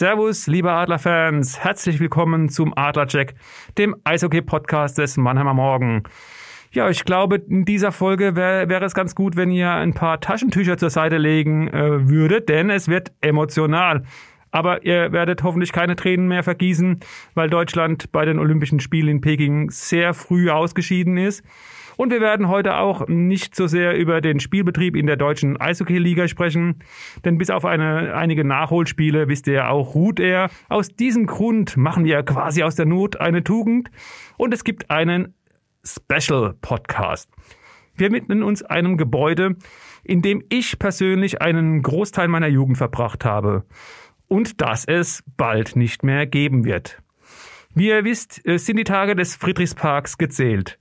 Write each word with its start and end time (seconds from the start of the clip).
Servus, 0.00 0.46
liebe 0.46 0.72
Adlerfans. 0.72 1.62
Herzlich 1.62 2.00
willkommen 2.00 2.48
zum 2.48 2.72
Adlercheck, 2.74 3.34
dem 3.76 3.94
Eishockey-Podcast 4.02 4.96
des 4.96 5.18
Mannheimer 5.18 5.52
Morgen. 5.52 6.04
Ja, 6.72 6.88
ich 6.88 7.04
glaube, 7.04 7.36
in 7.36 7.66
dieser 7.66 7.92
Folge 7.92 8.34
wäre 8.34 8.70
wär 8.70 8.80
es 8.80 8.94
ganz 8.94 9.14
gut, 9.14 9.36
wenn 9.36 9.50
ihr 9.50 9.70
ein 9.70 9.92
paar 9.92 10.18
Taschentücher 10.18 10.78
zur 10.78 10.88
Seite 10.88 11.18
legen 11.18 11.68
äh, 11.68 12.08
würdet, 12.08 12.48
denn 12.48 12.70
es 12.70 12.88
wird 12.88 13.12
emotional. 13.20 14.04
Aber 14.50 14.86
ihr 14.86 15.12
werdet 15.12 15.42
hoffentlich 15.42 15.70
keine 15.70 15.96
Tränen 15.96 16.28
mehr 16.28 16.44
vergießen, 16.44 17.00
weil 17.34 17.50
Deutschland 17.50 18.10
bei 18.10 18.24
den 18.24 18.38
Olympischen 18.38 18.80
Spielen 18.80 19.08
in 19.08 19.20
Peking 19.20 19.68
sehr 19.68 20.14
früh 20.14 20.48
ausgeschieden 20.48 21.18
ist. 21.18 21.44
Und 22.00 22.10
wir 22.10 22.22
werden 22.22 22.48
heute 22.48 22.78
auch 22.78 23.08
nicht 23.08 23.54
so 23.54 23.66
sehr 23.66 23.94
über 23.94 24.22
den 24.22 24.40
Spielbetrieb 24.40 24.96
in 24.96 25.06
der 25.06 25.18
deutschen 25.18 25.60
Eishockey-Liga 25.60 26.28
sprechen, 26.28 26.76
denn 27.26 27.36
bis 27.36 27.50
auf 27.50 27.66
eine, 27.66 28.14
einige 28.14 28.42
Nachholspiele, 28.42 29.28
wisst 29.28 29.46
ihr 29.48 29.52
ja 29.52 29.68
auch, 29.68 29.94
ruht 29.94 30.18
er. 30.18 30.48
Aus 30.70 30.88
diesem 30.88 31.26
Grund 31.26 31.76
machen 31.76 32.06
wir 32.06 32.22
quasi 32.22 32.62
aus 32.62 32.74
der 32.74 32.86
Not 32.86 33.20
eine 33.20 33.44
Tugend 33.44 33.90
und 34.38 34.54
es 34.54 34.64
gibt 34.64 34.90
einen 34.90 35.34
Special 35.84 36.54
Podcast. 36.62 37.28
Wir 37.96 38.10
widmen 38.12 38.42
uns 38.44 38.62
einem 38.62 38.96
Gebäude, 38.96 39.56
in 40.02 40.22
dem 40.22 40.42
ich 40.48 40.78
persönlich 40.78 41.42
einen 41.42 41.82
Großteil 41.82 42.28
meiner 42.28 42.48
Jugend 42.48 42.78
verbracht 42.78 43.26
habe 43.26 43.66
und 44.26 44.62
das 44.62 44.86
es 44.86 45.22
bald 45.36 45.76
nicht 45.76 46.02
mehr 46.02 46.26
geben 46.26 46.64
wird. 46.64 47.02
Wie 47.74 47.88
ihr 47.88 48.04
wisst, 48.04 48.40
sind 48.42 48.78
die 48.78 48.84
Tage 48.84 49.14
des 49.14 49.36
Friedrichsparks 49.36 50.16
gezählt. 50.16 50.78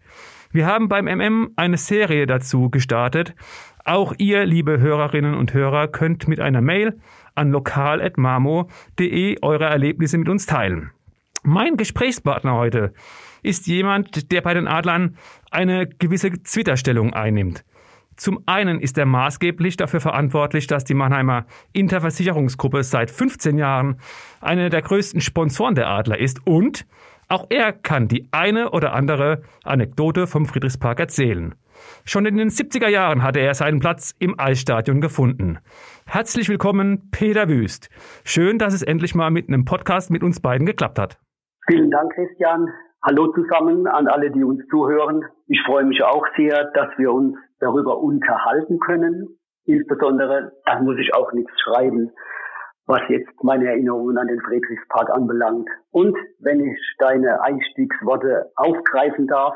Wir 0.51 0.65
haben 0.65 0.89
beim 0.89 1.05
MM 1.05 1.51
eine 1.57 1.77
Serie 1.77 2.25
dazu 2.25 2.71
gestartet. 2.71 3.35
Auch 3.85 4.15
ihr, 4.17 4.47
liebe 4.47 4.79
Hörerinnen 4.79 5.35
und 5.35 5.53
Hörer, 5.53 5.87
könnt 5.87 6.27
mit 6.27 6.39
einer 6.39 6.61
Mail 6.61 6.99
an 7.35 7.51
lokal.mamo.de 7.51 9.37
eure 9.43 9.65
Erlebnisse 9.65 10.17
mit 10.17 10.27
uns 10.27 10.47
teilen. 10.47 10.89
Mein 11.43 11.77
Gesprächspartner 11.77 12.55
heute 12.55 12.93
ist 13.43 13.67
jemand, 13.67 14.31
der 14.31 14.41
bei 14.41 14.55
den 14.55 14.67
Adlern 14.67 15.17
eine 15.51 15.87
gewisse 15.87 16.31
Zwitterstellung 16.41 17.13
einnimmt. 17.13 17.63
Zum 18.15 18.41
einen 18.47 18.81
ist 18.81 18.97
er 18.97 19.05
maßgeblich 19.05 19.77
dafür 19.77 20.01
verantwortlich, 20.01 20.65
dass 20.65 20.83
die 20.83 20.95
Mannheimer 20.95 21.45
Interversicherungsgruppe 21.73 22.83
seit 22.83 23.11
15 23.11 23.59
Jahren 23.59 24.01
eine 24.41 24.71
der 24.71 24.81
größten 24.81 25.21
Sponsoren 25.21 25.75
der 25.75 25.89
Adler 25.89 26.17
ist 26.17 26.45
und 26.45 26.87
auch 27.29 27.45
er 27.49 27.71
kann 27.73 28.07
die 28.07 28.27
eine 28.31 28.71
oder 28.71 28.93
andere 28.93 29.43
Anekdote 29.63 30.25
vom 30.25 30.45
Friedrichspark 30.45 30.99
erzählen. 30.99 31.53
Schon 32.03 32.25
in 32.25 32.37
den 32.37 32.49
70er 32.49 32.89
Jahren 32.89 33.23
hatte 33.23 33.39
er 33.39 33.53
seinen 33.53 33.79
Platz 33.79 34.15
im 34.19 34.35
Eisstadion 34.37 34.99
gefunden. 34.99 35.59
Herzlich 36.07 36.49
willkommen, 36.49 37.09
Peter 37.11 37.47
Wüst. 37.47 37.89
Schön, 38.25 38.57
dass 38.57 38.73
es 38.73 38.81
endlich 38.81 39.15
mal 39.15 39.29
mit 39.29 39.47
einem 39.47 39.63
Podcast 39.63 40.09
mit 40.11 40.23
uns 40.23 40.41
beiden 40.41 40.65
geklappt 40.65 40.99
hat. 40.99 41.19
Vielen 41.67 41.91
Dank, 41.91 42.11
Christian. 42.13 42.67
Hallo 43.03 43.31
zusammen 43.31 43.87
an 43.87 44.07
alle, 44.07 44.31
die 44.31 44.43
uns 44.43 44.67
zuhören. 44.69 45.23
Ich 45.47 45.61
freue 45.65 45.85
mich 45.85 46.03
auch 46.03 46.25
sehr, 46.35 46.65
dass 46.73 46.89
wir 46.97 47.13
uns 47.13 47.37
darüber 47.59 47.99
unterhalten 47.99 48.79
können. 48.79 49.37
Insbesondere, 49.65 50.51
dann 50.65 50.83
muss 50.83 50.97
ich 50.97 51.13
auch 51.13 51.31
nichts 51.31 51.51
schreiben 51.61 52.11
was 52.89 53.01
jetzt 53.07 53.31
meine 53.43 53.67
Erinnerungen 53.67 54.17
an 54.17 54.27
den 54.27 54.41
Friedrichspark 54.41 55.11
anbelangt. 55.11 55.69
Und 55.91 56.17
wenn 56.39 56.59
ich 56.59 56.79
deine 56.97 57.39
Einstiegsworte 57.43 58.51
aufgreifen 58.55 59.27
darf, 59.27 59.53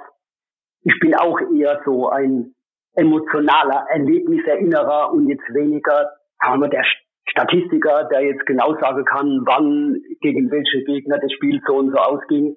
ich 0.84 0.94
bin 1.00 1.16
auch 1.16 1.40
eher 1.52 1.82
so 1.84 2.10
ein 2.10 2.54
emotionaler 2.94 3.88
Erlebniserinnerer 3.90 5.12
und 5.12 5.28
jetzt 5.30 5.52
weniger, 5.52 6.12
haben 6.40 6.62
wir 6.62 6.70
der 6.70 6.86
Statistiker, 7.26 8.08
der 8.12 8.22
jetzt 8.22 8.46
genau 8.46 8.76
sagen 8.80 9.04
kann, 9.04 9.42
wann 9.46 10.00
gegen 10.22 10.52
welche 10.52 10.84
Gegner 10.84 11.18
das 11.18 11.32
Spiel 11.32 11.60
so 11.66 11.78
und 11.78 11.90
so 11.90 11.98
ausging 11.98 12.56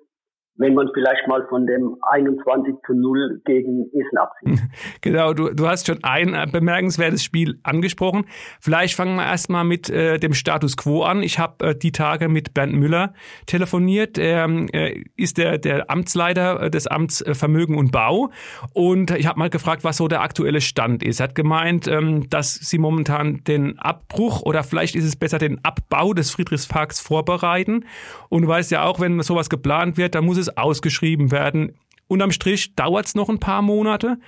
wenn 0.58 0.74
man 0.74 0.88
vielleicht 0.94 1.26
mal 1.28 1.46
von 1.48 1.66
dem 1.66 1.96
21 2.10 2.74
zu 2.86 2.94
0 2.94 3.42
gegen 3.44 3.86
Essen 3.92 4.18
absieht. 4.18 4.60
Genau, 5.00 5.32
du, 5.34 5.50
du 5.50 5.68
hast 5.68 5.86
schon 5.86 6.02
ein 6.02 6.34
äh, 6.34 6.46
bemerkenswertes 6.50 7.22
Spiel 7.22 7.58
angesprochen. 7.62 8.24
Vielleicht 8.60 8.94
fangen 8.94 9.16
wir 9.16 9.24
erstmal 9.24 9.64
mit 9.64 9.88
äh, 9.90 10.18
dem 10.18 10.34
Status 10.34 10.76
quo 10.76 11.02
an. 11.02 11.22
Ich 11.22 11.38
habe 11.38 11.68
äh, 11.68 11.74
die 11.76 11.92
Tage 11.92 12.28
mit 12.28 12.54
Bernd 12.54 12.74
Müller 12.74 13.12
telefoniert. 13.46 14.18
Er 14.18 14.48
äh, 14.72 15.04
ist 15.16 15.38
der, 15.38 15.58
der 15.58 15.90
Amtsleiter 15.90 16.62
äh, 16.62 16.70
des 16.70 16.86
Amts 16.86 17.20
äh, 17.22 17.34
Vermögen 17.34 17.78
und 17.78 17.92
Bau. 17.92 18.30
Und 18.72 19.10
ich 19.12 19.26
habe 19.26 19.38
mal 19.38 19.50
gefragt, 19.50 19.84
was 19.84 19.98
so 19.98 20.08
der 20.08 20.22
aktuelle 20.22 20.60
Stand 20.60 21.02
ist. 21.02 21.20
Er 21.20 21.24
hat 21.24 21.34
gemeint, 21.34 21.86
ähm, 21.86 22.28
dass 22.30 22.54
sie 22.54 22.78
momentan 22.78 23.44
den 23.44 23.78
Abbruch 23.78 24.42
oder 24.42 24.64
vielleicht 24.64 24.94
ist 24.94 25.04
es 25.04 25.16
besser 25.16 25.38
den 25.38 25.64
Abbau 25.64 26.14
des 26.14 26.30
Friedrichsparks 26.30 27.00
vorbereiten. 27.00 27.84
Und 28.28 28.42
du 28.42 28.48
weißt 28.48 28.70
ja 28.70 28.84
auch, 28.84 29.00
wenn 29.00 29.20
sowas 29.22 29.48
geplant 29.48 29.96
wird, 29.96 30.14
dann 30.14 30.24
muss 30.24 30.38
es 30.38 30.45
es 30.46 30.56
ausgeschrieben 30.56 31.30
werden. 31.30 31.76
Unterm 32.08 32.30
Strich 32.30 32.74
dauert 32.74 33.06
es 33.06 33.14
noch 33.14 33.28
ein 33.28 33.40
paar 33.40 33.62
Monate. 33.62 34.18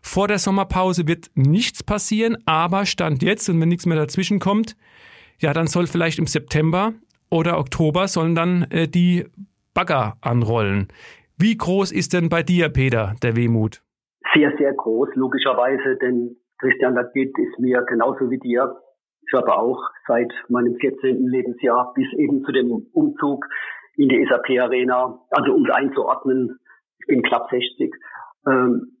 Vor 0.00 0.28
der 0.28 0.38
Sommerpause 0.38 1.08
wird 1.08 1.30
nichts 1.34 1.82
passieren, 1.82 2.36
aber 2.46 2.86
Stand 2.86 3.22
jetzt, 3.22 3.48
und 3.48 3.60
wenn 3.60 3.68
nichts 3.70 3.86
mehr 3.86 3.96
dazwischen 3.96 4.38
kommt, 4.38 4.76
ja, 5.40 5.52
dann 5.52 5.66
soll 5.66 5.86
vielleicht 5.86 6.18
im 6.18 6.26
September 6.26 6.92
oder 7.30 7.58
Oktober 7.58 8.06
sollen 8.06 8.34
dann 8.34 8.66
äh, 8.70 8.86
die 8.86 9.24
Bagger 9.72 10.16
anrollen. 10.20 10.88
Wie 11.38 11.56
groß 11.56 11.90
ist 11.90 12.12
denn 12.12 12.28
bei 12.28 12.42
dir, 12.42 12.68
Peter, 12.68 13.16
der 13.22 13.34
Wehmut? 13.34 13.82
Sehr, 14.34 14.52
sehr 14.58 14.72
groß, 14.72 15.08
logischerweise, 15.14 15.96
denn 16.00 16.36
Christian, 16.58 16.94
geht 17.12 17.36
ist 17.36 17.58
mir 17.58 17.82
genauso 17.88 18.30
wie 18.30 18.38
dir. 18.38 18.76
Ich 19.26 19.32
habe 19.34 19.56
auch 19.56 19.80
seit 20.06 20.32
meinem 20.48 20.76
14. 20.76 21.26
Lebensjahr 21.26 21.92
bis 21.94 22.06
eben 22.18 22.44
zu 22.44 22.52
dem 22.52 22.70
Umzug 22.92 23.46
in 23.96 24.08
die 24.08 24.26
SAP 24.28 24.60
Arena, 24.60 25.20
also 25.30 25.54
um 25.54 25.64
einzuordnen, 25.70 26.58
ich 26.98 27.06
bin 27.06 27.22
knapp 27.22 27.48
60, 27.50 27.92
ähm, 28.46 28.98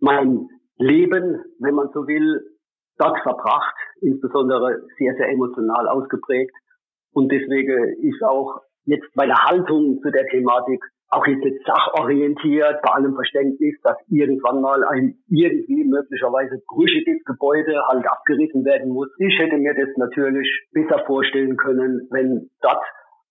mein 0.00 0.48
Leben, 0.78 1.42
wenn 1.58 1.74
man 1.74 1.88
so 1.92 2.06
will, 2.06 2.40
dort 2.98 3.18
verbracht, 3.22 3.74
insbesondere 4.00 4.82
sehr, 4.98 5.14
sehr 5.16 5.28
emotional 5.30 5.88
ausgeprägt. 5.88 6.54
Und 7.12 7.30
deswegen 7.30 7.96
ist 8.02 8.22
auch 8.22 8.60
jetzt 8.84 9.08
meine 9.14 9.34
Haltung 9.34 10.00
zu 10.02 10.10
der 10.10 10.26
Thematik 10.26 10.82
auch 11.08 11.26
jetzt 11.26 11.44
nicht 11.44 11.64
sachorientiert, 11.64 12.82
bei 12.82 12.92
allem 12.92 13.14
Verständnis, 13.14 13.76
dass 13.82 13.96
irgendwann 14.08 14.60
mal 14.60 14.82
ein 14.84 15.18
irgendwie 15.28 15.84
möglicherweise 15.84 16.60
brüchiges 16.66 17.22
Gebäude 17.24 17.80
halt 17.86 18.06
abgerissen 18.08 18.64
werden 18.64 18.90
muss. 18.90 19.08
Ich 19.18 19.38
hätte 19.38 19.56
mir 19.56 19.74
das 19.74 19.96
natürlich 19.96 20.48
besser 20.72 21.04
vorstellen 21.06 21.56
können, 21.56 22.08
wenn 22.10 22.50
dort 22.60 22.82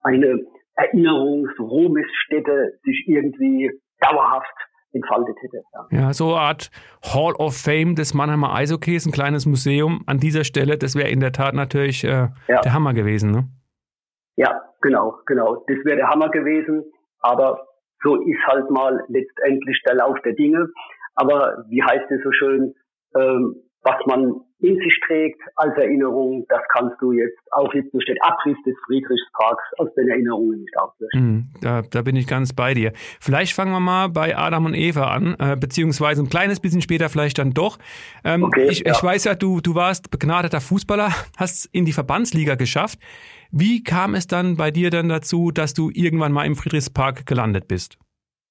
eine 0.04 0.40
Erinnerungs-Ruhmesstätte 0.76 2.80
sich 2.84 3.06
irgendwie 3.08 3.72
dauerhaft 4.00 4.54
entfaltet 4.92 5.36
hätte. 5.42 5.62
Ja. 5.74 6.00
ja, 6.00 6.14
so 6.14 6.34
eine 6.34 6.42
Art 6.42 6.72
Hall 7.04 7.34
of 7.34 7.58
Fame 7.58 7.96
des 7.96 8.14
Mannheimer 8.14 8.56
Eishockeys, 8.56 9.06
ein 9.06 9.12
kleines 9.12 9.46
Museum 9.46 10.04
an 10.06 10.20
dieser 10.20 10.44
Stelle, 10.44 10.78
das 10.78 10.96
wäre 10.96 11.10
in 11.10 11.20
der 11.20 11.34
Tat 11.34 11.54
natürlich 11.54 12.04
äh, 12.04 12.30
ja. 12.48 12.62
der 12.62 12.74
Hammer 12.74 12.94
gewesen, 12.94 13.32
ne? 13.32 13.50
Ja, 14.38 14.62
genau, 14.82 15.18
genau. 15.26 15.64
Das 15.68 15.78
wäre 15.84 15.98
der 15.98 16.10
Hammer 16.10 16.30
gewesen, 16.30 16.84
aber 17.20 17.68
so 18.04 18.16
ist 18.16 18.48
halt 18.48 18.70
mal 18.70 19.04
letztendlich 19.08 19.82
der 19.86 19.96
Lauf 19.96 20.18
der 20.24 20.34
Dinge. 20.34 20.68
Aber 21.16 21.66
wie 21.70 21.82
heißt 21.82 22.12
es 22.12 22.22
so 22.24 22.32
schön, 22.32 22.76
ähm, 23.16 23.56
was 23.86 24.04
man 24.08 24.42
in 24.60 24.76
sich 24.78 25.00
trägt 25.06 25.40
als 25.56 25.78
Erinnerung, 25.78 26.46
das 26.50 26.62
kannst 26.74 26.96
du 27.00 27.12
jetzt 27.12 27.38
auch 27.52 27.72
jetzt 27.74 27.94
durch 27.94 28.06
den 28.06 28.20
Abriss 28.22 28.58
des 28.66 28.74
Friedrichsparks 28.88 29.64
aus 29.78 29.94
den 29.96 30.10
Erinnerungen 30.10 30.62
nicht 30.62 30.76
auslöschen. 30.78 31.22
Mm, 31.22 31.54
da, 31.62 31.82
da, 31.84 32.02
bin 32.02 32.16
ich 32.16 32.26
ganz 32.26 32.54
bei 32.54 32.74
dir. 32.74 32.92
Vielleicht 33.20 33.54
fangen 33.54 33.72
wir 33.72 33.80
mal 33.80 34.08
bei 34.08 34.36
Adam 34.36 34.66
und 34.66 34.74
Eva 34.74 35.12
an, 35.12 35.36
äh, 35.40 35.56
beziehungsweise 35.56 36.24
ein 36.24 36.30
kleines 36.30 36.60
bisschen 36.60 36.82
später 36.82 37.10
vielleicht 37.10 37.38
dann 37.38 37.52
doch. 37.52 37.78
Ähm, 38.24 38.44
okay, 38.44 38.68
ich, 38.70 38.80
ja. 38.80 38.94
ich 38.94 39.04
weiß 39.04 39.26
ja, 39.26 39.36
du, 39.36 39.62
du 39.62 39.76
warst 39.76 40.10
begnadeter 40.10 40.62
Fußballer, 40.62 41.10
hast 41.38 41.70
in 41.72 41.86
die 41.86 41.94
Verbandsliga 41.94 42.56
geschafft. 42.56 42.98
Wie 43.52 43.84
kam 43.84 44.16
es 44.16 44.26
dann 44.26 44.58
bei 44.58 44.72
dir 44.72 44.90
dann 44.90 45.10
dazu, 45.10 45.52
dass 45.52 45.76
du 45.76 45.92
irgendwann 45.94 46.32
mal 46.32 46.46
im 46.46 46.56
Friedrichspark 46.56 47.28
gelandet 47.28 47.68
bist? 47.68 48.00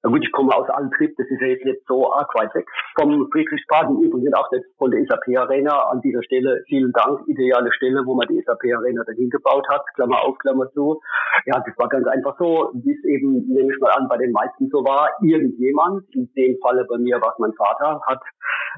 Gut, 0.04 0.22
ich 0.22 0.32
komme 0.32 0.54
aus 0.54 0.68
Altrip, 0.68 1.16
das 1.16 1.26
ist 1.28 1.40
ja 1.40 1.46
jetzt 1.46 1.64
nicht 1.64 1.80
so 1.88 2.12
arg 2.12 2.28
weit 2.34 2.54
weg 2.54 2.66
vom 2.94 3.26
Friedrichspark 3.32 3.88
und 3.88 4.02
übrigens 4.02 4.34
auch 4.34 4.50
nicht 4.52 4.66
von 4.76 4.90
der 4.90 5.02
SAP 5.06 5.34
Arena. 5.38 5.88
An 5.88 6.02
dieser 6.02 6.22
Stelle 6.22 6.62
vielen 6.68 6.92
Dank, 6.92 7.26
ideale 7.26 7.72
Stelle, 7.72 8.02
wo 8.04 8.14
man 8.14 8.28
die 8.28 8.42
SAP 8.42 8.64
Arena 8.76 9.02
dahin 9.04 9.30
gebaut 9.30 9.66
hat, 9.70 9.82
Klammer 9.94 10.22
auf, 10.22 10.36
Klammer 10.38 10.70
zu. 10.72 11.00
Ja, 11.46 11.58
das 11.58 11.74
war 11.78 11.88
ganz 11.88 12.06
einfach 12.06 12.36
so, 12.38 12.70
wie 12.74 12.92
es 12.92 13.02
eben, 13.04 13.48
nehme 13.48 13.72
ich 13.72 13.80
mal 13.80 13.92
an, 13.92 14.06
bei 14.06 14.18
den 14.18 14.32
meisten 14.32 14.68
so 14.68 14.84
war. 14.84 15.08
Irgendjemand, 15.22 16.04
in 16.14 16.30
dem 16.36 16.58
Falle 16.60 16.84
bei 16.84 16.98
mir 16.98 17.18
war 17.22 17.32
es 17.32 17.38
mein 17.38 17.54
Vater, 17.54 18.02
hat 18.06 18.20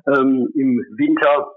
ähm, 0.07 0.49
im 0.55 0.79
Winter 0.97 1.51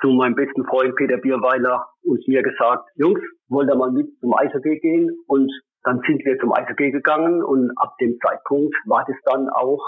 zu 0.00 0.08
meinem 0.08 0.34
besten 0.34 0.64
Freund 0.64 0.96
Peter 0.96 1.18
Bierweiler 1.18 1.86
und 2.02 2.26
mir 2.26 2.42
gesagt, 2.42 2.88
Jungs, 2.96 3.20
wollt 3.48 3.70
ihr 3.70 3.76
mal 3.76 3.92
mit 3.92 4.08
zum 4.18 4.34
Eishockey 4.34 4.80
gehen? 4.80 5.16
Und 5.28 5.52
dann 5.84 6.00
sind 6.06 6.24
wir 6.24 6.38
zum 6.38 6.52
Eishockey 6.52 6.90
gegangen 6.90 7.42
und 7.42 7.70
ab 7.76 7.96
dem 8.00 8.18
Zeitpunkt 8.20 8.74
war 8.86 9.04
das 9.06 9.16
dann 9.24 9.48
auch 9.48 9.82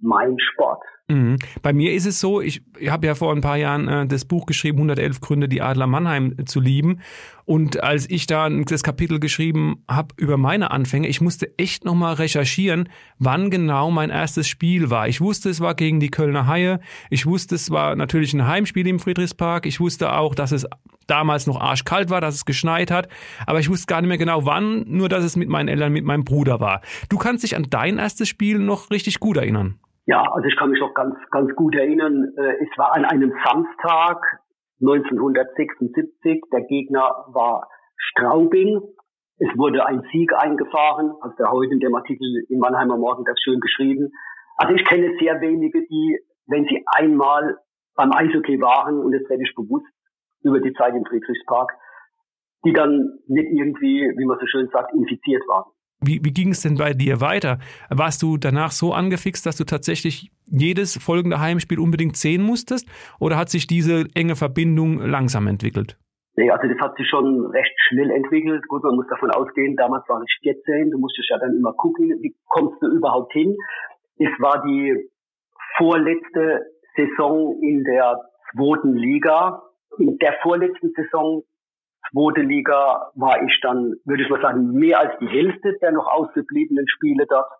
mein 0.00 0.36
Sport. 0.38 0.82
Mhm. 1.08 1.38
Bei 1.62 1.72
mir 1.72 1.94
ist 1.94 2.06
es 2.06 2.20
so, 2.20 2.40
ich, 2.40 2.62
habe 2.86 3.06
ja 3.06 3.14
vor 3.14 3.34
ein 3.34 3.40
paar 3.40 3.56
Jahren 3.56 3.88
äh, 3.88 4.06
das 4.06 4.24
Buch 4.24 4.46
geschrieben, 4.46 4.78
111 4.78 5.20
Gründe, 5.20 5.48
die 5.48 5.62
Adler 5.62 5.86
Mannheim 5.86 6.36
zu 6.46 6.60
lieben. 6.60 7.00
Und 7.46 7.82
als 7.82 8.08
ich 8.08 8.26
da 8.26 8.48
das 8.50 8.82
Kapitel 8.82 9.18
geschrieben 9.18 9.84
habe 9.88 10.14
über 10.18 10.36
meine 10.36 10.70
Anfänge, 10.70 11.08
ich 11.08 11.20
musste 11.20 11.58
echt 11.58 11.84
nochmal 11.84 12.14
recherchieren, 12.14 12.90
wann 13.18 13.50
genau 13.50 13.90
mein 13.90 14.10
erstes 14.10 14.46
Spiel 14.46 14.90
war. 14.90 15.08
Ich 15.08 15.20
wusste, 15.20 15.48
es 15.48 15.60
war 15.60 15.74
gegen 15.74 15.98
die 15.98 16.10
Kölner 16.10 16.46
Haie. 16.46 16.80
Ich 17.10 17.24
wusste, 17.24 17.54
es 17.54 17.70
war 17.70 17.96
natürlich 17.96 18.34
ein 18.34 18.46
Heimspiel 18.46 18.86
im 18.86 18.98
Friedrichspark. 18.98 19.64
Ich 19.64 19.80
wusste 19.80 20.12
auch, 20.12 20.34
dass 20.34 20.52
es 20.52 20.66
damals 21.10 21.46
noch 21.46 21.60
arschkalt 21.60 22.10
war, 22.10 22.20
dass 22.20 22.34
es 22.34 22.44
geschneit 22.44 22.90
hat. 22.90 23.08
Aber 23.46 23.58
ich 23.58 23.70
wusste 23.70 23.86
gar 23.86 24.00
nicht 24.00 24.08
mehr 24.08 24.18
genau 24.18 24.46
wann, 24.46 24.84
nur 24.86 25.08
dass 25.08 25.24
es 25.24 25.36
mit 25.36 25.48
meinen 25.48 25.68
Eltern, 25.68 25.92
mit 25.92 26.04
meinem 26.04 26.24
Bruder 26.24 26.60
war. 26.60 26.80
Du 27.08 27.18
kannst 27.18 27.44
dich 27.44 27.56
an 27.56 27.66
dein 27.70 27.98
erstes 27.98 28.28
Spiel 28.28 28.58
noch 28.58 28.90
richtig 28.90 29.20
gut 29.20 29.36
erinnern. 29.36 29.80
Ja, 30.06 30.22
also 30.22 30.46
ich 30.48 30.56
kann 30.56 30.70
mich 30.70 30.80
noch 30.80 30.94
ganz, 30.94 31.14
ganz 31.30 31.54
gut 31.54 31.74
erinnern. 31.74 32.32
Äh, 32.36 32.64
es 32.64 32.78
war 32.78 32.94
an 32.94 33.04
einem 33.04 33.32
Samstag 33.44 34.40
1976. 34.80 36.40
Der 36.52 36.62
Gegner 36.62 37.26
war 37.28 37.68
Straubing. 37.96 38.80
Es 39.38 39.48
wurde 39.56 39.86
ein 39.86 40.02
Sieg 40.10 40.32
eingefahren, 40.34 41.12
also 41.20 41.36
der 41.38 41.50
heute 41.50 41.72
in 41.72 41.80
dem 41.80 41.94
Artikel 41.94 42.26
im 42.48 42.58
Mannheimer 42.58 42.96
Morgen 42.96 43.24
das 43.24 43.36
schön 43.42 43.60
geschrieben. 43.60 44.10
Also 44.56 44.74
ich 44.74 44.84
kenne 44.84 45.14
sehr 45.20 45.40
wenige, 45.40 45.86
die, 45.86 46.18
wenn 46.46 46.64
sie 46.64 46.82
einmal 46.86 47.58
beim 47.94 48.10
Eishockey 48.12 48.60
waren, 48.60 48.98
und 48.98 49.12
das 49.12 49.28
werde 49.28 49.42
ich 49.42 49.54
bewusst 49.54 49.86
über 50.42 50.60
die 50.60 50.72
Zeit 50.74 50.94
im 50.94 51.04
Friedrichspark, 51.04 51.72
die 52.64 52.72
dann 52.72 53.18
nicht 53.26 53.48
irgendwie, 53.50 54.12
wie 54.16 54.24
man 54.24 54.38
so 54.38 54.46
schön 54.46 54.68
sagt, 54.72 54.94
infiziert 54.94 55.42
waren. 55.48 55.70
Wie, 56.00 56.20
wie 56.22 56.32
ging 56.32 56.50
es 56.50 56.62
denn 56.62 56.76
bei 56.76 56.92
dir 56.92 57.20
weiter? 57.20 57.58
Warst 57.90 58.22
du 58.22 58.36
danach 58.36 58.70
so 58.70 58.92
angefixt, 58.92 59.44
dass 59.44 59.56
du 59.56 59.64
tatsächlich 59.64 60.30
jedes 60.46 60.96
folgende 60.96 61.40
Heimspiel 61.40 61.80
unbedingt 61.80 62.16
sehen 62.16 62.42
musstest? 62.42 62.88
Oder 63.18 63.36
hat 63.36 63.48
sich 63.48 63.66
diese 63.66 64.06
enge 64.14 64.36
Verbindung 64.36 65.00
langsam 65.00 65.48
entwickelt? 65.48 65.98
Nee, 66.36 66.50
also 66.52 66.68
das 66.68 66.78
hat 66.78 66.96
sich 66.96 67.08
schon 67.08 67.46
recht 67.46 67.74
schnell 67.88 68.12
entwickelt. 68.12 68.62
Gut, 68.68 68.84
man 68.84 68.94
muss 68.94 69.08
davon 69.08 69.32
ausgehen, 69.32 69.74
damals 69.74 70.08
war 70.08 70.22
ich 70.22 70.38
14, 70.42 70.92
du 70.92 70.98
musstest 70.98 71.28
ja 71.30 71.38
dann 71.38 71.56
immer 71.56 71.72
gucken, 71.72 72.10
wie 72.22 72.32
kommst 72.46 72.80
du 72.80 72.86
überhaupt 72.86 73.32
hin. 73.32 73.56
Es 74.18 74.30
war 74.38 74.62
die 74.62 75.10
vorletzte 75.78 76.64
Saison 76.94 77.60
in 77.60 77.82
der 77.82 78.20
zweiten 78.52 78.94
Liga. 78.94 79.62
In 79.98 80.18
der 80.18 80.34
vorletzten 80.42 80.92
Saison 80.94 81.42
zweite 82.10 82.40
Liga 82.40 83.10
war 83.14 83.42
ich 83.42 83.58
dann, 83.62 83.94
würde 84.04 84.22
ich 84.22 84.30
mal 84.30 84.40
sagen, 84.40 84.72
mehr 84.72 85.00
als 85.00 85.18
die 85.20 85.28
Hälfte 85.28 85.76
der 85.80 85.92
noch 85.92 86.06
ausgebliebenen 86.06 86.86
Spiele 86.88 87.26
dort. 87.28 87.50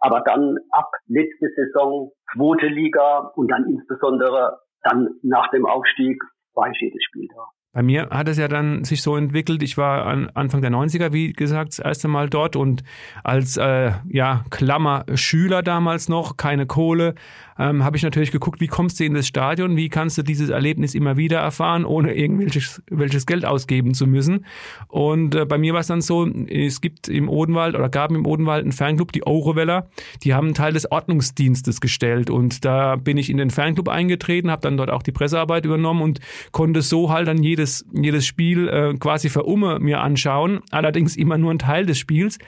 Aber 0.00 0.20
dann 0.20 0.58
ab 0.70 0.90
letzte 1.06 1.48
Saison 1.56 2.10
zweite 2.34 2.66
Liga 2.66 3.32
und 3.36 3.48
dann 3.50 3.64
insbesondere 3.66 4.58
dann 4.82 5.08
nach 5.22 5.50
dem 5.50 5.66
Aufstieg 5.66 6.22
war 6.54 6.70
ich 6.70 6.80
jedes 6.80 7.02
Spiel 7.04 7.28
da. 7.34 7.46
Bei 7.74 7.82
mir 7.82 8.08
hat 8.10 8.28
es 8.28 8.38
ja 8.38 8.46
dann 8.46 8.84
sich 8.84 9.02
so 9.02 9.16
entwickelt. 9.16 9.60
Ich 9.60 9.76
war 9.76 10.06
an 10.06 10.30
Anfang 10.32 10.60
der 10.60 10.70
90er, 10.70 11.12
wie 11.12 11.32
gesagt, 11.32 11.70
das 11.70 11.78
erste 11.80 12.06
Mal 12.06 12.30
dort 12.30 12.54
und 12.54 12.84
als 13.24 13.56
äh, 13.56 13.90
ja 14.08 14.44
Klammer 14.50 15.04
Schüler 15.14 15.60
damals 15.62 16.08
noch, 16.08 16.36
keine 16.36 16.66
Kohle, 16.66 17.16
ähm, 17.58 17.84
habe 17.84 17.96
ich 17.96 18.02
natürlich 18.02 18.32
geguckt, 18.32 18.60
wie 18.60 18.66
kommst 18.66 19.00
du 19.00 19.04
in 19.04 19.14
das 19.14 19.26
Stadion, 19.26 19.76
wie 19.76 19.88
kannst 19.88 20.18
du 20.18 20.22
dieses 20.22 20.50
Erlebnis 20.50 20.94
immer 20.94 21.16
wieder 21.16 21.38
erfahren, 21.38 21.84
ohne 21.84 22.14
irgendwelches 22.14 22.82
welches 22.90 23.26
Geld 23.26 23.44
ausgeben 23.44 23.94
zu 23.94 24.06
müssen. 24.06 24.44
Und 24.88 25.34
äh, 25.34 25.44
bei 25.44 25.58
mir 25.58 25.72
war 25.72 25.80
es 25.80 25.86
dann 25.86 26.00
so, 26.00 26.26
es 26.26 26.80
gibt 26.80 27.08
im 27.08 27.28
Odenwald 27.28 27.74
oder 27.74 27.88
gab 27.88 28.10
im 28.10 28.26
Odenwald 28.26 28.62
einen 28.62 28.72
Fanclub, 28.72 29.12
die 29.12 29.26
Aureweller, 29.26 29.88
die 30.22 30.34
haben 30.34 30.46
einen 30.46 30.54
Teil 30.54 30.72
des 30.72 30.90
Ordnungsdienstes 30.90 31.80
gestellt. 31.80 32.30
Und 32.30 32.64
da 32.64 32.96
bin 32.96 33.16
ich 33.16 33.30
in 33.30 33.36
den 33.36 33.50
Fanclub 33.50 33.88
eingetreten, 33.88 34.50
habe 34.50 34.62
dann 34.62 34.76
dort 34.76 34.90
auch 34.90 35.02
die 35.02 35.12
Pressearbeit 35.12 35.64
übernommen 35.64 36.02
und 36.02 36.20
konnte 36.52 36.82
so 36.82 37.10
halt 37.10 37.28
dann 37.28 37.42
jedes, 37.42 37.86
jedes 37.92 38.26
Spiel 38.26 38.68
äh, 38.68 38.94
quasi 38.98 39.28
verumme 39.28 39.78
mir 39.78 40.00
anschauen, 40.00 40.60
allerdings 40.70 41.16
immer 41.16 41.38
nur 41.38 41.52
ein 41.52 41.58
Teil 41.58 41.86
des 41.86 41.98
Spiels, 41.98 42.38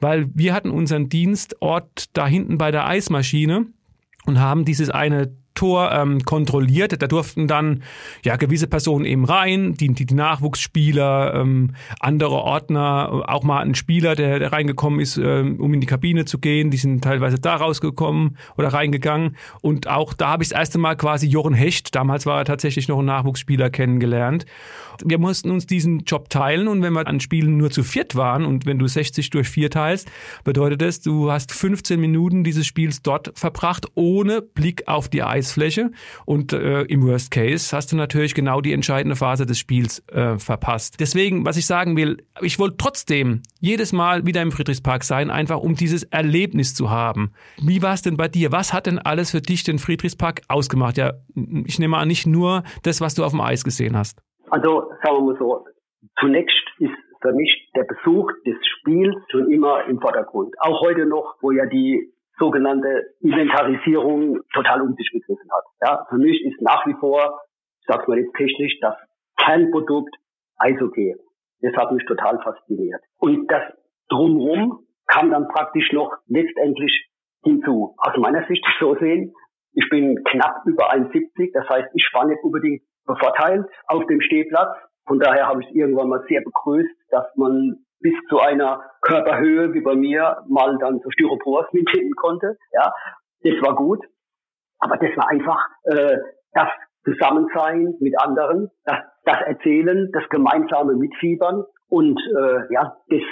weil 0.00 0.28
wir 0.34 0.54
hatten 0.54 0.70
unseren 0.70 1.08
Dienstort 1.08 2.06
da 2.12 2.26
hinten 2.26 2.58
bei 2.58 2.70
der 2.70 2.86
Eismaschine 2.86 3.66
und 4.26 4.40
haben 4.40 4.64
dieses 4.64 4.90
eine 4.90 5.32
Tor 5.56 5.90
ähm, 5.90 6.20
kontrolliert. 6.20 7.02
Da 7.02 7.08
durften 7.08 7.48
dann 7.48 7.82
ja 8.24 8.36
gewisse 8.36 8.68
Personen 8.68 9.04
eben 9.04 9.24
rein, 9.24 9.74
die, 9.74 9.88
die, 9.88 10.14
Nachwuchsspieler, 10.14 11.34
ähm, 11.34 11.74
andere 11.98 12.36
Ordner, 12.36 13.24
auch 13.26 13.42
mal 13.42 13.62
ein 13.62 13.74
Spieler, 13.74 14.14
der, 14.14 14.38
der 14.38 14.52
reingekommen 14.52 15.00
ist, 15.00 15.16
ähm, 15.16 15.58
um 15.58 15.74
in 15.74 15.80
die 15.80 15.86
Kabine 15.86 16.26
zu 16.26 16.38
gehen. 16.38 16.70
Die 16.70 16.76
sind 16.76 17.02
teilweise 17.02 17.40
da 17.40 17.56
rausgekommen 17.56 18.36
oder 18.56 18.68
reingegangen. 18.68 19.36
Und 19.62 19.88
auch 19.88 20.12
da 20.12 20.28
habe 20.28 20.44
ich 20.44 20.50
das 20.50 20.58
erste 20.58 20.78
Mal 20.78 20.96
quasi 20.96 21.26
Jochen 21.26 21.54
Hecht, 21.54 21.94
damals 21.94 22.26
war 22.26 22.38
er 22.38 22.44
tatsächlich 22.44 22.86
noch 22.86 23.00
ein 23.00 23.06
Nachwuchsspieler, 23.06 23.70
kennengelernt. 23.70 24.46
Wir 25.04 25.18
mussten 25.18 25.50
uns 25.50 25.66
diesen 25.66 26.00
Job 26.00 26.28
teilen 26.28 26.68
und 26.68 26.82
wenn 26.82 26.92
wir 26.92 27.06
an 27.06 27.20
Spielen 27.20 27.56
nur 27.56 27.70
zu 27.70 27.82
viert 27.82 28.14
waren 28.14 28.44
und 28.44 28.66
wenn 28.66 28.78
du 28.78 28.86
60 28.86 29.30
durch 29.30 29.48
vier 29.48 29.70
teilst, 29.70 30.10
bedeutet 30.44 30.82
das, 30.82 31.00
du 31.00 31.30
hast 31.30 31.52
15 31.52 32.00
Minuten 32.00 32.44
dieses 32.44 32.66
Spiels 32.66 33.02
dort 33.02 33.32
verbracht, 33.34 33.86
ohne 33.94 34.42
Blick 34.42 34.86
auf 34.86 35.08
die 35.08 35.22
Eis 35.22 35.46
Eisfläche 35.46 35.90
und 36.24 36.52
äh, 36.52 36.82
im 36.82 37.02
Worst 37.02 37.30
Case 37.30 37.74
hast 37.74 37.92
du 37.92 37.96
natürlich 37.96 38.34
genau 38.34 38.60
die 38.60 38.72
entscheidende 38.72 39.16
Phase 39.16 39.46
des 39.46 39.58
Spiels 39.58 40.02
äh, 40.08 40.38
verpasst. 40.38 40.96
Deswegen, 40.98 41.44
was 41.44 41.56
ich 41.56 41.66
sagen 41.66 41.96
will, 41.96 42.24
ich 42.42 42.58
wollte 42.58 42.76
trotzdem 42.78 43.42
jedes 43.60 43.92
Mal 43.92 44.26
wieder 44.26 44.42
im 44.42 44.52
Friedrichspark 44.52 45.04
sein, 45.04 45.30
einfach 45.30 45.58
um 45.58 45.74
dieses 45.74 46.02
Erlebnis 46.04 46.74
zu 46.74 46.90
haben. 46.90 47.32
Wie 47.58 47.82
war 47.82 47.94
es 47.94 48.02
denn 48.02 48.16
bei 48.16 48.28
dir? 48.28 48.52
Was 48.52 48.72
hat 48.72 48.86
denn 48.86 48.98
alles 48.98 49.30
für 49.30 49.40
dich 49.40 49.62
den 49.64 49.78
Friedrichspark 49.78 50.42
ausgemacht? 50.48 50.96
Ja, 50.96 51.14
ich 51.64 51.78
nehme 51.78 51.96
an, 51.96 52.08
nicht 52.08 52.26
nur 52.26 52.64
das, 52.82 53.00
was 53.00 53.14
du 53.14 53.24
auf 53.24 53.32
dem 53.32 53.40
Eis 53.40 53.64
gesehen 53.64 53.96
hast. 53.96 54.20
Also, 54.50 54.90
sagen 55.02 55.16
wir 55.16 55.32
mal 55.32 55.38
so, 55.38 55.64
zunächst 56.18 56.64
ist 56.78 56.94
für 57.20 57.32
mich 57.32 57.70
der 57.74 57.84
Besuch 57.84 58.30
des 58.44 58.56
Spiels 58.66 59.16
schon 59.30 59.50
immer 59.50 59.84
im 59.86 60.00
Vordergrund. 60.00 60.54
Auch 60.60 60.80
heute 60.82 61.06
noch, 61.06 61.36
wo 61.40 61.50
ja 61.50 61.66
die 61.66 62.12
sogenannte 62.38 63.14
Inventarisierung 63.20 64.40
total 64.52 64.82
um 64.82 64.94
sich 64.94 65.10
gegriffen 65.10 65.50
hat. 65.50 65.64
Ja, 65.82 66.06
für 66.08 66.18
mich 66.18 66.44
ist 66.44 66.60
nach 66.60 66.86
wie 66.86 66.94
vor, 67.00 67.40
ich 67.80 67.86
sag's 67.86 68.06
mal 68.06 68.18
jetzt 68.18 68.34
technisch, 68.36 68.78
das 68.80 68.94
Kernprodukt 69.38 70.14
Eishockey. 70.58 71.16
Das 71.60 71.74
hat 71.74 71.92
mich 71.92 72.04
total 72.04 72.38
fasziniert. 72.42 73.02
Und 73.18 73.50
das 73.50 73.62
drumherum 74.08 74.86
kam 75.06 75.30
dann 75.30 75.48
praktisch 75.48 75.90
noch 75.92 76.12
letztendlich 76.26 77.08
hinzu. 77.42 77.94
Aus 77.98 78.16
meiner 78.18 78.46
Sicht 78.46 78.64
so 78.78 78.94
sehen, 78.96 79.32
ich 79.72 79.88
bin 79.88 80.22
knapp 80.24 80.62
über 80.66 80.92
1,70, 80.92 81.52
das 81.52 81.68
heißt, 81.68 81.88
ich 81.94 82.08
war 82.12 82.26
nicht 82.26 82.42
unbedingt 82.42 82.82
bevorteilt 83.06 83.66
auf 83.86 84.04
dem 84.06 84.20
Stehplatz. 84.20 84.76
Von 85.06 85.20
daher 85.20 85.46
habe 85.46 85.62
ich 85.62 85.68
es 85.68 85.74
irgendwann 85.74 86.08
mal 86.08 86.24
sehr 86.28 86.42
begrüßt, 86.42 86.94
dass 87.10 87.26
man 87.36 87.84
bis 88.00 88.14
zu 88.28 88.38
einer 88.38 88.82
Körperhöhe 89.02 89.72
wie 89.72 89.80
bei 89.80 89.94
mir 89.94 90.42
mal 90.48 90.76
dann 90.78 91.00
so 91.00 91.10
Styropors 91.10 91.72
mitnehmen 91.72 92.12
konnte. 92.16 92.56
Ja, 92.72 92.92
das 93.42 93.54
war 93.62 93.74
gut. 93.76 94.04
Aber 94.78 94.96
das 94.96 95.16
war 95.16 95.28
einfach 95.28 95.64
äh, 95.84 96.18
das 96.52 96.68
Zusammensein 97.04 97.94
mit 98.00 98.20
anderen, 98.20 98.70
das, 98.84 98.98
das 99.24 99.40
Erzählen, 99.46 100.10
das 100.12 100.28
gemeinsame 100.28 100.94
Mitfiebern 100.94 101.64
und 101.88 102.20
äh, 102.36 102.72
ja, 102.72 102.96
das 103.08 103.22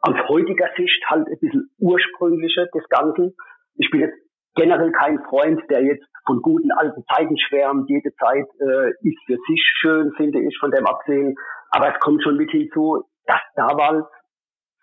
aus 0.00 0.28
heutiger 0.28 0.68
Sicht 0.76 1.02
halt 1.08 1.26
ein 1.26 1.38
bisschen 1.38 1.70
ursprüngliche 1.78 2.68
des 2.74 2.86
Ganzen. 2.90 3.34
Ich 3.76 3.90
bin 3.90 4.00
jetzt 4.00 4.18
generell 4.54 4.92
kein 4.92 5.18
Freund, 5.28 5.60
der 5.70 5.82
jetzt 5.82 6.04
von 6.26 6.40
guten 6.40 6.70
alten 6.72 7.04
Zeiten 7.12 7.36
schwärmt. 7.38 7.88
Jede 7.88 8.14
Zeit 8.14 8.46
äh, 8.60 8.90
ist 9.02 9.18
für 9.26 9.36
sich 9.48 9.62
schön, 9.80 10.12
finde 10.16 10.40
ich, 10.40 10.56
von 10.58 10.70
dem 10.70 10.86
absehen. 10.86 11.34
Aber 11.70 11.92
es 11.92 12.00
kommt 12.00 12.22
schon 12.22 12.36
mit 12.36 12.50
hinzu, 12.50 13.04
dass 13.26 13.40
damals 13.56 14.06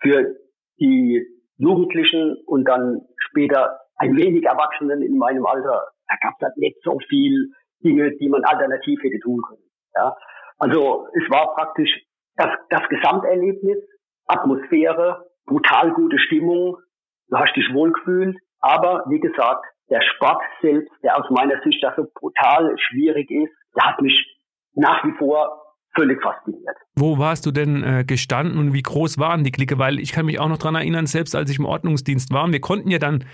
für 0.01 0.35
die 0.79 1.25
Jugendlichen 1.57 2.37
und 2.45 2.65
dann 2.65 3.01
später 3.29 3.79
ein 3.97 4.15
wenig 4.15 4.43
Erwachsenen 4.43 5.01
in 5.01 5.17
meinem 5.17 5.45
Alter, 5.45 5.89
da 6.07 6.15
gab 6.21 6.33
es 6.39 6.45
halt 6.45 6.57
nicht 6.57 6.77
so 6.83 6.97
viel 7.07 7.51
Dinge, 7.83 8.11
die 8.17 8.29
man 8.29 8.43
alternativ 8.43 8.99
hätte 9.03 9.19
tun 9.19 9.41
können. 9.47 9.63
Ja? 9.95 10.15
Also 10.57 11.07
es 11.13 11.29
war 11.29 11.53
praktisch 11.53 11.89
das, 12.35 12.49
das 12.69 12.81
Gesamterlebnis, 12.89 13.77
Atmosphäre, 14.25 15.25
brutal 15.45 15.91
gute 15.93 16.17
Stimmung, 16.19 16.77
du 17.27 17.37
hast 17.37 17.55
dich 17.55 17.67
wohlgefühlt, 17.73 18.37
Aber 18.61 19.03
wie 19.07 19.19
gesagt, 19.19 19.65
der 19.89 20.01
Sport 20.15 20.41
selbst, 20.61 20.91
der 21.03 21.17
aus 21.17 21.29
meiner 21.29 21.61
Sicht 21.63 21.83
da 21.83 21.93
so 21.95 22.05
brutal 22.13 22.73
schwierig 22.77 23.29
ist, 23.29 23.51
der 23.75 23.89
hat 23.89 24.01
mich 24.01 24.13
nach 24.73 25.03
wie 25.03 25.11
vor 25.17 25.61
völlig 25.93 26.21
fasziniert. 26.21 26.77
Wo 26.95 27.17
warst 27.17 27.45
du 27.45 27.51
denn 27.51 27.83
äh, 27.83 28.05
gestanden 28.05 28.57
und 28.57 28.73
wie 28.73 28.81
groß 28.81 29.17
waren 29.19 29.43
die 29.43 29.51
Clique? 29.51 29.77
Weil 29.77 29.99
ich 29.99 30.13
kann 30.13 30.25
mich 30.25 30.39
auch 30.39 30.47
noch 30.47 30.57
dran 30.57 30.75
erinnern, 30.75 31.05
selbst 31.05 31.35
als 31.35 31.49
ich 31.51 31.59
im 31.59 31.65
Ordnungsdienst 31.65 32.31
war, 32.31 32.49
wir 32.49 32.61
konnten 32.61 32.89
ja 32.89 32.99
dann 32.99 33.25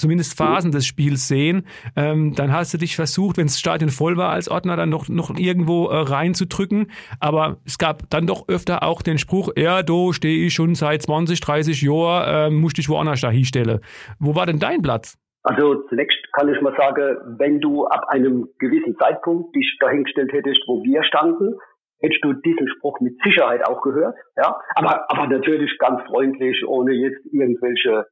zumindest 0.00 0.36
Phasen 0.36 0.72
des 0.72 0.86
Spiels 0.86 1.28
sehen. 1.28 1.66
Ähm, 1.96 2.34
dann 2.34 2.52
hast 2.52 2.74
du 2.74 2.78
dich 2.78 2.96
versucht, 2.96 3.36
wenn 3.36 3.46
das 3.46 3.60
Stadion 3.60 3.90
voll 3.90 4.16
war 4.16 4.30
als 4.30 4.48
Ordner, 4.48 4.76
dann 4.76 4.88
noch, 4.88 5.08
noch 5.08 5.36
irgendwo 5.36 5.86
äh, 5.86 5.96
reinzudrücken. 5.96 6.90
Aber 7.20 7.58
es 7.66 7.78
gab 7.78 8.08
dann 8.10 8.26
doch 8.26 8.48
öfter 8.48 8.82
auch 8.82 9.02
den 9.02 9.18
Spruch, 9.18 9.50
ja, 9.56 9.82
da 9.82 10.12
stehe 10.12 10.46
ich 10.46 10.54
schon 10.54 10.74
seit 10.74 11.02
20, 11.02 11.40
30 11.40 11.82
Jahren, 11.82 12.52
äh, 12.52 12.54
musste 12.54 12.80
ich 12.80 12.88
woanders 12.88 13.20
da 13.20 13.30
hinstellen. 13.30 13.80
Wo 14.18 14.34
war 14.34 14.46
denn 14.46 14.58
dein 14.58 14.82
Platz? 14.82 15.18
Also 15.42 15.82
zunächst 15.88 16.18
kann 16.32 16.52
ich 16.52 16.60
mal 16.60 16.74
sagen, 16.76 17.16
wenn 17.38 17.60
du 17.60 17.86
ab 17.86 18.08
einem 18.08 18.48
gewissen 18.58 18.96
Zeitpunkt 18.98 19.54
dich 19.56 19.78
dahingestellt 19.80 20.32
hättest, 20.32 20.60
wo 20.66 20.82
wir 20.82 21.02
standen, 21.04 21.54
hättest 22.00 22.24
du 22.24 22.32
diesen 22.34 22.68
Spruch 22.68 23.00
mit 23.00 23.18
Sicherheit 23.22 23.66
auch 23.66 23.80
gehört. 23.82 24.16
Ja, 24.36 24.58
aber, 24.74 25.10
aber 25.10 25.26
natürlich 25.28 25.78
ganz 25.78 26.02
freundlich, 26.08 26.66
ohne 26.66 26.92
jetzt 26.92 27.24
irgendwelche 27.32 28.06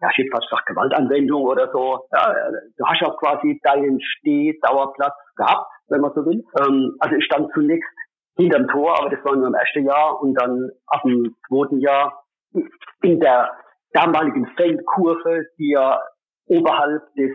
ja, 0.00 0.08
ich 0.10 0.18
hätte 0.18 0.30
fast 0.32 0.48
gesagt 0.48 0.66
Gewaltanwendung 0.66 1.42
oder 1.42 1.70
so. 1.72 2.06
Ja, 2.12 2.34
du 2.76 2.84
hast 2.84 3.02
auch 3.02 3.18
quasi 3.18 3.58
deinen 3.62 4.00
Steh-Dauerplatz 4.00 5.14
gehabt, 5.36 5.70
wenn 5.88 6.00
man 6.00 6.12
so 6.14 6.24
will. 6.24 6.44
Ähm, 6.60 6.96
also 7.00 7.16
ich 7.16 7.24
stand 7.24 7.50
zunächst 7.54 7.88
hinterm 8.36 8.68
Tor, 8.68 8.98
aber 8.98 9.10
das 9.10 9.24
war 9.24 9.36
nur 9.36 9.48
im 9.48 9.54
ersten 9.54 9.86
Jahr 9.86 10.20
und 10.20 10.34
dann 10.34 10.70
ab 10.86 11.02
dem 11.04 11.34
zweiten 11.48 11.80
Jahr 11.80 12.24
in 13.02 13.20
der 13.20 13.50
damaligen 13.92 14.46
Feldkurve, 14.56 15.46
die 15.58 15.72
ja 15.72 16.00
oberhalb 16.46 17.02
des 17.14 17.32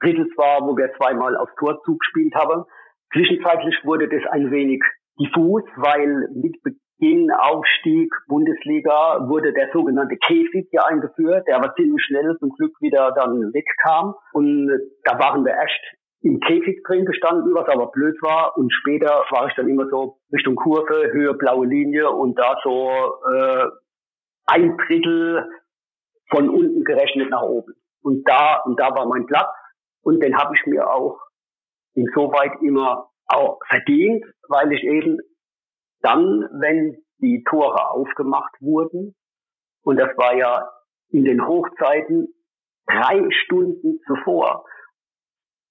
Drittels 0.00 0.30
war, 0.36 0.62
wo 0.62 0.76
wir 0.76 0.92
zweimal 0.96 1.36
aufs 1.36 1.54
Tor 1.56 1.80
zugespielt 1.84 2.34
haben. 2.34 2.64
Zwischenzeitlich 3.12 3.74
wurde 3.84 4.08
das 4.08 4.22
ein 4.30 4.50
wenig 4.50 4.82
diffus, 5.18 5.62
weil 5.76 6.28
mit 6.34 6.56
Beginn 6.98 7.30
Aufstieg 7.30 8.12
Bundesliga 8.28 9.28
wurde 9.28 9.52
der 9.52 9.70
sogenannte 9.72 10.16
Käfig 10.16 10.68
hier 10.70 10.86
eingeführt, 10.86 11.46
der 11.46 11.56
aber 11.56 11.74
ziemlich 11.74 12.02
schnell 12.04 12.36
zum 12.38 12.50
Glück 12.50 12.72
wieder 12.80 13.12
dann 13.12 13.52
wegkam. 13.52 14.14
Und 14.32 14.70
da 15.04 15.18
waren 15.18 15.44
wir 15.44 15.52
erst 15.52 15.80
im 16.22 16.40
Käfig 16.40 16.82
drin 16.86 17.04
gestanden, 17.04 17.54
was 17.54 17.68
aber 17.68 17.90
blöd 17.90 18.16
war. 18.22 18.56
Und 18.56 18.72
später 18.72 19.24
war 19.30 19.48
ich 19.48 19.54
dann 19.54 19.68
immer 19.68 19.88
so 19.88 20.18
Richtung 20.32 20.56
Kurve, 20.56 21.12
Höhe 21.12 21.34
blaue 21.34 21.66
Linie 21.66 22.10
und 22.10 22.38
da 22.38 22.56
so 22.62 22.90
äh, 23.32 23.66
ein 24.46 24.76
Drittel 24.78 25.46
von 26.30 26.48
unten 26.48 26.84
gerechnet 26.84 27.30
nach 27.30 27.42
oben. 27.42 27.74
Und 28.02 28.26
da 28.28 28.60
und 28.64 28.78
da 28.78 28.94
war 28.94 29.06
mein 29.06 29.26
Platz 29.26 29.52
und 30.02 30.22
den 30.22 30.36
habe 30.36 30.54
ich 30.54 30.66
mir 30.66 30.90
auch 30.90 31.18
insoweit 31.94 32.52
immer 32.62 33.10
auch 33.26 33.58
verdient, 33.68 34.24
weil 34.48 34.72
ich 34.72 34.82
eben 34.84 35.18
dann, 36.04 36.48
wenn 36.60 37.02
die 37.18 37.42
Tore 37.48 37.90
aufgemacht 37.90 38.54
wurden, 38.60 39.14
und 39.82 39.96
das 39.96 40.16
war 40.16 40.34
ja 40.36 40.70
in 41.10 41.24
den 41.24 41.46
Hochzeiten 41.46 42.28
drei 42.86 43.26
Stunden 43.44 43.98
zuvor, 44.06 44.64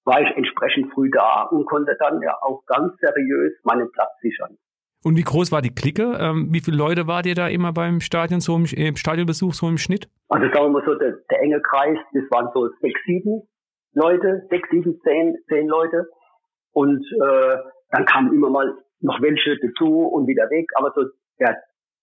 war 0.04 0.20
ich 0.20 0.36
entsprechend 0.36 0.92
früh 0.92 1.10
da 1.10 1.44
und 1.44 1.66
konnte 1.66 1.96
dann 1.98 2.20
ja 2.20 2.36
auch 2.42 2.64
ganz 2.66 2.92
seriös 2.98 3.52
meinen 3.62 3.90
Platz 3.92 4.10
sichern. 4.20 4.58
Und 5.02 5.16
wie 5.16 5.22
groß 5.22 5.52
war 5.52 5.60
die 5.60 5.74
Clique? 5.74 6.16
Ähm, 6.18 6.48
wie 6.50 6.60
viele 6.60 6.78
Leute 6.78 7.06
wart 7.06 7.26
ihr 7.26 7.34
da 7.34 7.48
immer 7.48 7.72
beim 7.72 8.00
Stadion, 8.00 8.40
so 8.40 8.56
im, 8.56 8.64
im 8.64 8.96
Stadionbesuch, 8.96 9.52
so 9.52 9.68
im 9.68 9.78
Schnitt? 9.78 10.08
Also 10.28 10.46
sagen 10.46 10.66
wir 10.66 10.80
mal 10.80 10.84
so, 10.86 10.94
der, 10.94 11.18
der 11.30 11.40
enge 11.42 11.60
Kreis, 11.60 11.98
das 12.12 12.24
waren 12.30 12.50
so 12.54 12.68
sechs, 12.80 12.98
sieben 13.04 13.42
Leute, 13.92 14.46
sechs, 14.48 14.68
sieben, 14.70 14.98
zehn, 15.02 15.36
zehn 15.48 15.68
Leute. 15.68 16.08
Und 16.72 17.04
äh, 17.22 17.56
dann 17.90 18.04
kamen 18.06 18.32
immer 18.32 18.50
mal 18.50 18.74
noch 19.04 19.20
welche 19.20 19.56
dazu 19.60 20.06
und 20.08 20.26
wieder 20.26 20.48
weg, 20.50 20.66
aber 20.74 20.92
so 20.94 21.04
der 21.38 21.56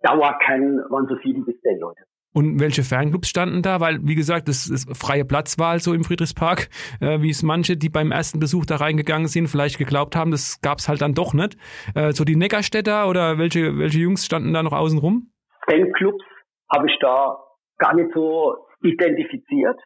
Dauerkern 0.03 0.77
waren 0.89 1.08
so 1.08 1.15
sieben 1.24 1.46
bis 1.46 1.60
zehn 1.62 1.79
Leute. 1.79 2.03
Und 2.34 2.62
welche 2.62 2.84
Fanclubs 2.84 3.27
standen 3.27 3.62
da? 3.62 3.81
Weil, 3.81 4.00
wie 4.03 4.15
gesagt, 4.15 4.48
das 4.48 4.70
ist 4.70 4.89
freie 4.98 5.25
Platzwahl 5.25 5.79
so 5.79 5.93
im 5.93 6.05
Friedrichspark, 6.05 6.70
äh, 7.01 7.22
wie 7.22 7.29
es 7.29 7.43
manche, 7.43 7.75
die 7.75 7.89
beim 7.89 8.12
ersten 8.12 8.39
Besuch 8.39 8.65
da 8.65 8.77
reingegangen 8.77 9.27
sind, 9.27 9.48
vielleicht 9.48 9.77
geglaubt 9.77 10.15
haben, 10.15 10.31
das 10.31 10.62
gab 10.62 10.77
es 10.77 10.88
halt 10.88 11.01
dann 11.01 11.13
doch 11.13 11.34
nicht. 11.34 11.58
Äh, 11.93 12.13
so 12.13 12.24
die 12.24 12.38
Neckarstädter 12.38 13.10
oder 13.10 13.38
welche, 13.38 13.77
welche 13.77 14.00
Jungs 14.00 14.25
standen 14.25 14.53
da 14.53 14.63
noch 14.63 14.72
außen 14.72 15.00
rum? 15.00 15.31
Fanclubs 15.70 16.24
habe 16.74 16.89
ich 16.89 16.98
da 17.01 17.38
gar 17.79 17.96
nicht 17.96 18.12
so 18.13 18.55
identifiziert, 18.81 19.79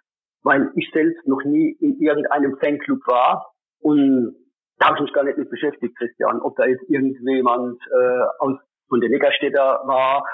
weil 0.44 0.70
ich 0.76 0.88
selbst 0.94 1.26
noch 1.26 1.44
nie 1.44 1.76
in 1.80 2.00
irgendeinem 2.00 2.58
Fanclub 2.60 3.00
war 3.08 3.48
und 3.80 4.36
da 4.78 4.88
habe 4.88 4.98
ich 4.98 5.04
mich 5.04 5.14
gar 5.14 5.24
nicht 5.24 5.38
mit 5.38 5.50
beschäftigt, 5.50 5.98
Christian, 5.98 6.42
ob 6.42 6.56
da 6.58 6.66
jetzt 6.66 6.84
irgendjemand 6.90 7.80
äh, 7.92 8.26
aus 8.40 8.58
von 8.88 9.02
der 9.02 9.10
Neckarstädter 9.10 9.82
war 9.86 10.26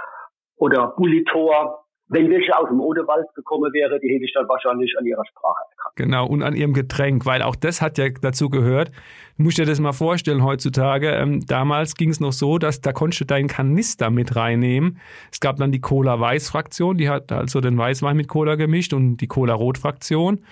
oder 0.58 0.94
Bulitor. 0.98 1.78
Wenn 2.14 2.30
welche 2.30 2.58
aus 2.58 2.68
dem 2.68 2.82
Odewald 2.82 3.26
gekommen 3.36 3.72
wäre, 3.72 3.98
die 4.02 4.14
hätte 4.14 4.26
ich 4.26 4.34
dann 4.34 4.46
wahrscheinlich 4.50 4.94
an 5.00 5.06
ihrer 5.06 5.24
Sprache 5.26 5.64
erkannt. 5.70 5.96
Genau, 5.96 6.28
und 6.28 6.44
an 6.44 6.58
ihrem 6.58 6.74
Getränk, 6.74 7.26
weil 7.26 7.42
auch 7.42 7.56
das 7.56 7.82
hat 7.82 7.98
ja 7.98 8.10
dazu 8.10 8.50
gehört. 8.50 8.92
Du 9.38 9.44
musst 9.44 9.58
dir 9.58 9.66
das 9.66 9.80
mal 9.80 9.94
vorstellen 9.94 10.44
heutzutage. 10.44 11.08
Ähm, 11.12 11.40
damals 11.48 11.96
ging 11.96 12.10
es 12.10 12.20
noch 12.20 12.34
so, 12.34 12.58
dass 12.58 12.82
da 12.82 12.92
konntest 12.92 13.22
du 13.22 13.26
deinen 13.26 13.48
Kanister 13.48 14.10
mit 14.10 14.36
reinnehmen. 14.36 15.00
Es 15.32 15.40
gab 15.40 15.56
dann 15.56 15.72
die 15.72 15.80
Cola-Weiß-Fraktion, 15.80 16.98
die 16.98 17.08
hat 17.08 17.32
also 17.32 17.62
den 17.62 17.78
Weißwein 17.78 18.18
mit 18.18 18.28
Cola 18.28 18.56
gemischt 18.56 18.92
und 18.92 19.16
die 19.16 19.28
Cola-Rot-Fraktion 19.28 20.44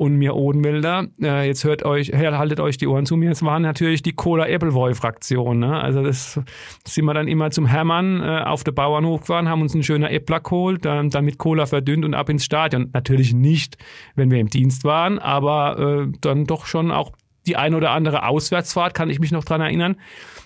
und 0.00 0.16
mir 0.16 0.34
Odenwälder. 0.34 1.08
Äh, 1.20 1.46
jetzt 1.46 1.62
hört 1.64 1.84
euch, 1.84 2.08
haltet 2.14 2.58
euch 2.58 2.78
die 2.78 2.86
Ohren 2.86 3.04
zu 3.04 3.18
mir. 3.18 3.32
Es 3.32 3.42
waren 3.42 3.60
natürlich 3.60 4.00
die 4.00 4.14
Cola 4.14 4.44
Appleboy 4.44 4.94
Fraktion. 4.94 5.58
Ne? 5.58 5.78
Also 5.78 6.02
das, 6.02 6.40
sind 6.86 7.04
wir 7.04 7.12
dann 7.12 7.28
immer 7.28 7.50
zum 7.50 7.66
Hermann 7.66 8.22
äh, 8.22 8.40
auf 8.46 8.64
der 8.64 8.72
Bauernhof 8.72 9.20
gefahren, 9.20 9.50
haben 9.50 9.60
uns 9.60 9.74
einen 9.74 9.82
schöner 9.82 10.10
Äppler 10.10 10.40
geholt, 10.40 10.86
dann, 10.86 11.10
dann 11.10 11.26
mit 11.26 11.36
Cola 11.36 11.66
verdünnt 11.66 12.06
und 12.06 12.14
ab 12.14 12.30
ins 12.30 12.46
Stadion. 12.46 12.88
Natürlich 12.94 13.34
nicht, 13.34 13.76
wenn 14.14 14.30
wir 14.30 14.38
im 14.38 14.48
Dienst 14.48 14.84
waren, 14.84 15.18
aber 15.18 15.78
äh, 15.78 16.12
dann 16.22 16.46
doch 16.46 16.64
schon 16.64 16.90
auch 16.92 17.12
die 17.46 17.56
eine 17.56 17.76
oder 17.76 17.90
andere 17.90 18.26
Auswärtsfahrt, 18.26 18.94
kann 18.94 19.10
ich 19.10 19.20
mich 19.20 19.32
noch 19.32 19.44
dran 19.44 19.60
erinnern, 19.60 19.96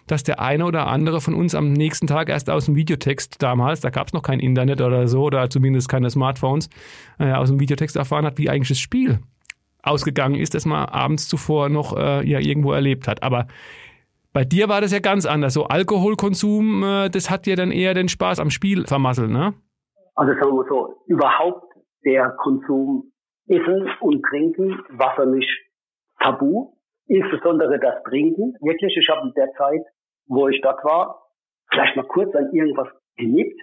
dass 0.08 0.24
der 0.24 0.40
eine 0.40 0.64
oder 0.64 0.88
andere 0.88 1.20
von 1.20 1.32
uns 1.34 1.54
am 1.54 1.72
nächsten 1.72 2.08
Tag 2.08 2.28
erst 2.28 2.50
aus 2.50 2.64
dem 2.64 2.74
Videotext 2.74 3.40
damals, 3.40 3.80
da 3.80 3.90
gab 3.90 4.08
es 4.08 4.14
noch 4.14 4.22
kein 4.22 4.40
Internet 4.40 4.80
oder 4.80 5.06
so, 5.06 5.22
oder 5.22 5.48
zumindest 5.48 5.88
keine 5.88 6.10
Smartphones, 6.10 6.68
äh, 7.20 7.30
aus 7.30 7.50
dem 7.50 7.60
Videotext 7.60 7.94
erfahren 7.94 8.26
hat, 8.26 8.36
wie 8.38 8.50
eigentlich 8.50 8.70
das 8.70 8.80
Spiel 8.80 9.20
ausgegangen 9.84 10.36
ist, 10.36 10.54
das 10.54 10.66
man 10.66 10.86
abends 10.86 11.28
zuvor 11.28 11.68
noch 11.68 11.96
äh, 11.96 12.26
ja 12.26 12.40
irgendwo 12.40 12.72
erlebt 12.72 13.06
hat. 13.06 13.22
Aber 13.22 13.46
bei 14.32 14.44
dir 14.44 14.68
war 14.68 14.80
das 14.80 14.92
ja 14.92 14.98
ganz 14.98 15.26
anders. 15.26 15.54
So 15.54 15.64
Alkoholkonsum, 15.64 16.82
äh, 16.82 17.08
das 17.10 17.30
hat 17.30 17.46
dir 17.46 17.56
dann 17.56 17.70
eher 17.70 17.94
den 17.94 18.08
Spaß 18.08 18.40
am 18.40 18.50
Spiel 18.50 18.86
vermasselt, 18.86 19.30
ne? 19.30 19.54
Also 20.16 20.32
sagen 20.32 20.56
wir 20.56 20.66
so, 20.68 20.96
überhaupt 21.06 21.72
der 22.04 22.30
Konsum 22.42 23.12
Essen 23.46 23.88
und 24.00 24.22
Trinken 24.22 24.80
war 24.90 25.14
für 25.16 25.26
mich 25.26 25.46
tabu. 26.20 26.72
Insbesondere 27.06 27.78
das 27.78 28.02
Trinken. 28.04 28.54
Wirklich, 28.60 28.96
ich 28.96 29.08
habe 29.10 29.28
in 29.28 29.34
der 29.34 29.52
Zeit, 29.52 29.82
wo 30.26 30.48
ich 30.48 30.60
dort 30.62 30.82
war, 30.84 31.20
vielleicht 31.70 31.96
mal 31.96 32.06
kurz 32.06 32.34
an 32.34 32.50
irgendwas 32.52 32.88
genippt. 33.16 33.60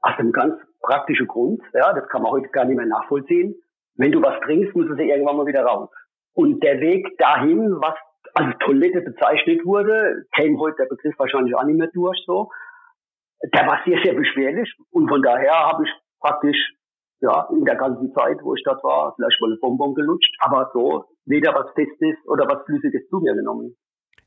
Aus 0.00 0.12
einem 0.18 0.30
ganz 0.30 0.54
praktischen 0.80 1.26
Grund. 1.26 1.60
Ja, 1.74 1.92
das 1.92 2.08
kann 2.08 2.22
man 2.22 2.30
heute 2.30 2.48
gar 2.50 2.64
nicht 2.64 2.76
mehr 2.76 2.86
nachvollziehen 2.86 3.56
wenn 3.96 4.12
du 4.12 4.22
was 4.22 4.40
trinkst, 4.40 4.74
muss 4.74 4.90
es 4.90 4.98
ja 4.98 5.04
irgendwann 5.04 5.36
mal 5.36 5.46
wieder 5.46 5.64
raus. 5.64 5.90
Und 6.34 6.62
der 6.62 6.80
Weg 6.80 7.16
dahin, 7.18 7.76
was 7.80 7.94
als 8.34 8.56
Toilette 8.58 9.00
bezeichnet 9.00 9.64
wurde, 9.64 10.26
käme 10.34 10.58
heute 10.58 10.76
der 10.80 10.88
Begriff 10.88 11.18
wahrscheinlich 11.18 11.54
auch 11.54 11.64
nicht 11.64 11.78
mehr 11.78 11.90
durch, 11.92 12.22
so. 12.26 12.50
Der 13.54 13.66
war 13.66 13.80
sehr, 13.86 13.98
sehr 14.02 14.14
beschwerlich. 14.14 14.72
Und 14.90 15.08
von 15.08 15.22
daher 15.22 15.52
habe 15.52 15.84
ich 15.84 15.90
praktisch, 16.20 16.74
ja, 17.20 17.48
in 17.50 17.64
der 17.64 17.76
ganzen 17.76 18.12
Zeit, 18.12 18.38
wo 18.42 18.54
ich 18.54 18.62
dort 18.64 18.82
war, 18.84 19.14
vielleicht 19.16 19.40
mal 19.40 19.52
ein 19.52 19.60
Bonbon 19.60 19.94
gelutscht, 19.94 20.34
aber 20.40 20.70
so 20.74 21.04
weder 21.24 21.54
was 21.54 21.72
Festes 21.74 22.16
oder 22.26 22.46
was 22.46 22.64
Flüssiges 22.66 23.08
zu 23.08 23.18
mir 23.20 23.34
genommen. 23.34 23.76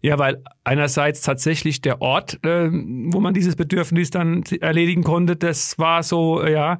Ja, 0.01 0.17
weil 0.17 0.41
einerseits 0.63 1.21
tatsächlich 1.21 1.81
der 1.81 2.01
Ort, 2.01 2.39
äh, 2.45 2.69
wo 2.71 3.19
man 3.19 3.33
dieses 3.33 3.57
Bedürfnis 3.57 4.09
dann 4.09 4.43
erledigen 4.61 5.03
konnte, 5.03 5.35
das 5.35 5.77
war 5.77 6.03
so, 6.03 6.41
äh, 6.41 6.53
ja, 6.53 6.79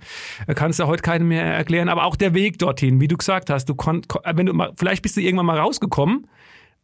kannst 0.55 0.79
du 0.79 0.87
heute 0.87 1.01
keinem 1.01 1.27
mehr 1.27 1.43
erklären, 1.43 1.89
aber 1.89 2.05
auch 2.05 2.15
der 2.15 2.33
Weg 2.33 2.59
dorthin, 2.59 3.01
wie 3.01 3.09
du 3.09 3.17
gesagt 3.17 3.49
hast, 3.49 3.65
du 3.65 3.75
konnt, 3.75 4.07
wenn 4.33 4.45
du 4.45 4.53
mal, 4.53 4.71
vielleicht 4.77 5.03
bist 5.03 5.17
du 5.17 5.21
irgendwann 5.21 5.47
mal 5.47 5.59
rausgekommen, 5.59 6.27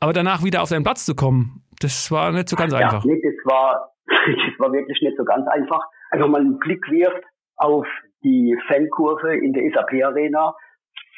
aber 0.01 0.11
danach 0.11 0.43
wieder 0.43 0.61
auf 0.61 0.69
deinen 0.69 0.83
Platz 0.83 1.05
zu 1.05 1.15
kommen, 1.15 1.63
das 1.79 2.11
war 2.11 2.33
nicht 2.33 2.49
so 2.49 2.57
ganz 2.57 2.73
ja, 2.73 2.79
einfach. 2.79 3.05
Nee, 3.05 3.21
das 3.23 3.45
war, 3.45 3.93
das 4.07 4.59
war 4.59 4.73
wirklich 4.73 5.01
nicht 5.01 5.15
so 5.17 5.23
ganz 5.23 5.47
einfach. 5.47 5.79
Also 6.11 6.27
mal 6.27 6.41
einen 6.41 6.59
Blick 6.59 6.85
wirft 6.89 7.23
auf 7.55 7.87
die 8.25 8.57
Fankurve 8.67 9.37
in 9.37 9.53
der 9.53 9.63
SAP 9.71 10.03
Arena, 10.03 10.53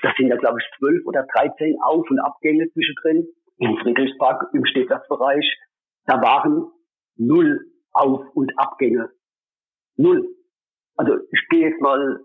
das 0.04 0.14
sind 0.16 0.28
ja 0.28 0.36
glaube 0.36 0.60
ich 0.60 0.78
zwölf 0.78 1.04
oder 1.08 1.26
dreizehn 1.34 1.76
Auf- 1.84 2.10
und 2.12 2.20
Abgänge 2.20 2.70
zwischendrin 2.72 3.28
im 3.58 3.78
Friedrichspark 3.78 4.50
im 4.54 4.66
Städtersbereich, 4.66 5.46
da 6.06 6.22
waren 6.22 6.72
null 7.16 7.60
Auf- 7.92 8.30
und 8.34 8.52
Abgänge. 8.58 9.10
Null. 9.96 10.28
Also 10.96 11.14
ich 11.32 11.48
gehe 11.50 11.70
jetzt 11.70 11.82
mal 11.82 12.20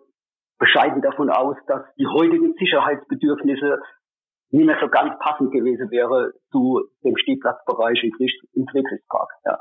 bescheiden 0.59 1.03
davon 1.03 1.31
aus, 1.31 1.57
dass 1.67 1.83
die 1.99 2.07
heutigen 2.07 2.55
Sicherheitsbedürfnisse 2.55 3.81
nicht 4.51 4.67
mehr 4.67 4.79
so 4.81 4.89
ganz 4.89 5.19
passend 5.19 5.51
gewesen 5.51 5.91
wäre 5.91 6.33
zu 6.51 6.81
dem 7.03 7.17
Stehplatzbereich 7.17 8.03
im, 8.05 8.67
Friedrichspark. 8.71 9.31
Ja. 9.45 9.59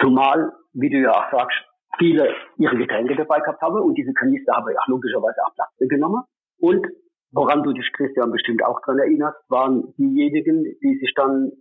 Zumal, 0.00 0.52
wie 0.72 0.88
du 0.88 0.98
ja 0.98 1.10
auch 1.10 1.30
sagst, 1.32 1.58
viele 1.98 2.32
ihre 2.56 2.76
Getränke 2.76 3.16
dabei 3.16 3.40
gehabt 3.40 3.60
haben 3.60 3.80
und 3.80 3.94
diese 3.96 4.12
Kanister 4.12 4.54
haben 4.54 4.70
ja 4.70 4.80
logischerweise 4.86 5.42
auch 5.44 5.54
Platz 5.54 5.70
genommen. 5.78 6.22
Und 6.60 6.86
woran 7.32 7.62
du 7.62 7.72
dich, 7.72 7.90
Christian, 7.92 8.30
bestimmt 8.30 8.64
auch 8.64 8.80
dran 8.82 8.98
erinnerst, 8.98 9.38
waren 9.48 9.94
diejenigen, 9.98 10.64
die 10.64 10.98
sich 10.98 11.12
dann 11.14 11.52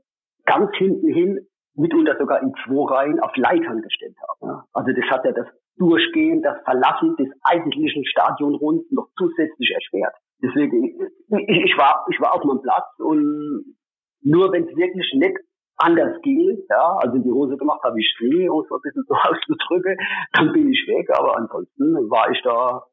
ganz 0.46 0.72
hinten 0.78 1.08
hin, 1.08 1.48
mitunter 1.76 2.16
sogar 2.18 2.42
in 2.42 2.54
zwei 2.66 2.96
Reihen, 2.96 3.20
auf 3.20 3.36
Leitern 3.36 3.82
gestellt 3.82 4.16
haben. 4.28 4.64
Also 4.74 4.92
das 4.92 5.06
hat 5.10 5.26
ja 5.26 5.32
das 5.32 5.48
Durchgehen, 5.78 6.42
das 6.42 6.58
Verlassen 6.64 7.16
des 7.18 7.30
eigentlichen 7.44 8.04
Stadionrunds 8.06 8.92
noch 8.92 9.10
zusätzlich 9.18 9.72
erschwert. 9.72 10.16
Deswegen, 10.42 10.84
ich, 10.84 11.66
ich, 11.66 11.78
war, 11.78 12.06
ich 12.10 12.20
war 12.20 12.34
auf 12.34 12.44
meinem 12.44 12.62
Platz 12.62 12.88
und 12.98 13.76
nur 14.22 14.52
wenn 14.52 14.64
es 14.64 14.76
wirklich 14.76 15.14
nicht 15.14 15.38
anders 15.78 16.20
ging, 16.24 16.58
ja, 16.70 16.98
also 16.98 17.20
die 17.20 17.32
Hose 17.32 17.58
gemacht 17.58 17.82
habe 17.84 18.00
ich 18.00 18.12
nie, 18.22 18.50
um 18.50 18.64
es 18.64 18.72
ein 18.72 18.82
bisschen 18.82 19.06
so 19.08 19.14
auszudrücken, 19.14 19.98
dann 20.34 20.52
bin 20.52 20.72
ich 20.72 20.84
weg, 20.88 21.08
aber 21.18 21.38
ansonsten 21.38 21.94
war 22.10 22.32
ich 22.32 22.42
da 22.44 22.84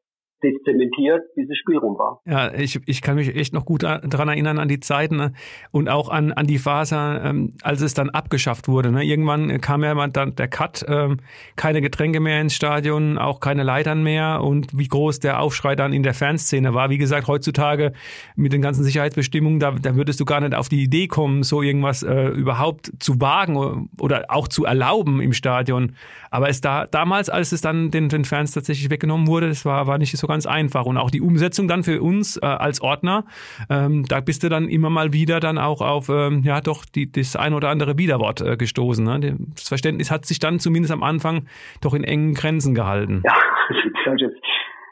zementiert, 0.41 1.21
dieses 1.35 1.57
Spiel 1.57 1.77
rum 1.77 1.97
war. 1.97 2.21
Ja, 2.25 2.53
ich, 2.53 2.79
ich 2.85 3.01
kann 3.01 3.15
mich 3.15 3.35
echt 3.35 3.53
noch 3.53 3.65
gut 3.65 3.83
daran 3.83 4.27
erinnern 4.27 4.59
an 4.59 4.67
die 4.67 4.79
Zeiten 4.79 5.15
ne? 5.15 5.33
und 5.71 5.89
auch 5.89 6.09
an, 6.09 6.33
an 6.33 6.45
die 6.45 6.57
Phase, 6.57 7.21
ähm, 7.23 7.53
als 7.63 7.81
es 7.81 7.93
dann 7.93 8.09
abgeschafft 8.09 8.67
wurde. 8.67 8.91
Ne? 8.91 9.03
Irgendwann 9.03 9.59
kam 9.61 9.83
ja 9.83 10.07
dann 10.07 10.35
der 10.35 10.47
Cut, 10.47 10.85
ähm, 10.87 11.17
keine 11.55 11.81
Getränke 11.81 12.19
mehr 12.19 12.41
ins 12.41 12.53
Stadion, 12.53 13.17
auch 13.17 13.39
keine 13.39 13.63
Leitern 13.63 14.03
mehr 14.03 14.41
und 14.43 14.77
wie 14.77 14.87
groß 14.87 15.19
der 15.19 15.39
Aufschrei 15.41 15.75
dann 15.75 15.93
in 15.93 16.03
der 16.03 16.13
Fanszene 16.13 16.73
war. 16.73 16.89
Wie 16.89 16.97
gesagt, 16.97 17.27
heutzutage 17.27 17.93
mit 18.35 18.53
den 18.53 18.61
ganzen 18.61 18.83
Sicherheitsbestimmungen, 18.83 19.59
da, 19.59 19.71
da 19.71 19.95
würdest 19.95 20.19
du 20.19 20.25
gar 20.25 20.41
nicht 20.41 20.53
auf 20.53 20.69
die 20.69 20.83
Idee 20.83 21.07
kommen, 21.07 21.43
so 21.43 21.61
irgendwas 21.61 22.03
äh, 22.03 22.27
überhaupt 22.27 22.91
zu 22.99 23.19
wagen 23.21 23.89
oder 23.99 24.25
auch 24.29 24.47
zu 24.47 24.65
erlauben 24.65 25.21
im 25.21 25.33
Stadion. 25.33 25.93
Aber 26.29 26.49
es 26.49 26.61
da 26.61 26.85
damals, 26.85 27.29
als 27.29 27.51
es 27.51 27.61
dann 27.61 27.91
den, 27.91 28.09
den 28.09 28.25
Fans 28.25 28.51
tatsächlich 28.51 28.89
weggenommen 28.89 29.27
wurde, 29.27 29.47
das 29.47 29.65
war, 29.65 29.87
war 29.87 29.97
nicht 29.97 30.15
so 30.17 30.24
ganz 30.27 30.45
einfach. 30.45 30.85
Und 30.85 30.97
auch 30.97 31.09
die 31.09 31.21
Umsetzung 31.21 31.67
dann 31.67 31.83
für 31.83 32.01
uns 32.01 32.37
äh, 32.37 32.45
als 32.45 32.81
Ordner, 32.81 33.25
ähm, 33.69 34.03
da 34.07 34.19
bist 34.19 34.43
du 34.43 34.49
dann 34.49 34.67
immer 34.69 34.89
mal 34.89 35.13
wieder 35.13 35.39
dann 35.39 35.57
auch 35.57 35.81
auf, 35.81 36.09
ähm, 36.09 36.41
ja 36.43 36.61
doch, 36.61 36.85
die, 36.85 37.11
das 37.11 37.35
ein 37.35 37.53
oder 37.53 37.69
andere 37.69 37.97
Widerwort 37.97 38.41
äh, 38.41 38.57
gestoßen. 38.57 39.05
Ne? 39.05 39.37
Das 39.53 39.67
Verständnis 39.67 40.11
hat 40.11 40.25
sich 40.25 40.39
dann 40.39 40.59
zumindest 40.59 40.93
am 40.93 41.03
Anfang 41.03 41.47
doch 41.81 41.93
in 41.93 42.03
engen 42.03 42.33
Grenzen 42.33 42.75
gehalten. 42.75 43.21
Ja, 43.25 43.33
das 43.69 44.13
hast 44.13 44.21
jetzt, 44.21 44.41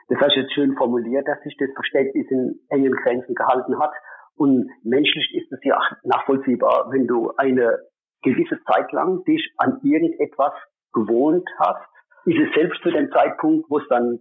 das 0.10 0.20
hast 0.20 0.36
jetzt 0.36 0.54
schön 0.54 0.76
formuliert, 0.76 1.28
dass 1.28 1.42
sich 1.44 1.56
das 1.58 1.70
Verständnis 1.76 2.28
in 2.30 2.60
engen 2.70 2.94
Grenzen 2.94 3.36
gehalten 3.36 3.80
hat. 3.80 3.92
Und 4.36 4.70
menschlich 4.84 5.34
ist 5.36 5.52
es 5.52 5.60
ja 5.64 5.80
nachvollziehbar, 6.04 6.88
wenn 6.92 7.08
du 7.08 7.32
eine 7.38 7.78
gewisse 8.24 8.60
Zeit 8.64 8.92
lang 8.92 9.24
dich 9.26 9.54
an 9.58 9.80
irgendetwas 9.84 10.54
gewohnt 10.94 11.48
hast, 11.60 11.86
ist 12.26 12.40
es 12.40 12.54
selbst 12.56 12.82
zu 12.82 12.92
dem 12.92 13.12
Zeitpunkt, 13.12 13.70
wo 13.70 13.80
es 13.80 13.88
dann 13.90 14.20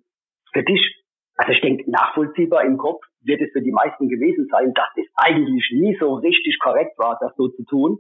für 0.52 0.62
dich, 0.62 1.01
also 1.37 1.53
ich 1.53 1.61
denke, 1.61 1.91
nachvollziehbar 1.91 2.65
im 2.65 2.77
Kopf 2.77 3.05
wird 3.23 3.41
es 3.41 3.51
für 3.53 3.62
die 3.62 3.73
meisten 3.73 4.09
gewesen 4.09 4.49
sein, 4.51 4.73
dass 4.75 4.89
es 4.97 5.07
eigentlich 5.17 5.71
nie 5.73 5.97
so 5.99 6.15
richtig 6.15 6.59
korrekt 6.61 6.99
war, 6.99 7.19
das 7.21 7.35
so 7.37 7.49
zu 7.49 7.65
tun. 7.65 7.99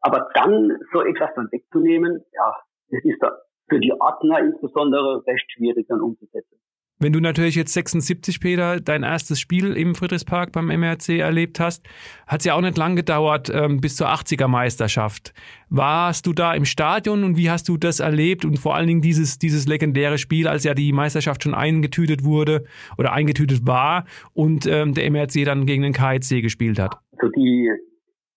Aber 0.00 0.28
dann 0.34 0.78
so 0.92 1.02
etwas 1.02 1.30
dann 1.34 1.48
wegzunehmen, 1.50 2.24
ja, 2.32 2.54
das 2.90 3.04
ist 3.04 3.20
für 3.68 3.80
die 3.80 3.92
Ordner 3.92 4.40
insbesondere 4.40 5.24
recht 5.26 5.50
schwierig 5.52 5.86
dann 5.88 6.00
umzusetzen. 6.00 6.58
Wenn 6.98 7.12
du 7.12 7.20
natürlich 7.20 7.56
jetzt 7.56 7.74
76, 7.74 8.40
Peter, 8.40 8.80
dein 8.80 9.02
erstes 9.02 9.38
Spiel 9.38 9.76
im 9.76 9.94
Friedrichspark 9.94 10.52
beim 10.52 10.68
MRC 10.68 11.18
erlebt 11.18 11.60
hast, 11.60 11.86
hat 12.26 12.40
es 12.40 12.46
ja 12.46 12.54
auch 12.54 12.62
nicht 12.62 12.78
lang 12.78 12.96
gedauert 12.96 13.50
ähm, 13.52 13.82
bis 13.82 13.96
zur 13.96 14.08
80er 14.08 14.48
Meisterschaft. 14.48 15.34
Warst 15.68 16.26
du 16.26 16.32
da 16.32 16.54
im 16.54 16.64
Stadion 16.64 17.22
und 17.22 17.36
wie 17.36 17.50
hast 17.50 17.68
du 17.68 17.76
das 17.76 18.00
erlebt 18.00 18.46
und 18.46 18.58
vor 18.58 18.74
allen 18.74 18.86
Dingen 18.86 19.02
dieses, 19.02 19.38
dieses 19.38 19.66
legendäre 19.66 20.16
Spiel, 20.16 20.48
als 20.48 20.64
ja 20.64 20.72
die 20.72 20.94
Meisterschaft 20.94 21.42
schon 21.42 21.54
eingetütet 21.54 22.24
wurde 22.24 22.64
oder 22.96 23.12
eingetütet 23.12 23.66
war 23.66 24.06
und 24.32 24.66
ähm, 24.66 24.94
der 24.94 25.10
MRC 25.10 25.44
dann 25.44 25.66
gegen 25.66 25.82
den 25.82 25.92
KIC 25.92 26.40
gespielt 26.40 26.78
hat? 26.78 26.96
Also 27.12 27.30
die, 27.36 27.70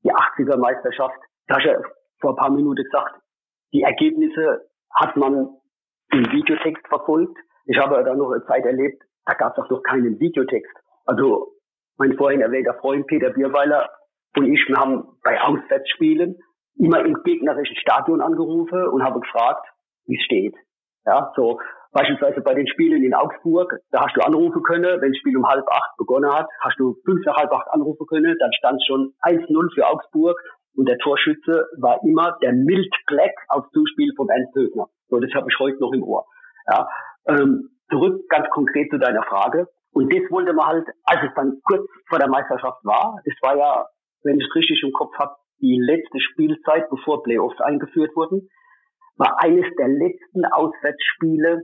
die 0.04 0.12
80er 0.12 0.58
Meisterschaft, 0.58 1.16
da 1.48 1.56
hast 1.56 1.66
ja 1.66 1.80
vor 2.20 2.32
ein 2.32 2.36
paar 2.36 2.52
Minuten 2.52 2.84
gesagt, 2.84 3.22
die 3.72 3.84
Ergebnisse 3.84 4.68
hat 4.96 5.16
man 5.16 5.48
im 6.12 6.26
Videotext 6.26 6.86
verfolgt 6.90 7.38
ich 7.70 7.78
habe 7.78 8.04
da 8.04 8.16
noch 8.16 8.32
eine 8.32 8.44
Zeit 8.46 8.66
erlebt, 8.66 9.04
da 9.26 9.36
gab 9.36 9.56
es 9.56 9.64
auch 9.64 9.70
noch 9.70 9.84
keinen 9.84 10.20
Videotext. 10.20 10.76
Also 11.06 11.54
mein 11.98 12.18
vorhin 12.18 12.42
erwähnter 12.42 12.74
Freund 12.82 13.06
Peter 13.06 13.30
Bierweiler 13.30 13.90
und 14.36 14.46
ich, 14.52 14.68
wir 14.68 14.78
haben 14.78 15.04
bei 15.24 15.40
Auswärtsspielen 15.40 16.40
immer 16.80 17.06
im 17.06 17.14
gegnerischen 17.24 17.76
Stadion 17.76 18.22
angerufen 18.22 18.88
und 18.88 19.04
habe 19.04 19.20
gefragt, 19.20 19.68
wie 20.08 20.16
es 20.16 20.24
steht. 20.24 20.56
Ja, 21.06 21.32
so 21.36 21.60
beispielsweise 21.92 22.42
bei 22.42 22.56
den 22.56 22.68
Spielen 22.68 23.04
in 23.04 23.14
Augsburg, 23.14 23.72
da 23.92 24.02
hast 24.02 24.18
du 24.18 24.22
anrufen 24.22 24.64
können, 24.64 25.00
wenn 25.00 25.12
das 25.12 25.20
Spiel 25.20 25.38
um 25.38 25.48
halb 25.48 25.68
acht 25.70 25.96
begonnen 25.98 26.34
hat, 26.34 26.48
hast 26.62 26.80
du 26.80 26.96
fünf 27.06 27.24
nach 27.26 27.38
halb 27.38 27.52
acht 27.52 27.68
anrufen 27.70 28.08
können, 28.08 28.36
dann 28.40 28.54
stand 28.54 28.82
schon 28.88 29.14
1-0 29.22 29.74
für 29.76 29.86
Augsburg 29.86 30.40
und 30.76 30.90
der 30.90 30.98
Torschütze 30.98 31.68
war 31.78 32.00
immer 32.04 32.36
der 32.42 32.54
Mild 32.54 32.94
Black 33.06 33.36
auf 33.50 33.70
Zuspiel 33.74 34.12
vom 34.16 34.28
Ernst 34.30 34.56
Högner. 34.56 34.88
So, 35.10 35.20
das 35.20 35.32
habe 35.36 35.48
ich 35.52 35.60
heute 35.60 35.80
noch 35.80 35.94
im 35.94 36.04
Ohr. 36.04 36.26
Ja, 36.68 36.88
ähm, 37.30 37.70
zurück 37.90 38.22
ganz 38.30 38.50
konkret 38.50 38.90
zu 38.92 38.98
deiner 38.98 39.24
Frage. 39.24 39.68
Und 39.92 40.14
das 40.14 40.30
wollte 40.30 40.54
man 40.54 40.68
halt, 40.68 40.88
als 41.04 41.24
es 41.24 41.34
dann 41.36 41.60
kurz 41.64 41.88
vor 42.08 42.20
der 42.20 42.30
Meisterschaft 42.30 42.84
war, 42.84 43.20
das 43.26 43.36
war 43.42 43.58
ja, 43.58 43.86
wenn 44.24 44.40
ich 44.40 44.48
es 44.48 44.56
richtig 44.56 44.82
im 44.84 44.92
Kopf 44.92 45.14
habe, 45.18 45.36
die 45.62 45.80
letzte 45.80 46.20
Spielzeit, 46.20 46.90
bevor 46.90 47.24
Playoffs 47.24 47.60
eingeführt 47.60 48.16
wurden, 48.16 48.48
war 49.18 49.42
eines 49.42 49.66
der 49.78 49.88
letzten 49.90 50.46
Auswärtsspiele 50.46 51.64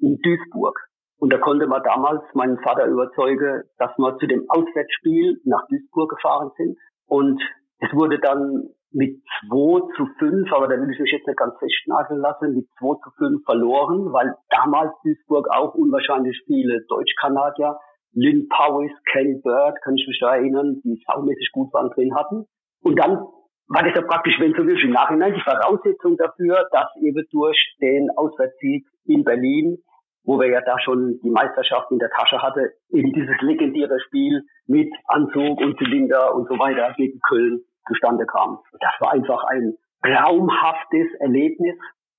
in 0.00 0.18
Duisburg. 0.22 0.78
Und 1.18 1.32
da 1.32 1.38
konnte 1.38 1.66
man 1.66 1.82
damals 1.82 2.22
meinen 2.34 2.58
Vater 2.58 2.86
überzeugen, 2.86 3.62
dass 3.78 3.96
wir 3.96 4.18
zu 4.18 4.26
dem 4.26 4.44
Auswärtsspiel 4.48 5.40
nach 5.44 5.66
Duisburg 5.68 6.10
gefahren 6.10 6.50
sind. 6.56 6.76
Und 7.06 7.40
es 7.78 7.92
wurde 7.92 8.18
dann 8.18 8.68
mit 8.96 9.20
2 9.52 9.92
zu 9.94 10.08
5, 10.18 10.50
aber 10.52 10.68
da 10.68 10.80
will 10.80 10.90
ich 10.90 10.98
mich 10.98 11.12
jetzt 11.12 11.26
nicht 11.26 11.36
ganz 11.36 11.52
festnageln 11.58 12.18
lassen, 12.20 12.56
mit 12.56 12.66
2 12.80 12.96
zu 13.04 13.10
5 13.18 13.44
verloren, 13.44 14.10
weil 14.10 14.34
damals 14.48 14.90
Duisburg 15.04 15.48
auch 15.52 15.74
unwahrscheinlich 15.74 16.40
viele 16.46 16.80
Deutsch-Kanadier, 16.88 17.76
Lynn 18.14 18.48
Powis, 18.48 18.92
Ken 19.12 19.42
Bird, 19.42 19.76
kann 19.84 19.96
ich 19.96 20.06
mich 20.08 20.18
da 20.18 20.36
erinnern, 20.36 20.80
die 20.82 20.96
saumäßig 21.06 21.50
gut 21.52 21.74
waren 21.74 21.90
drin 21.90 22.16
hatten. 22.16 22.46
Und 22.80 22.98
dann 22.98 23.20
war 23.68 23.82
das 23.84 23.92
ja 23.94 24.00
praktisch, 24.00 24.40
wenn 24.40 24.54
so 24.54 24.64
will, 24.64 24.80
im 24.82 24.92
Nachhinein 24.92 25.34
die 25.34 25.44
Voraussetzung 25.44 26.16
dafür, 26.16 26.66
dass 26.72 26.88
eben 27.02 27.22
durch 27.30 27.76
den 27.82 28.08
Auswärtssieg 28.16 28.86
in 29.04 29.24
Berlin, 29.24 29.76
wo 30.24 30.40
wir 30.40 30.48
ja 30.48 30.62
da 30.64 30.80
schon 30.80 31.20
die 31.22 31.30
Meisterschaft 31.30 31.90
in 31.90 31.98
der 31.98 32.10
Tasche 32.16 32.40
hatte, 32.40 32.72
eben 32.88 33.12
dieses 33.12 33.36
legendäre 33.42 34.00
Spiel 34.06 34.42
mit 34.66 34.88
Anzug 35.08 35.60
und 35.60 35.76
Zylinder 35.76 36.34
und 36.34 36.48
so 36.48 36.58
weiter 36.58 36.94
gegen 36.96 37.20
Köln 37.20 37.60
zustande 37.86 38.26
kam. 38.26 38.58
Das 38.80 38.92
war 39.00 39.12
einfach 39.12 39.44
ein 39.44 39.76
traumhaftes 40.02 41.08
Erlebnis, 41.20 41.76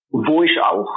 wo 0.10 0.44
ich 0.44 0.60
auch 0.62 0.90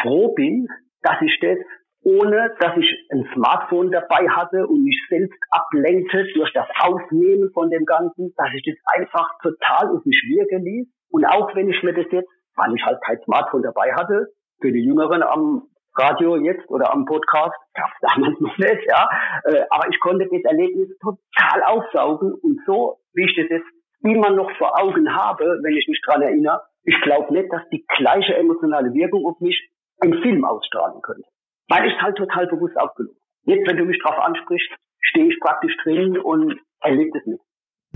froh 0.00 0.34
bin, 0.34 0.66
dass 1.02 1.20
ich 1.22 1.38
das 1.40 1.58
ohne 2.02 2.54
dass 2.60 2.76
ich 2.76 2.86
ein 3.10 3.28
Smartphone 3.34 3.90
dabei 3.90 4.28
hatte 4.30 4.66
und 4.66 4.84
mich 4.84 4.98
selbst 5.08 5.38
ablenkte 5.50 6.24
durch 6.34 6.52
das 6.52 6.66
Aufnehmen 6.80 7.50
von 7.52 7.70
dem 7.70 7.84
Ganzen, 7.84 8.32
dass 8.36 8.48
ich 8.54 8.62
das 8.64 8.76
einfach 8.96 9.28
total 9.42 9.96
auf 9.96 10.04
mich 10.04 10.22
wirken 10.28 10.64
ließ. 10.64 10.86
Und 11.10 11.24
auch 11.26 11.54
wenn 11.54 11.68
ich 11.68 11.82
mir 11.82 11.94
das 11.94 12.06
jetzt, 12.10 12.30
weil 12.54 12.74
ich 12.74 12.84
halt 12.84 12.98
kein 13.04 13.20
Smartphone 13.24 13.62
dabei 13.62 13.92
hatte, 13.94 14.28
für 14.60 14.72
die 14.72 14.84
Jüngeren 14.84 15.22
am 15.22 15.68
Radio 15.96 16.36
jetzt 16.36 16.68
oder 16.68 16.92
am 16.92 17.04
Podcast, 17.04 17.56
gab 17.74 17.90
es 17.90 18.14
damals 18.14 18.38
noch 18.40 18.56
nicht, 18.56 18.86
ja, 18.88 19.08
äh, 19.44 19.64
aber 19.70 19.88
ich 19.88 19.98
konnte 20.00 20.28
das 20.30 20.44
Erlebnis 20.44 20.88
total 20.98 21.62
aufsaugen 21.64 22.32
und 22.34 22.60
so, 22.66 22.98
wie 23.14 23.24
ich 23.24 23.34
das 23.36 23.48
jetzt 23.50 23.68
man 24.00 24.36
noch 24.36 24.50
vor 24.58 24.78
Augen 24.80 25.14
habe, 25.14 25.58
wenn 25.62 25.76
ich 25.76 25.88
mich 25.88 26.00
dran 26.06 26.22
erinnere, 26.22 26.62
ich 26.84 27.00
glaube 27.02 27.32
nicht, 27.32 27.52
dass 27.52 27.62
die 27.70 27.84
gleiche 27.96 28.36
emotionale 28.36 28.92
Wirkung 28.94 29.26
auf 29.26 29.40
mich 29.40 29.70
ein 30.00 30.14
Film 30.22 30.44
ausstrahlen 30.44 31.02
könnte. 31.02 31.28
Weil 31.68 31.86
ich 31.86 31.94
es 31.94 32.00
halt 32.00 32.16
total 32.16 32.46
bewusst 32.46 32.76
aufgenommen 32.78 33.18
Jetzt, 33.48 33.66
wenn 33.66 33.78
du 33.78 33.86
mich 33.86 33.98
drauf 34.02 34.18
ansprichst, 34.18 34.68
stehe 35.00 35.26
ich 35.26 35.40
praktisch 35.40 35.74
drin 35.82 36.18
und 36.18 36.60
erlebe 36.80 37.18
es 37.18 37.26
nicht. 37.26 37.40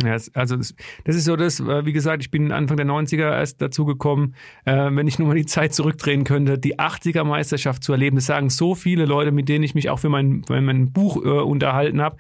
Ja, 0.02 0.12
also 0.12 0.56
das, 0.56 0.74
das, 1.04 1.16
ist 1.16 1.26
so 1.26 1.36
das, 1.36 1.60
äh, 1.60 1.84
wie 1.84 1.92
gesagt, 1.92 2.22
ich 2.22 2.30
bin 2.30 2.50
Anfang 2.50 2.78
der 2.78 2.86
90er 2.86 3.30
erst 3.30 3.60
dazugekommen, 3.60 4.34
äh, 4.64 4.88
wenn 4.90 5.06
ich 5.06 5.18
nur 5.18 5.28
mal 5.28 5.34
die 5.34 5.44
Zeit 5.44 5.74
zurückdrehen 5.74 6.24
könnte, 6.24 6.58
die 6.58 6.78
80er 6.78 7.24
Meisterschaft 7.24 7.84
zu 7.84 7.92
erleben. 7.92 8.16
Das 8.16 8.24
sagen 8.24 8.48
so 8.48 8.74
viele 8.74 9.04
Leute, 9.04 9.32
mit 9.32 9.50
denen 9.50 9.62
ich 9.62 9.74
mich 9.74 9.90
auch 9.90 9.98
für 9.98 10.08
mein, 10.08 10.42
für 10.46 10.58
mein 10.62 10.94
Buch 10.94 11.22
äh, 11.22 11.28
unterhalten 11.28 12.00
habe. 12.00 12.16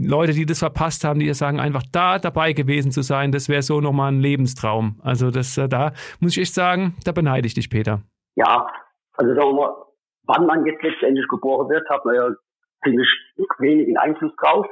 Leute, 0.00 0.32
die 0.32 0.46
das 0.46 0.60
verpasst 0.60 1.04
haben, 1.04 1.20
die 1.20 1.32
sagen, 1.34 1.60
einfach 1.60 1.82
da 1.92 2.18
dabei 2.18 2.52
gewesen 2.52 2.92
zu 2.92 3.02
sein, 3.02 3.32
das 3.32 3.48
wäre 3.48 3.62
so 3.62 3.80
nochmal 3.80 4.12
ein 4.12 4.20
Lebenstraum. 4.20 5.00
Also 5.02 5.30
das, 5.30 5.58
äh, 5.58 5.68
da 5.68 5.92
muss 6.20 6.36
ich 6.36 6.42
echt 6.42 6.54
sagen, 6.54 6.94
da 7.04 7.12
beneide 7.12 7.46
ich 7.46 7.54
dich, 7.54 7.70
Peter. 7.70 8.02
Ja, 8.36 8.68
also 9.14 9.34
sagen 9.34 9.48
wir 9.48 9.54
mal, 9.54 9.74
wann 10.24 10.46
man 10.46 10.66
jetzt 10.66 10.82
letztendlich 10.82 11.26
geboren 11.28 11.68
wird, 11.68 11.88
hat 11.88 12.04
man 12.04 12.14
ja 12.14 12.30
ziemlich 12.84 13.08
wenigen 13.58 13.96
Einfluss 13.96 14.32
drauf. 14.36 14.66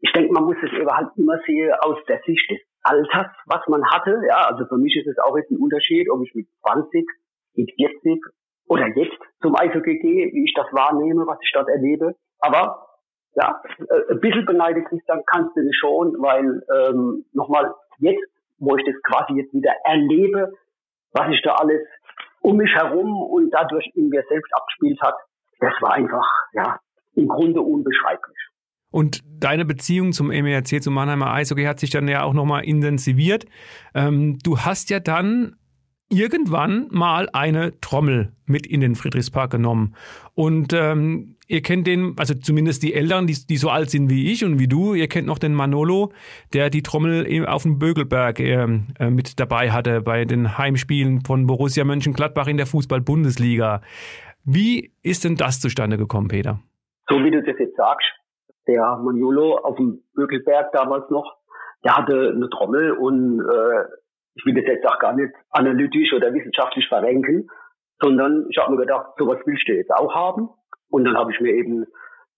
Ich 0.00 0.12
denke, 0.12 0.32
man 0.32 0.44
muss 0.44 0.56
es 0.62 0.72
eben 0.72 0.90
halt 0.90 1.08
immer 1.16 1.38
sehen 1.46 1.72
aus 1.80 1.96
der 2.06 2.20
Sicht 2.26 2.50
des 2.50 2.60
Alters, 2.82 3.32
was 3.46 3.66
man 3.68 3.84
hatte. 3.90 4.20
Ja, 4.28 4.46
also 4.48 4.66
für 4.66 4.76
mich 4.76 4.94
ist 4.96 5.06
es 5.06 5.18
auch 5.18 5.36
jetzt 5.36 5.50
ein 5.50 5.58
Unterschied, 5.58 6.10
ob 6.10 6.22
ich 6.22 6.34
mit 6.34 6.46
20, 6.68 7.06
mit 7.54 7.70
40 7.74 8.20
oder 8.68 8.86
jetzt 8.88 9.18
zum 9.40 9.56
Eishockey 9.56 9.98
gehe, 9.98 10.32
wie 10.32 10.44
ich 10.44 10.54
das 10.54 10.66
wahrnehme, 10.72 11.26
was 11.26 11.38
ich 11.42 11.50
dort 11.54 11.68
erlebe. 11.68 12.14
Aber 12.40 12.85
ja, 13.36 13.62
äh, 13.78 14.12
ein 14.12 14.20
bisschen 14.20 14.46
beneidet 14.46 14.86
Christian 14.88 15.22
kannst 15.26 15.56
du 15.56 15.60
nicht 15.60 15.78
schon, 15.78 16.16
weil 16.18 16.62
ähm, 16.74 17.24
nochmal 17.32 17.72
jetzt, 17.98 18.24
wo 18.58 18.76
ich 18.76 18.84
das 18.84 18.94
quasi 19.02 19.38
jetzt 19.38 19.52
wieder 19.52 19.72
erlebe, 19.84 20.52
was 21.12 21.28
ich 21.30 21.40
da 21.42 21.54
alles 21.54 21.82
um 22.40 22.56
mich 22.56 22.72
herum 22.72 23.22
und 23.22 23.50
dadurch 23.50 23.90
in 23.94 24.08
mir 24.08 24.22
selbst 24.28 24.52
abgespielt 24.54 25.00
hat, 25.02 25.14
das 25.60 25.72
war 25.80 25.92
einfach, 25.92 26.26
ja, 26.52 26.78
im 27.14 27.28
Grunde 27.28 27.60
unbeschreiblich. 27.60 28.36
Und 28.90 29.22
deine 29.24 29.64
Beziehung 29.64 30.12
zum 30.12 30.28
MERC, 30.28 30.82
zum 30.82 30.94
Mannheimer 30.94 31.32
Eishockey, 31.32 31.64
hat 31.64 31.80
sich 31.80 31.90
dann 31.90 32.08
ja 32.08 32.22
auch 32.22 32.34
nochmal 32.34 32.64
intensiviert. 32.64 33.44
Ähm, 33.94 34.38
du 34.42 34.58
hast 34.58 34.90
ja 34.90 35.00
dann 35.00 35.56
irgendwann 36.08 36.88
mal 36.90 37.28
eine 37.32 37.78
Trommel 37.80 38.32
mit 38.44 38.66
in 38.66 38.80
den 38.80 38.94
Friedrichspark 38.94 39.50
genommen. 39.50 39.96
Und 40.34 40.72
ähm, 40.72 41.35
ihr 41.48 41.62
kennt 41.62 41.86
den, 41.86 42.14
also 42.18 42.34
zumindest 42.34 42.82
die 42.82 42.94
Eltern, 42.94 43.26
die, 43.26 43.36
die 43.48 43.56
so 43.56 43.68
alt 43.68 43.90
sind 43.90 44.10
wie 44.10 44.32
ich 44.32 44.44
und 44.44 44.58
wie 44.58 44.68
du, 44.68 44.94
ihr 44.94 45.08
kennt 45.08 45.26
noch 45.26 45.38
den 45.38 45.54
Manolo, 45.54 46.12
der 46.52 46.70
die 46.70 46.82
Trommel 46.82 47.46
auf 47.46 47.62
dem 47.62 47.78
Bögelberg 47.78 48.40
äh, 48.40 48.64
äh, 48.98 49.10
mit 49.10 49.38
dabei 49.38 49.70
hatte 49.70 50.00
bei 50.00 50.24
den 50.24 50.58
Heimspielen 50.58 51.22
von 51.24 51.46
Borussia 51.46 51.84
Mönchengladbach 51.84 52.48
in 52.48 52.56
der 52.56 52.66
Fußball-Bundesliga. 52.66 53.80
Wie 54.44 54.92
ist 55.02 55.24
denn 55.24 55.36
das 55.36 55.60
zustande 55.60 55.96
gekommen, 55.96 56.28
Peter? 56.28 56.60
So 57.08 57.22
wie 57.22 57.30
du 57.30 57.42
das 57.42 57.56
jetzt 57.58 57.76
sagst, 57.76 58.06
der 58.66 58.96
Manolo 58.96 59.58
auf 59.58 59.76
dem 59.76 60.02
Bögelberg 60.14 60.72
damals 60.72 61.08
noch, 61.10 61.36
der 61.84 61.96
hatte 61.96 62.32
eine 62.34 62.48
Trommel 62.50 62.92
und 62.92 63.40
äh, 63.40 63.84
ich 64.34 64.44
will 64.44 64.54
das 64.54 64.64
jetzt 64.66 64.86
auch 64.86 64.98
gar 64.98 65.14
nicht 65.14 65.32
analytisch 65.50 66.12
oder 66.12 66.32
wissenschaftlich 66.34 66.86
verrenken, 66.88 67.48
sondern 68.00 68.46
ich 68.50 68.58
habe 68.58 68.72
mir 68.72 68.80
gedacht, 68.80 69.12
sowas 69.18 69.38
willst 69.46 69.68
du 69.68 69.72
jetzt 69.72 69.92
auch 69.92 70.14
haben. 70.14 70.50
Und 70.96 71.04
dann 71.04 71.18
habe 71.18 71.30
ich 71.30 71.38
mir 71.40 71.52
eben 71.52 71.84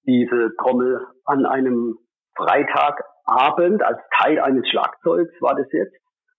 diese 0.05 0.51
Trommel 0.61 1.07
an 1.25 1.47
einem 1.47 1.97
Freitagabend 2.35 3.85
als 3.85 4.01
Teil 4.19 4.41
eines 4.41 4.69
Schlagzeugs 4.69 5.33
war 5.41 5.55
das 5.55 5.71
jetzt 5.71 5.95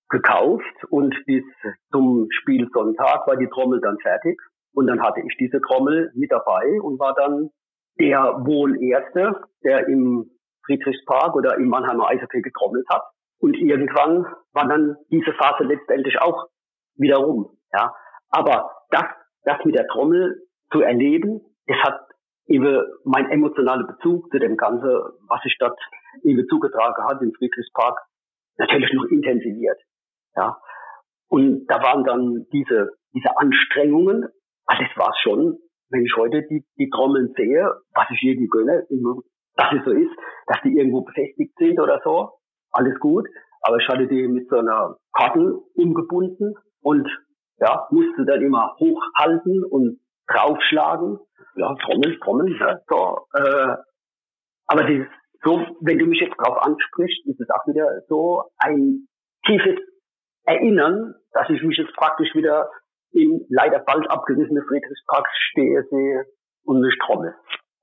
gekauft 0.10 0.84
und 0.90 1.16
bis 1.26 1.46
zum 1.94 2.28
Spiel 2.30 2.68
Sonntag 2.74 3.26
war 3.26 3.38
die 3.38 3.48
Trommel 3.48 3.80
dann 3.80 3.98
fertig. 4.00 4.38
Und 4.74 4.88
dann 4.88 5.02
hatte 5.02 5.22
ich 5.22 5.34
diese 5.40 5.62
Trommel 5.62 6.12
mit 6.14 6.30
dabei 6.30 6.82
und 6.82 7.00
war 7.00 7.16
dann 7.16 7.52
der 7.98 8.44
wohl 8.46 8.84
Erste, 8.84 9.40
der 9.64 9.88
im 9.88 10.30
Friedrichspark 10.66 11.36
oder 11.36 11.56
im 11.56 11.70
Mannheimer 11.70 12.10
Eishockey 12.10 12.42
getrommelt 12.42 12.86
hat. 12.92 13.04
Und 13.40 13.56
irgendwann 13.56 14.26
war 14.52 14.68
dann 14.68 14.98
diese 15.10 15.32
Phase 15.40 15.64
letztendlich 15.64 16.20
auch 16.20 16.50
wieder 16.98 17.20
rum. 17.20 17.58
Ja. 17.72 17.94
Aber 18.30 18.72
das, 18.90 19.06
das 19.44 19.64
mit 19.64 19.76
der 19.76 19.88
Trommel 19.88 20.36
zu 20.70 20.82
erleben, 20.82 21.40
das 21.66 21.78
hat 21.78 22.09
eben 22.50 22.84
mein 23.06 23.30
emotionaler 23.30 23.86
Bezug 23.86 24.30
zu 24.32 24.40
dem 24.40 24.58
Ganzen, 24.58 24.90
was 25.28 25.42
ich 25.46 25.56
dort 25.60 25.80
eben 26.24 26.46
zugetragen 26.50 27.04
hat 27.06 27.22
im 27.22 27.32
Friedrichspark, 27.34 28.00
natürlich 28.58 28.92
noch 28.94 29.06
intensiviert. 29.06 29.80
Ja. 30.36 30.58
Und 31.30 31.68
da 31.68 31.82
waren 31.82 32.04
dann 32.04 32.46
diese, 32.52 32.92
diese 33.14 33.38
Anstrengungen, 33.38 34.28
also 34.66 34.84
das 34.84 34.98
war 34.98 35.14
schon, 35.22 35.58
wenn 35.92 36.04
ich 36.04 36.14
heute 36.18 36.44
die, 36.50 36.66
die 36.78 36.90
Trommeln 36.90 37.34
sehe, 37.36 37.72
was 37.94 38.08
ich 38.12 38.22
jedem 38.22 38.48
gönne, 38.48 38.86
dass 39.56 39.74
es 39.74 39.86
so 39.86 39.92
ist, 39.92 40.12
dass 40.48 40.62
die 40.64 40.76
irgendwo 40.76 41.02
befestigt 41.02 41.54
sind 41.58 41.80
oder 41.80 42.02
so, 42.04 42.32
alles 42.72 43.00
gut. 43.00 43.28
Aber 43.62 43.78
ich 43.78 43.88
hatte 43.88 44.08
die 44.08 44.28
mit 44.28 44.48
so 44.50 44.58
einer 44.58 44.98
Karte 45.14 45.60
umgebunden 45.76 46.56
und 46.82 47.08
ja, 47.60 47.88
musste 47.92 48.26
dann 48.26 48.42
immer 48.42 48.76
hochhalten 48.80 49.64
und 49.66 50.00
draufschlagen. 50.28 51.20
Ja, 51.56 51.76
Trommeln, 51.76 52.20
Trommeln, 52.22 52.58
ja, 52.60 52.80
so. 52.88 53.28
Äh, 53.34 53.76
aber 54.68 54.84
dieses, 54.84 55.08
so, 55.44 55.66
wenn 55.82 56.00
du 56.00 56.06
mich 56.06 56.20
jetzt 56.20 56.36
drauf 56.38 56.58
ansprichst, 56.62 57.26
ist 57.26 57.40
es 57.40 57.50
auch 57.50 57.66
wieder 57.68 58.02
so 58.08 58.44
ein 58.58 59.08
tiefes 59.46 59.80
Erinnern, 60.46 61.16
dass 61.34 61.50
ich 61.50 61.62
mich 61.64 61.78
jetzt 61.78 61.96
praktisch 61.96 62.34
wieder 62.34 62.70
in 63.12 63.46
leider 63.50 63.80
bald 63.80 64.10
abgerissene 64.10 64.62
Friedrichspark 64.68 65.28
stehe, 65.52 65.84
sehe 65.90 66.26
und 66.64 66.82
mich 66.82 66.96
trommel. 67.06 67.34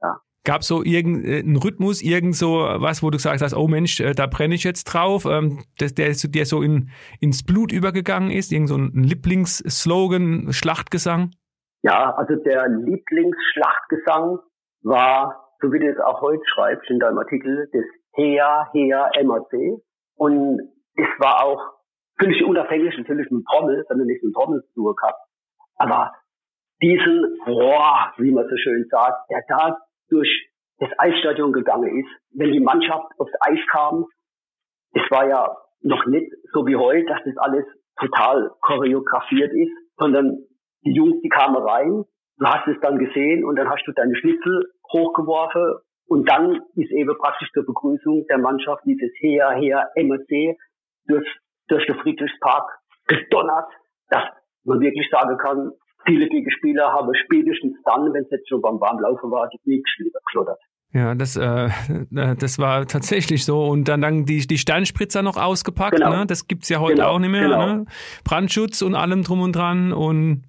Ja. 0.02 0.20
Gab 0.44 0.62
so 0.62 0.84
irgendeinen 0.84 1.56
Rhythmus, 1.56 2.02
irgend 2.02 2.36
so 2.36 2.58
was, 2.58 3.02
wo 3.02 3.10
du 3.10 3.16
gesagt 3.16 3.40
hast, 3.40 3.54
oh 3.54 3.66
Mensch, 3.66 4.00
äh, 4.00 4.12
da 4.12 4.26
brenne 4.26 4.54
ich 4.54 4.64
jetzt 4.64 4.84
drauf, 4.84 5.24
ähm, 5.24 5.64
der, 5.80 5.90
der, 5.90 6.14
der 6.14 6.46
so 6.46 6.62
in, 6.62 6.90
ins 7.20 7.44
Blut 7.44 7.72
übergegangen 7.72 8.30
ist, 8.30 8.52
irgend 8.52 8.68
so 8.68 8.76
ein 8.76 9.02
Lieblingsslogan, 9.02 10.52
Schlachtgesang? 10.52 11.32
Ja, 11.86 12.10
also 12.16 12.34
der 12.34 12.66
Lieblingsschlachtgesang 12.66 14.40
war, 14.82 15.54
so 15.60 15.72
wie 15.72 15.78
du 15.78 15.86
es 15.86 16.00
auch 16.00 16.20
heute 16.20 16.42
schreibst 16.52 16.90
in 16.90 16.98
deinem 16.98 17.18
Artikel, 17.18 17.68
das 17.72 17.84
Hea, 18.16 18.66
Hea, 18.72 19.08
MAC. 19.22 19.52
Und 20.16 20.58
es 20.96 21.06
war 21.20 21.44
auch 21.44 21.62
völlig 22.18 22.42
unabhängig 22.44 22.92
natürlich 22.98 23.30
mit 23.30 23.44
Trommel, 23.46 23.84
sondern 23.86 24.08
nicht 24.08 24.20
mit 24.24 24.34
Trommelstuhl 24.34 24.96
gehabt. 24.96 25.20
Aber 25.76 26.10
diesen 26.82 27.38
Rohr, 27.46 28.12
wie 28.16 28.32
man 28.32 28.48
so 28.48 28.56
schön 28.56 28.88
sagt, 28.90 29.30
der 29.30 29.42
da 29.46 29.78
durch 30.08 30.50
das 30.80 30.90
Eisstadion 30.98 31.52
gegangen 31.52 32.00
ist, 32.00 32.10
wenn 32.34 32.50
die 32.50 32.58
Mannschaft 32.58 33.12
aufs 33.18 33.32
Eis 33.42 33.60
kam, 33.70 34.06
es 34.92 35.08
war 35.12 35.28
ja 35.28 35.56
noch 35.82 36.04
nicht 36.06 36.32
so 36.52 36.66
wie 36.66 36.74
heute, 36.74 37.06
dass 37.06 37.20
das 37.24 37.36
alles 37.36 37.64
total 37.96 38.50
choreografiert 38.60 39.52
ist, 39.52 39.70
sondern 39.98 40.46
die 40.86 40.92
Jungs, 40.92 41.20
die 41.22 41.28
kamen 41.28 41.56
rein, 41.56 42.04
du 42.38 42.46
hast 42.46 42.66
es 42.68 42.76
dann 42.80 42.98
gesehen 42.98 43.44
und 43.44 43.56
dann 43.56 43.68
hast 43.68 43.84
du 43.86 43.92
deine 43.92 44.16
Schnitzel 44.16 44.70
hochgeworfen 44.92 45.74
und 46.06 46.28
dann 46.30 46.62
ist 46.76 46.92
eben 46.92 47.16
praktisch 47.18 47.50
zur 47.52 47.66
Begrüßung 47.66 48.26
der 48.28 48.38
Mannschaft 48.38 48.82
dieses 48.86 49.10
Her, 49.20 49.50
Her, 49.50 49.90
MSC 49.96 50.56
durch, 51.08 51.26
durch 51.68 51.84
den 51.86 51.96
Friedrichspark 51.96 52.64
gedonnert, 53.08 53.66
dass 54.08 54.22
man 54.64 54.80
wirklich 54.80 55.08
sagen 55.10 55.36
kann, 55.38 55.72
viele 56.06 56.28
Gegenspieler 56.28 56.92
haben 56.92 57.12
spätestens 57.14 57.76
dann, 57.84 58.12
wenn 58.12 58.22
es 58.22 58.30
jetzt 58.30 58.48
schon 58.48 58.62
beim 58.62 58.80
Warmlaufen 58.80 59.30
war, 59.30 59.48
die 59.48 59.58
Knie 59.58 59.82
geschlottert. 59.82 60.60
Ja, 60.92 61.14
das, 61.14 61.36
äh, 61.36 61.66
äh, 61.66 62.36
das 62.38 62.58
war 62.58 62.86
tatsächlich 62.86 63.44
so. 63.44 63.66
Und 63.66 63.88
dann, 63.88 64.00
dann 64.00 64.24
die, 64.24 64.46
die 64.46 64.58
Sternspritzer 64.58 65.22
noch 65.22 65.36
ausgepackt. 65.36 65.96
Genau. 65.96 66.10
Ne? 66.10 66.26
Das 66.26 66.46
gibt's 66.46 66.68
ja 66.68 66.78
heute 66.78 66.96
Genau, 66.96 67.08
auch 67.08 67.18
nicht 67.18 67.30
mehr. 67.30 67.42
genau. 67.42 67.66
Ne? 67.66 67.84
Brandschutz 68.24 68.82
und 68.82 68.94
allem 68.94 69.22
drum 69.22 69.40
und 69.40 69.54
dran. 69.54 69.92
Und 69.92 70.44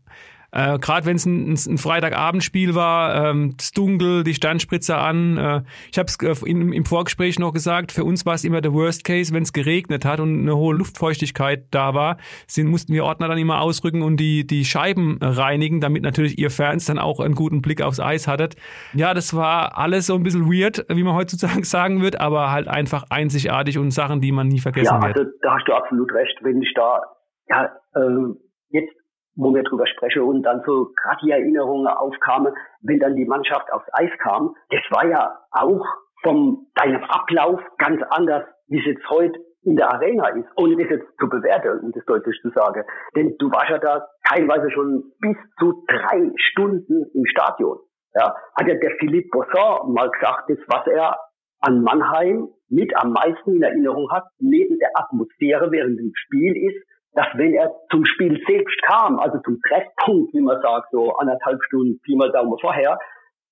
äh, 0.52 0.80
Gerade 0.80 1.06
wenn 1.06 1.18
es 1.18 1.26
ein, 1.26 1.54
ein 1.54 1.78
Freitagabendspiel 1.78 2.74
war, 2.74 3.30
ähm, 3.30 3.56
das 3.58 3.72
Dunkel, 3.72 4.24
die 4.24 4.34
Sternspritzer 4.34 5.00
an. 5.00 5.38
Äh, 5.38 5.62
ich 5.92 5.98
habe 5.98 6.08
es 6.08 6.18
äh, 6.22 6.50
im, 6.50 6.86
Vorgespräch 6.86 7.38
noch 7.38 7.54
gesagt, 7.54 7.92
für 7.92 8.04
uns 8.04 8.26
war 8.26 8.36
es 8.36 8.44
immer 8.44 8.62
der 8.62 8.74
Worst 8.74 9.04
Case, 9.04 9.34
wenn 9.34 9.44
es 9.44 9.52
geregnet 9.52 10.06
hat 10.06 10.20
und 10.20 10.42
eine 10.42 10.56
hohe 10.56 10.76
Luftfeuchtigkeit 10.76 11.66
da 11.72 11.94
war, 11.94 12.18
sind, 12.48 12.68
mussten 12.68 12.94
wir 12.94 13.04
Ordner 13.04 13.28
dann 13.28 13.38
immer 13.38 13.62
ausrücken 13.62 14.02
und 14.02 14.18
die, 14.18 14.48
die 14.48 14.64
Scheiben 14.64 15.18
reinigen, 15.22 15.82
damit 15.82 16.04
natürlich 16.04 16.40
ihr 16.40 16.50
Fans 16.50 16.86
dann 16.86 16.98
auch 16.98 17.20
einen 17.20 17.36
guten 17.36 17.62
Blick 17.62 17.82
aufs 17.82 18.00
Eis 18.00 18.28
hattet. 18.28 18.56
Ja, 18.94 19.14
das 19.14 19.36
war 19.36 19.78
alles 19.78 20.08
so 20.08 20.16
ein 20.16 20.24
bisschen 20.24 20.46
weird, 20.46 20.86
wie 20.90 21.04
man 21.04 21.16
heutzutage 21.16 21.64
sagen 21.66 22.02
wird, 22.02 22.22
aber 22.22 22.52
halt 22.52 22.68
einfach 22.68 23.06
einzigartig 23.10 23.78
und 23.78 23.92
Sachen, 23.92 24.22
die 24.22 24.32
man 24.32 24.48
nie 24.48 24.60
vergessen 24.60 24.94
Ja, 24.94 25.02
wird. 25.02 25.18
also 25.18 25.30
da 25.42 25.56
hast 25.56 25.68
du 25.68 25.74
absolut 25.74 26.12
recht, 26.14 26.38
wenn 26.42 26.62
ich 26.62 26.74
da 26.74 27.02
ja, 27.50 27.72
ähm, 27.96 28.38
jetzt 28.70 28.94
wo 29.38 29.54
wir 29.54 29.64
drüber 29.64 29.86
sprechen 29.88 30.24
und 30.24 30.44
dann 30.44 30.62
so 30.66 30.92
gerade 31.02 31.20
die 31.24 31.32
Erinnerungen 31.32 31.88
aufkamen, 31.88 32.54
wenn 32.82 33.00
dann 33.00 33.16
die 33.16 33.26
Mannschaft 33.26 33.72
aufs 33.72 33.88
Eis 33.94 34.12
kam, 34.22 34.56
das 34.70 34.82
war 34.90 35.06
ja 35.08 35.38
auch 35.52 35.86
vom 36.24 36.68
deinem 36.76 37.04
Ablauf 37.04 37.62
ganz 37.78 38.02
anders, 38.10 38.44
wie 38.68 38.80
es 38.80 38.86
jetzt 38.86 39.10
heute 39.10 39.40
in 39.62 39.76
der 39.76 39.94
Arena 39.94 40.30
ist, 40.30 40.48
ohne 40.56 40.76
das 40.76 40.90
jetzt 40.90 41.08
zu 41.20 41.30
bewerten, 41.30 41.86
um 41.86 41.92
das 41.92 42.04
deutlich 42.06 42.40
zu 42.42 42.50
sagen. 42.50 42.84
Denn 43.16 43.36
du 43.38 43.52
warst 43.52 43.70
ja 43.70 43.78
da 43.78 44.08
teilweise 44.24 44.72
schon 44.72 45.12
bis 45.20 45.38
zu 45.60 45.84
drei 45.88 46.32
Stunden 46.38 47.06
im 47.14 47.26
Stadion. 47.26 47.78
Ja, 48.14 48.34
hat 48.58 48.68
ja 48.68 48.76
der 48.76 48.92
Philippe 48.98 49.30
Bosson 49.32 49.94
mal 49.94 50.10
gesagt, 50.10 50.50
das, 50.50 50.58
was 50.68 50.88
er 50.88 51.18
an 51.60 51.82
Mannheim 51.82 52.48
mit 52.70 52.96
am 52.96 53.12
meisten 53.12 53.56
in 53.56 53.62
Erinnerung 53.62 54.10
hat, 54.12 54.24
neben 54.40 54.80
der 54.80 54.90
Atmosphäre 54.96 55.72
während 55.72 56.00
dem 56.00 56.12
Spiel 56.16 56.56
ist, 56.70 56.84
dass 57.14 57.28
wenn 57.36 57.54
er 57.54 57.72
zum 57.90 58.06
Spiel 58.06 58.42
selbst 58.48 58.82
kam, 58.84 59.20
also 59.20 59.40
zum 59.40 59.60
Treffpunkt, 59.68 60.34
wie 60.34 60.42
man 60.42 60.62
sagt, 60.62 60.90
so 60.92 61.16
anderthalb 61.16 61.60
Stunden, 61.66 62.00
Pi 62.02 62.16
mal 62.16 62.32
Daumen 62.32 62.58
vorher, 62.60 62.98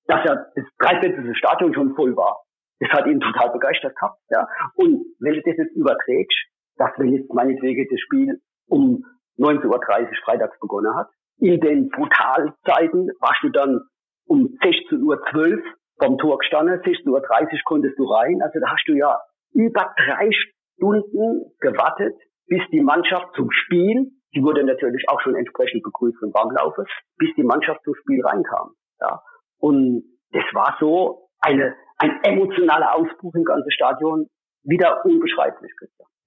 dass 0.07 0.25
er 0.25 0.51
das 0.55 0.65
dreiviertel 0.79 1.35
Stadion 1.35 1.73
schon 1.73 1.95
voll 1.95 2.15
war. 2.15 2.41
Das 2.79 2.89
hat 2.91 3.07
ihn 3.07 3.19
total 3.19 3.51
begeistert 3.51 3.95
gehabt, 3.95 4.19
ja. 4.29 4.47
Und 4.75 5.05
wenn 5.19 5.33
du 5.33 5.41
das 5.41 5.57
jetzt 5.57 5.75
überträgst, 5.75 6.37
dass 6.77 6.91
wenn 6.97 7.13
jetzt 7.13 7.33
meinetwegen 7.33 7.87
das 7.89 7.99
Spiel 8.01 8.41
um 8.67 9.03
19.30 9.39 9.67
Uhr 9.67 10.09
freitags 10.25 10.59
begonnen 10.59 10.95
hat, 10.95 11.07
in 11.39 11.59
den 11.59 11.89
Brutalzeiten 11.89 13.09
warst 13.19 13.43
du 13.43 13.49
dann 13.49 13.81
um 14.27 14.57
16.12 14.61 15.01
Uhr 15.01 15.63
vom 15.99 16.17
Tor 16.17 16.37
gestanden, 16.39 16.79
16.30 16.81 17.09
Uhr 17.09 17.21
konntest 17.65 17.97
du 17.97 18.05
rein. 18.05 18.41
Also 18.41 18.59
da 18.59 18.71
hast 18.71 18.87
du 18.87 18.93
ja 18.93 19.19
über 19.53 19.93
drei 19.97 20.29
Stunden 20.31 21.51
gewartet, 21.59 22.15
bis 22.47 22.61
die 22.71 22.81
Mannschaft 22.81 23.27
zum 23.35 23.49
Spiel, 23.51 24.11
die 24.35 24.43
wurde 24.43 24.63
natürlich 24.63 25.07
auch 25.09 25.21
schon 25.21 25.35
entsprechend 25.35 25.83
begrüßt 25.83 26.21
im 26.21 26.33
Warmlaufe, 26.33 26.85
bis 27.17 27.29
die 27.35 27.43
Mannschaft 27.43 27.81
zum 27.83 27.95
Spiel 27.95 28.21
reinkam. 28.23 28.71
Ja. 28.99 29.21
Und 29.59 30.03
das 30.31 30.43
war 30.53 30.77
so 30.79 31.29
eine, 31.39 31.75
ein 31.97 32.19
emotionaler 32.23 32.95
Ausbruch 32.95 33.33
im 33.35 33.43
ganzen 33.43 33.71
Stadion, 33.71 34.27
wieder 34.63 35.05
unbeschreiblich. 35.05 35.71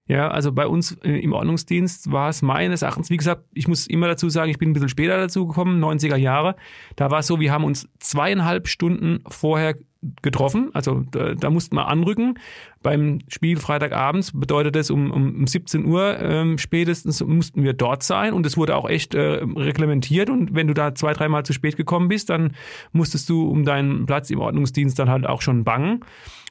Ja, 0.06 0.28
also 0.28 0.52
bei 0.52 0.66
uns 0.66 0.96
äh, 1.02 1.18
im 1.18 1.34
Ordnungsdienst 1.34 2.10
war 2.10 2.30
es 2.30 2.40
meines 2.40 2.80
Erachtens, 2.80 3.10
wie 3.10 3.18
gesagt, 3.18 3.44
ich 3.52 3.68
muss 3.68 3.86
immer 3.86 4.08
dazu 4.08 4.30
sagen, 4.30 4.50
ich 4.50 4.58
bin 4.58 4.70
ein 4.70 4.72
bisschen 4.72 4.88
später 4.88 5.18
dazu 5.18 5.46
gekommen, 5.46 5.84
90er 5.84 6.16
Jahre. 6.16 6.56
Da 6.96 7.10
war 7.10 7.18
es 7.18 7.26
so, 7.26 7.40
wir 7.40 7.52
haben 7.52 7.64
uns 7.64 7.90
zweieinhalb 7.98 8.68
Stunden 8.68 9.22
vorher 9.28 9.74
getroffen. 10.22 10.70
Also 10.72 11.04
da, 11.10 11.34
da 11.34 11.50
mussten 11.50 11.76
wir 11.76 11.88
anrücken. 11.88 12.38
Beim 12.82 13.18
Spiel 13.28 13.56
Freitagabends 13.56 14.32
bedeutet 14.32 14.76
das, 14.76 14.90
um, 14.90 15.10
um 15.10 15.46
17 15.46 15.84
Uhr 15.84 16.18
ähm, 16.20 16.58
spätestens 16.58 17.24
mussten 17.24 17.64
wir 17.64 17.72
dort 17.72 18.04
sein 18.04 18.32
und 18.32 18.46
es 18.46 18.56
wurde 18.56 18.76
auch 18.76 18.88
echt 18.88 19.14
äh, 19.14 19.40
reglementiert. 19.42 20.30
Und 20.30 20.54
wenn 20.54 20.68
du 20.68 20.74
da 20.74 20.94
zwei, 20.94 21.12
dreimal 21.12 21.44
zu 21.44 21.52
spät 21.52 21.76
gekommen 21.76 22.08
bist, 22.08 22.30
dann 22.30 22.54
musstest 22.92 23.28
du 23.28 23.48
um 23.48 23.64
deinen 23.64 24.06
Platz 24.06 24.30
im 24.30 24.38
Ordnungsdienst 24.38 24.98
dann 24.98 25.10
halt 25.10 25.26
auch 25.26 25.42
schon 25.42 25.64
bangen. 25.64 26.04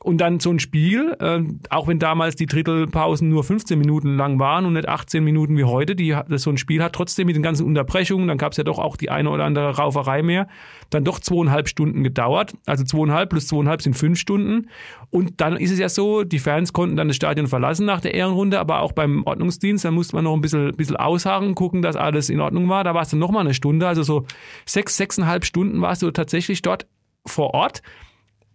Und 0.04 0.20
dann 0.20 0.40
so 0.40 0.52
ein 0.52 0.60
Spiel, 0.60 1.16
äh, 1.20 1.40
auch 1.70 1.88
wenn 1.88 1.98
damals 1.98 2.36
die 2.36 2.46
Drittelpausen 2.46 3.30
nur 3.30 3.44
15 3.44 3.80
Minuten 3.80 4.16
lang 4.16 4.40
waren 4.40 4.66
und 4.66 4.74
nicht 4.74 4.88
18 4.88 5.24
Minuten 5.24 5.58
wie 5.58 5.64
heute, 5.64 5.96
die, 5.96 6.16
das 6.30 6.44
so 6.44 6.52
ein 6.52 6.58
Spiel 6.58 6.84
hat 6.84 6.94
trotzdem 6.94 7.28
mit 7.28 7.36
den 7.36 7.44
ganzen 7.44 7.66
Unterbrechungen, 7.66 8.28
dann 8.28 8.38
gab 8.38 8.52
es 8.52 8.58
ja 8.58 8.64
doch 8.64 8.80
auch 8.80 8.96
die 8.96 9.10
eine 9.10 9.30
oder 9.30 9.46
andere 9.46 9.76
Rauferei 9.76 10.22
mehr, 10.22 10.48
dann 10.90 11.04
doch 11.04 11.20
zweieinhalb 11.20 11.68
Stunden 11.68 12.04
gedauert. 12.04 12.54
Also 12.66 12.84
zweieinhalb 12.84 13.32
plus 13.32 13.47
zweieinhalb 13.48 13.82
sind 13.82 13.96
fünf 13.96 14.20
Stunden. 14.20 14.68
Und 15.10 15.42
dann 15.42 15.58
ist 15.58 15.72
es 15.72 15.80
ja 15.80 15.90
so, 15.90 16.24
die 16.24 16.40
Fans 16.40 16.74
konnten 16.74 16.96
dann 16.96 17.08
das 17.08 17.18
Stadion 17.18 17.48
verlassen 17.48 17.86
nach 17.86 18.02
der 18.02 18.14
Ehrenrunde, 18.14 18.60
aber 18.60 18.82
auch 18.82 18.92
beim 18.92 19.24
Ordnungsdienst, 19.26 19.86
da 19.86 19.92
musste 19.92 20.16
man 20.16 20.26
noch 20.26 20.34
ein 20.34 20.42
bisschen, 20.42 20.76
bisschen 20.76 20.98
ausharren, 20.98 21.56
gucken, 21.56 21.82
dass 21.82 21.96
alles 21.96 22.30
in 22.30 22.40
Ordnung 22.40 22.70
war. 22.70 22.84
Da 22.84 22.94
war 22.94 23.04
es 23.04 23.10
dann 23.10 23.20
nochmal 23.20 23.42
eine 23.42 23.54
Stunde, 23.54 23.88
also 23.88 24.04
so 24.04 24.26
sechs, 24.66 24.98
sechseinhalb 24.98 25.46
Stunden 25.46 25.82
warst 25.82 26.02
du 26.02 26.12
tatsächlich 26.12 26.62
dort 26.62 26.86
vor 27.26 27.54
Ort. 27.54 27.82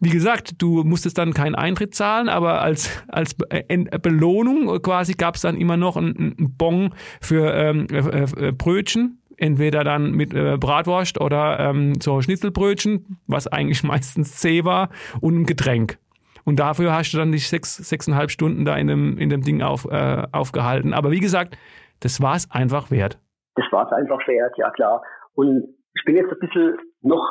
Wie 0.05 0.11
gesagt, 0.11 0.61
du 0.61 0.83
musstest 0.83 1.17
dann 1.17 1.33
keinen 1.33 1.55
Eintritt 1.55 1.95
zahlen, 1.95 2.29
aber 2.29 2.61
als, 2.61 2.91
als 3.07 3.37
Belohnung 3.37 4.83
quasi 4.83 5.13
gab 5.13 5.37
es 5.37 5.43
dann 5.43 5.57
immer 5.57 5.77
noch 5.77 5.97
einen, 5.97 6.17
einen 6.17 6.57
Bon 6.57 6.93
für 7.21 7.55
ähm, 7.55 7.87
äh, 7.89 8.49
äh, 8.49 8.53
Brötchen, 8.53 9.22
entweder 9.37 9.85
dann 9.85 10.13
mit 10.13 10.35
äh, 10.35 10.57
Bratwurst 10.59 11.21
oder 11.21 11.59
ähm, 11.61 11.95
so 12.01 12.21
Schnitzelbrötchen, 12.21 13.19
was 13.27 13.47
eigentlich 13.47 13.83
meistens 13.85 14.37
zäh 14.37 14.65
war, 14.65 14.91
und 15.21 15.41
ein 15.41 15.47
Getränk. 15.47 15.99
Und 16.45 16.59
dafür 16.59 16.93
hast 16.93 17.13
du 17.13 17.19
dann 17.19 17.33
dich 17.33 17.49
sechs, 17.49 17.77
sechseinhalb 17.77 18.31
Stunden 18.31 18.65
da 18.65 18.77
in 18.77 18.89
dem, 18.89 19.19
in 19.19 19.31
dem 19.31 19.43
Ding 19.43 19.63
auf, 19.63 19.87
äh, 19.91 20.27
aufgehalten. 20.33 20.93
Aber 20.93 21.11
wie 21.11 21.21
gesagt, 21.21 21.57
das 22.01 22.21
war 22.21 22.35
es 22.35 22.51
einfach 22.51 22.91
wert. 22.91 23.19
Das 23.55 23.67
war 23.71 23.87
es 23.87 23.93
einfach 23.93 24.27
wert, 24.27 24.57
ja 24.57 24.71
klar. 24.71 25.03
Und 25.35 25.63
ich 25.95 26.05
bin 26.05 26.17
jetzt 26.17 26.33
ein 26.33 26.39
bisschen 26.41 26.79
noch 27.03 27.25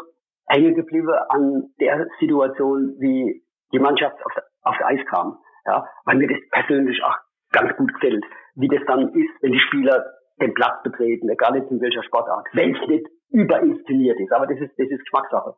hängen 0.47 0.75
geblieben 0.75 1.13
an 1.29 1.63
der 1.79 2.07
Situation, 2.19 2.95
wie 2.99 3.43
die 3.73 3.79
Mannschaft 3.79 4.15
auf, 4.23 4.31
aufs 4.61 4.83
Eis 4.83 4.99
kam. 5.09 5.37
Ja, 5.65 5.85
weil 6.05 6.17
mir 6.17 6.27
das 6.27 6.39
persönlich 6.49 7.03
auch 7.03 7.15
ganz 7.51 7.75
gut 7.77 7.93
gefällt, 7.93 8.23
wie 8.55 8.67
das 8.67 8.81
dann 8.87 9.09
ist, 9.09 9.31
wenn 9.41 9.51
die 9.51 9.59
Spieler 9.59 10.03
den 10.41 10.53
Platz 10.53 10.81
betreten, 10.83 11.29
egal 11.29 11.55
jetzt 11.55 11.71
in 11.71 11.81
welcher 11.81 12.03
Sportart, 12.03 12.47
wenn 12.53 12.75
es 12.75 12.87
nicht 12.87 13.05
überinszeniert 13.29 14.19
ist. 14.19 14.31
Aber 14.33 14.47
das 14.47 14.59
ist, 14.59 14.71
das 14.77 14.89
ist 14.89 14.99
Geschmackssache. 14.99 15.55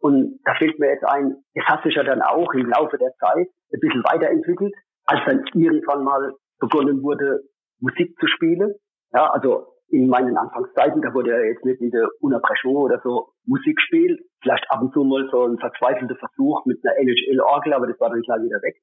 Und 0.00 0.38
da 0.44 0.54
fällt 0.54 0.78
mir 0.78 0.90
jetzt 0.90 1.04
ein, 1.04 1.36
es 1.54 1.64
hat 1.64 1.82
sich 1.82 1.94
ja 1.94 2.04
dann 2.04 2.22
auch 2.22 2.52
im 2.54 2.68
Laufe 2.68 2.98
der 2.98 3.12
Zeit 3.18 3.48
ein 3.72 3.80
bisschen 3.80 4.04
weiterentwickelt, 4.04 4.74
als 5.06 5.20
dann 5.26 5.44
irgendwann 5.54 6.04
mal 6.04 6.34
begonnen 6.60 7.02
wurde, 7.02 7.40
Musik 7.80 8.14
zu 8.20 8.26
spielen. 8.28 8.74
Ja, 9.12 9.30
also 9.30 9.66
in 9.90 10.08
meinen 10.08 10.36
Anfangszeiten, 10.36 11.00
da 11.00 11.14
wurde 11.14 11.30
ja 11.30 11.40
jetzt 11.40 11.64
nicht 11.64 11.80
in 11.80 11.90
der 11.90 12.08
Unterbrechung 12.20 12.76
oder 12.76 13.00
so 13.02 13.30
Musik 13.46 13.76
gespielt, 13.76 14.20
vielleicht 14.42 14.70
ab 14.70 14.82
und 14.82 14.92
zu 14.92 15.02
mal 15.02 15.26
so 15.30 15.46
ein 15.46 15.58
verzweifelter 15.58 16.16
Versuch 16.16 16.64
mit 16.66 16.78
einer 16.84 16.98
NHL-Orgel, 16.98 17.72
aber 17.72 17.86
das 17.86 17.98
war 17.98 18.10
dann 18.10 18.20
gleich 18.20 18.42
wieder 18.42 18.60
weg. 18.62 18.76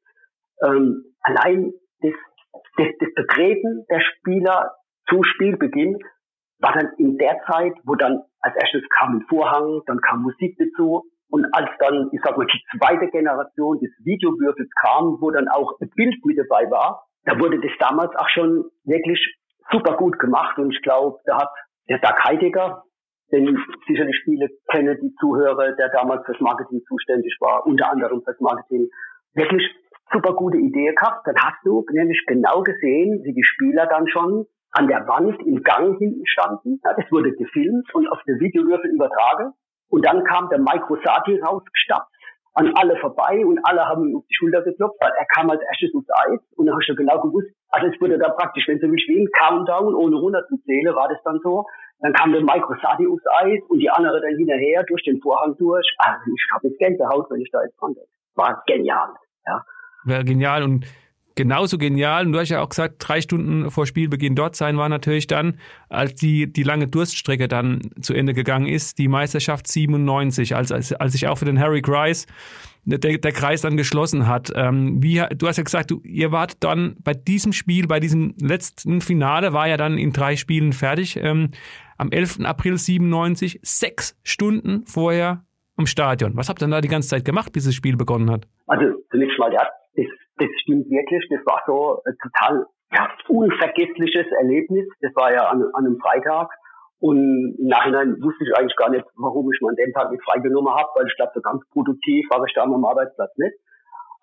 Ähm, 0.64 1.16
allein 1.22 1.74
das, 2.02 2.14
das, 2.78 2.88
das 3.00 3.14
Betreten 3.14 3.86
der 3.90 4.02
Spieler 4.02 4.72
zum 5.10 5.24
Spielbeginn 5.24 5.98
war 6.60 6.74
dann 6.74 6.91
in 6.98 7.18
der 7.18 7.41
Zeit, 7.48 7.74
wo 7.84 7.96
dann 7.96 8.22
als 8.39 8.56
erstes 8.56 8.84
kam 8.89 9.18
ein 9.18 9.26
Vorhang, 9.28 9.82
dann 9.86 10.00
kam 10.02 10.22
Musik 10.24 10.58
dazu 10.58 11.04
und 11.30 11.46
als 11.54 11.70
dann, 11.80 12.10
ich 12.12 12.22
sag 12.24 12.38
mal, 12.38 12.48
die 12.48 12.62
zweite 12.78 13.08
Generation 13.08 13.80
des 13.80 13.91
Videowürfels 14.04 14.70
kam, 14.82 15.18
wo 15.20 15.32
dann 15.32 15.48
auch 15.48 15.80
ein 15.82 15.89
Bild 15.96 16.15
mit 16.24 16.38
dabei 16.38 16.70
war, 16.70 17.06
da 17.26 17.39
wurde 17.39 17.60
das 17.60 17.72
damals 17.80 18.15
auch 18.15 18.30
schon 18.30 18.65
wirklich 18.84 19.20
super 19.72 19.98
gut 19.98 20.18
gemacht 20.20 20.58
und 20.58 20.72
ich 20.72 20.82
glaube, 20.82 21.18
da 21.26 21.38
hat 21.38 21.50
der 21.89 22.00
Doug 22.00 22.24
Heidegger, 22.24 22.84
den 23.32 23.58
sicherlich 23.88 24.22
viele 24.24 24.48
kennen, 24.72 24.98
die 25.02 25.13
Zuhörer, 25.20 25.74
der 25.74 25.89
damals 25.89 26.26
fürs 26.26 26.39
Marketing 26.39 26.82
zuständig 26.88 27.36
war, 27.39 27.65
unter 27.65 27.91
anderem 27.91 28.22
fürs 28.24 28.39
Marketing, 28.39 28.88
wirklich 29.34 29.68
super 30.12 30.34
gute 30.34 30.58
Idee 30.58 30.94
gehabt. 30.94 31.26
Dann 31.26 31.36
hast 31.38 31.58
du 31.63 31.84
nämlich 31.91 32.24
genau 32.28 32.62
gesehen, 32.62 33.24
wie 33.24 33.34
die 33.34 33.44
Spieler 33.44 33.88
dann 33.88 34.08
schon 34.08 34.46
an 34.76 34.88
der 34.88 35.08
Wand 35.08 35.40
im 35.46 35.64
Gang 35.64 35.98
hinten 35.98 36.26
standen. 36.26 36.80
Ja, 36.84 36.94
das 36.96 37.10
wurde 37.12 37.32
gefilmt 37.34 37.94
und 37.94 38.08
auf 38.10 38.20
der 38.28 38.40
Videowürfel 38.40 38.92
übertragen. 38.92 39.54
Und 39.90 40.06
dann 40.06 40.24
kam 40.24 40.50
der 40.50 40.60
Mike 40.60 40.86
Rosati 40.90 41.40
rausgestapft 41.40 42.16
an 42.56 42.72
alle 42.76 42.96
vorbei 42.98 43.46
und 43.46 43.60
alle 43.64 43.86
haben 43.86 44.08
ihm 44.08 44.16
auf 44.16 44.24
die 44.30 44.36
Schulter 44.36 44.62
geklopft, 44.64 44.96
weil 45.02 45.12
er 45.12 45.26
kam 45.36 45.50
als 45.50 45.62
erstes 45.62 45.94
aufs 45.94 46.08
Eis 46.10 46.40
und 46.56 46.66
dann 46.66 46.76
hast 46.76 46.88
du 46.88 46.96
genau 46.96 47.22
gewusst, 47.22 47.50
also 47.70 47.88
es 47.88 48.00
wurde 48.00 48.18
da 48.18 48.30
praktisch, 48.30 48.66
wenn 48.68 48.80
so 48.80 48.88
wie 48.88 48.96
wie 48.96 49.24
ein 49.24 49.30
Countdown 49.38 49.94
ohne 49.94 50.16
runter 50.16 50.48
zu 50.48 50.58
zählen, 50.64 50.96
war 50.96 51.10
das 51.10 51.20
dann 51.26 51.40
so. 51.44 51.66
Dann 52.00 52.14
kam 52.14 52.32
der 52.32 52.42
Mike 52.42 52.66
Rosati 52.66 53.08
aufs 53.08 53.24
Eis 53.44 53.60
und 53.68 53.80
die 53.80 53.90
andere 53.90 54.22
dann 54.22 54.36
hinterher 54.38 54.84
durch 54.84 55.04
den 55.04 55.20
Vorhang 55.22 55.56
durch. 55.58 55.86
Also 55.98 56.32
ich 56.34 56.48
habe 56.54 56.68
jetzt 56.68 56.80
Gänsehaut, 56.80 57.30
wenn 57.30 57.42
ich 57.42 57.52
da 57.52 57.62
jetzt 57.64 57.80
dran 57.80 57.94
denke. 57.94 58.10
War 58.36 58.64
genial, 58.68 59.10
ja. 59.46 59.64
Wäre 60.06 60.24
genial 60.24 60.64
und 60.64 60.86
genauso 61.36 61.78
genial. 61.78 62.26
Und 62.26 62.32
du 62.32 62.39
hast 62.39 62.50
ja 62.50 62.62
auch 62.62 62.69
gesagt, 62.69 62.95
drei 63.00 63.21
Stunden 63.21 63.69
vor 63.69 63.86
Spielbeginn 63.86 64.36
dort 64.36 64.56
sein 64.56 64.78
war 64.78 64.89
natürlich 64.89 65.28
dann, 65.28 65.58
als 65.89 66.15
die, 66.15 66.52
die 66.52 66.63
lange 66.63 66.88
Durststrecke 66.88 67.48
dann 67.48 67.82
zu 68.02 68.13
Ende 68.13 68.34
gegangen 68.34 68.67
ist, 68.67 68.98
die 68.98 69.08
Meisterschaft 69.08 69.67
97, 69.67 70.56
als, 70.56 70.71
als, 70.71 70.93
als 70.93 71.12
sich 71.12 71.28
auch 71.28 71.38
für 71.38 71.45
den 71.45 71.60
Harry 71.60 71.82
Grice 71.82 72.26
der, 72.86 73.17
der 73.17 73.32
Kreis 73.32 73.62
dann 73.62 73.78
geschlossen 73.78 74.28
hat. 74.28 74.52
Ähm, 74.56 75.02
wie, 75.02 75.21
du 75.36 75.48
hast 75.48 75.58
ja 75.58 75.63
gesagt, 75.63 75.91
du, 75.91 76.02
ihr 76.04 76.32
wart 76.32 76.63
dann 76.63 76.95
bei 77.04 77.13
diesem 77.13 77.52
Spiel, 77.52 77.88
bei 77.88 78.00
diesem 78.00 78.36
letzten 78.39 79.02
Finale, 79.02 79.54
war 79.54 79.67
ja 79.67 79.78
dann 79.78 79.98
in 79.98 80.13
drei 80.13 80.36
Spielen 80.36 80.71
fertig. 80.71 81.17
Ähm, 81.17 81.50
am 81.98 82.12
11. 82.12 82.41
April 82.43 82.78
97, 82.78 83.60
sechs 83.63 84.17
Stunden 84.24 84.86
vorher 84.86 85.45
am 85.78 85.88
Stadion. 85.88 86.36
Was 86.36 86.50
habt 86.50 86.62
ihr 86.62 86.65
denn 86.65 86.71
da 86.71 86.82
die 86.82 86.88
ganze 86.88 87.10
Zeit 87.10 87.26
gemacht, 87.26 87.52
bis 87.54 87.65
das 87.65 87.74
Spiel 87.74 87.98
begonnen 87.98 88.30
hat? 88.30 88.48
Also 88.67 88.86
zunächst 89.10 89.39
mal, 89.39 89.52
ja, 89.52 89.67
das 89.96 90.08
das 90.38 90.50
stimmt 90.62 90.90
wirklich. 90.90 91.26
Das 91.30 91.46
war 91.46 91.62
so 91.66 92.02
ein 92.06 92.16
total 92.22 92.66
ja, 92.92 93.10
unvergessliches 93.28 94.28
Erlebnis. 94.40 94.88
Das 95.02 95.16
war 95.16 95.32
ja 95.32 95.48
an, 95.48 95.64
an 95.74 95.86
einem 95.86 96.00
Freitag. 96.00 96.50
Und 97.00 97.56
im 97.60 97.68
Nachhinein 97.68 98.16
wusste 98.22 98.44
ich 98.44 98.56
eigentlich 98.58 98.76
gar 98.76 98.90
nicht, 98.90 99.06
warum 99.18 99.52
ich 99.52 99.60
mir 99.62 99.70
an 99.70 99.76
dem 99.76 99.94
Tag 99.94 100.12
nicht 100.12 100.24
freigenommen 100.24 100.74
habe, 100.74 100.90
weil 100.96 101.08
ich 101.08 101.16
glaube, 101.16 101.32
so 101.36 101.42
ganz 101.42 101.62
produktiv 101.72 102.26
war 102.30 102.44
ich 102.46 102.54
da 102.54 102.64
am 102.64 102.86
Arbeitsplatz 102.86 103.32
nicht. 103.38 103.56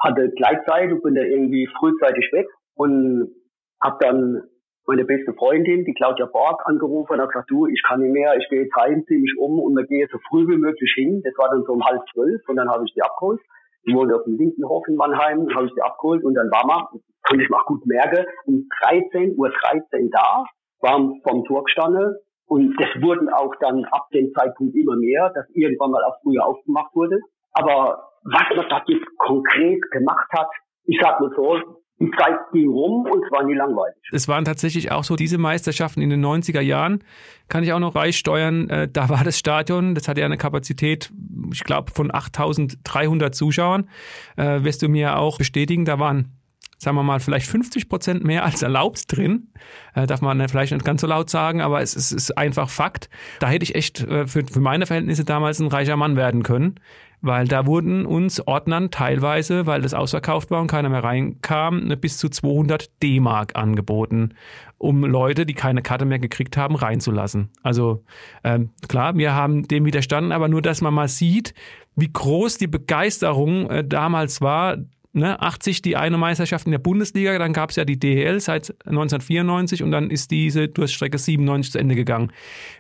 Hatte 0.01 0.31
Gleitzeit 0.31 0.91
und 0.91 1.03
bin 1.03 1.15
da 1.15 1.23
irgendwie 1.23 1.69
frühzeitig 1.79 2.29
weg 2.33 2.49
und 2.75 3.35
habe 3.81 3.99
dann 4.01 4.43
meine 4.87 5.05
beste 5.05 5.33
Freundin, 5.35 5.85
die 5.85 5.95
Claudia 5.95 6.27
Borg, 6.27 6.61
angerufen 6.65 7.13
und 7.13 7.21
hat 7.21 7.29
gesagt, 7.29 7.51
du, 7.51 7.67
ich 7.67 7.83
kann 7.87 8.01
nicht 8.01 8.13
mehr, 8.13 8.37
ich 8.37 8.49
gehe 8.49 8.63
jetzt 8.63 8.75
heim, 8.75 9.05
ziehe 9.07 9.21
mich 9.21 9.35
um 9.39 9.61
und 9.61 9.77
wir 9.77 9.87
gehen 9.87 10.09
so 10.11 10.19
früh 10.29 10.49
wie 10.49 10.59
möglich 10.59 10.93
hin. 10.97 11.23
Das 11.25 11.35
war 11.39 11.51
dann 11.51 11.63
so 11.65 11.73
um 11.73 11.85
halb 11.85 12.03
zwölf 12.13 12.41
und 12.49 12.57
dann 12.57 12.69
habe 12.69 12.85
ich 12.85 12.93
die 12.95 13.03
abgeholt. 13.03 13.41
Die 13.87 13.95
wohnte 13.95 14.14
auf 14.14 14.25
dem 14.25 14.37
Lindenhof 14.37 14.87
in 14.88 14.97
Mannheim, 14.97 15.49
habe 15.55 15.66
ich 15.66 15.73
sie 15.75 15.83
abgeholt 15.83 16.25
und 16.25 16.35
dann 16.35 16.51
war 16.51 16.66
man, 16.66 16.87
konnte 17.27 17.45
ich 17.45 17.53
auch 17.53 17.66
gut 17.66 17.85
merken, 17.87 18.25
um 18.47 18.66
13.13 18.85 19.37
Uhr 19.37 19.51
13 19.51 20.11
da, 20.11 20.45
war 20.81 20.99
vom 21.23 21.45
Tor 21.45 21.64
gestanden 21.64 22.16
und 22.47 22.77
das 22.79 22.90
wurden 23.03 23.29
auch 23.33 23.55
dann 23.61 23.85
ab 23.87 24.09
dem 24.12 24.33
Zeitpunkt 24.35 24.75
immer 24.77 24.97
mehr, 24.97 25.31
dass 25.35 25.49
irgendwann 25.55 25.90
mal 25.90 26.05
auch 26.05 26.16
früher 26.23 26.45
aufgemacht 26.45 26.95
wurde. 26.95 27.18
Aber 27.53 28.09
was 28.25 28.57
man 28.57 28.68
da 28.68 28.83
jetzt 28.87 29.07
konkret 29.18 29.81
gemacht 29.90 30.29
hat, 30.33 30.49
ich 30.85 30.99
sag 31.01 31.21
mal 31.21 31.31
so, 31.35 31.82
die 32.03 32.11
Zeit 32.19 32.35
ging 32.53 32.69
rum 32.69 33.07
und 33.07 33.25
es 33.25 33.31
war 33.31 33.45
nie 33.45 33.55
langweilig. 33.55 33.97
Es 34.11 34.29
waren 34.29 34.45
tatsächlich 34.45 34.91
auch 34.91 35.05
so 35.05 35.17
diese 35.17 35.38
Meisterschaften 35.38 36.03
in 36.03 36.11
den 36.11 36.25
90er 36.25 36.61
Jahren, 36.61 37.05
kann 37.49 37.62
ich 37.62 37.73
auch 37.73 37.79
noch 37.79 37.93
beisteuern. 37.93 38.69
Äh, 38.69 38.88
da 38.93 39.09
war 39.09 39.25
das 39.25 39.38
Stadion, 39.38 39.95
das 39.95 40.09
hatte 40.09 40.21
ja 40.21 40.27
eine 40.27 40.37
Kapazität, 40.37 41.12
ich 41.53 41.65
glaube, 41.65 41.93
von 41.93 42.12
8300 42.12 43.35
Zuschauern. 43.35 43.88
Äh, 44.37 44.65
wirst 44.65 44.83
du 44.83 44.88
mir 44.88 45.19
auch 45.19 45.38
bestätigen, 45.38 45.85
da 45.85 45.99
waren 45.99 46.33
sagen 46.79 46.97
wir 46.97 47.05
mal, 47.05 47.21
vielleicht 47.21 47.47
50 47.47 47.88
Prozent 47.88 48.25
mehr 48.25 48.45
als 48.45 48.61
erlaubt 48.62 49.05
drin. 49.07 49.53
Äh, 49.95 50.09
darf 50.09 50.21
man 50.21 50.49
vielleicht 50.49 50.73
nicht 50.73 50.85
ganz 50.85 51.01
so 51.01 51.07
laut 51.07 51.31
sagen, 51.31 51.61
aber 51.61 51.81
es, 51.81 51.95
es 51.95 52.11
ist 52.11 52.37
einfach 52.37 52.69
Fakt. 52.69 53.09
Da 53.38 53.49
hätte 53.49 53.62
ich 53.62 53.77
echt 53.77 54.01
äh, 54.01 54.27
für, 54.27 54.45
für 54.45 54.59
meine 54.59 54.87
Verhältnisse 54.87 55.25
damals 55.25 55.61
ein 55.61 55.69
reicher 55.69 55.97
Mann 55.97 56.17
werden 56.17 56.43
können 56.43 56.81
weil 57.23 57.47
da 57.47 57.67
wurden 57.67 58.05
uns 58.05 58.47
Ordnern 58.47 58.91
teilweise, 58.91 59.67
weil 59.67 59.81
das 59.81 59.95
ausverkauft 59.95 60.51
war 60.51 60.61
und 60.61 60.67
keiner 60.67 60.89
mehr 60.89 61.05
reinkam, 61.05 61.89
bis 62.01 62.19
zu 62.19 62.29
200 62.29 63.03
D-Mark 63.03 63.57
angeboten, 63.57 64.35
um 64.77 65.05
Leute, 65.05 65.47
die 65.47 65.55
keine 65.55 65.83
Karte 65.83 66.05
mehr 66.05 66.19
gekriegt 66.19 66.57
haben, 66.57 66.75
reinzulassen. 66.75 67.51
Also 67.63 68.05
ähm, 68.43 68.71
klar, 68.89 69.17
wir 69.17 69.35
haben 69.35 69.67
dem 69.69 69.85
widerstanden, 69.85 70.33
aber 70.33 70.49
nur, 70.49 70.61
dass 70.61 70.81
man 70.81 70.93
mal 70.93 71.09
sieht, 71.09 71.55
wie 71.95 72.13
groß 72.13 72.59
die 72.59 72.67
Begeisterung 72.67 73.71
äh, 73.71 73.85
damals 73.85 74.41
war, 74.41 74.79
ne, 75.12 75.40
80 75.40 75.83
die 75.83 75.96
eine 75.96 76.18
Meisterschaft 76.18 76.66
in 76.66 76.72
der 76.72 76.79
Bundesliga, 76.79 77.38
dann 77.38 77.53
gab 77.53 77.70
es 77.70 77.77
ja 77.77 77.85
die 77.85 77.98
DEL 77.98 78.40
seit 78.40 78.75
1994 78.87 79.83
und 79.83 79.90
dann 79.90 80.11
ist 80.11 80.31
diese 80.31 80.68
Durststrecke 80.68 81.18
97 81.18 81.72
zu 81.72 81.79
Ende 81.79 81.94
gegangen. 81.94 82.33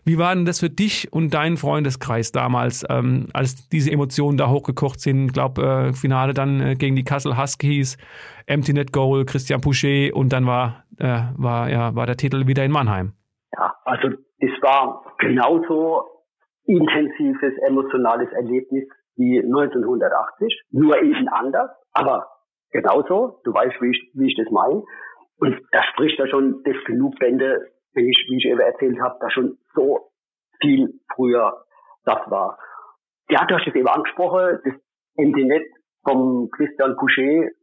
Wie 0.04 0.18
war 0.18 0.34
denn 0.34 0.44
das 0.44 0.60
für 0.60 0.70
dich 0.70 1.12
und 1.12 1.34
deinen 1.34 1.56
Freundeskreis 1.56 2.32
damals, 2.32 2.84
ähm, 2.88 3.28
als 3.32 3.68
diese 3.68 3.90
Emotionen 3.90 4.38
da 4.38 4.48
hochgekocht 4.48 5.00
sind? 5.00 5.26
Ich 5.26 5.32
glaube, 5.32 5.62
äh, 5.62 5.92
Finale 5.92 6.34
dann 6.34 6.60
äh, 6.60 6.74
gegen 6.74 6.96
die 6.96 7.04
Kassel 7.04 7.36
Huskies, 7.36 7.98
Empty 8.46 8.72
Net 8.72 8.92
Goal, 8.92 9.24
Christian 9.24 9.60
Pouchet 9.60 10.12
und 10.12 10.32
dann 10.32 10.46
war, 10.46 10.84
äh, 10.98 11.22
war, 11.36 11.70
ja, 11.70 11.94
war 11.94 12.06
der 12.06 12.16
Titel 12.16 12.46
wieder 12.46 12.64
in 12.64 12.72
Mannheim. 12.72 13.12
Ja, 13.56 13.74
also 13.84 14.08
es 14.38 14.50
war 14.62 15.04
genauso 15.18 16.04
intensives 16.64 17.54
emotionales 17.66 18.30
Erlebnis 18.32 18.84
wie 19.16 19.40
1980, 19.40 20.62
nur 20.70 21.00
eben 21.02 21.28
anders, 21.28 21.70
aber 21.92 22.26
genauso, 22.70 23.40
du 23.44 23.52
weißt, 23.52 23.80
wie 23.80 23.90
ich, 23.90 24.10
wie 24.14 24.28
ich 24.28 24.36
das 24.36 24.50
meine. 24.50 24.82
Und 25.38 25.60
da 25.72 25.82
spricht 25.92 26.18
ja 26.18 26.26
schon 26.26 26.62
das 26.64 26.76
genug 26.84 27.18
Bände, 27.18 27.72
wenn 27.94 28.08
ich, 28.08 28.26
wie 28.28 28.36
ich 28.36 28.46
eben 28.46 28.60
erzählt 28.60 29.00
habe, 29.00 29.18
da 29.20 29.30
schon 29.30 29.58
so 29.74 30.10
viel 30.60 31.00
früher 31.14 31.64
das 32.04 32.18
war. 32.30 32.58
Ja, 33.28 33.44
du 33.44 33.54
hast 33.54 33.66
es 33.66 33.74
eben 33.74 33.88
angesprochen, 33.88 34.60
das 34.64 34.74
Internet 35.16 35.66
vom 36.04 36.48
Christian 36.50 36.96
Couchet, 36.96 37.54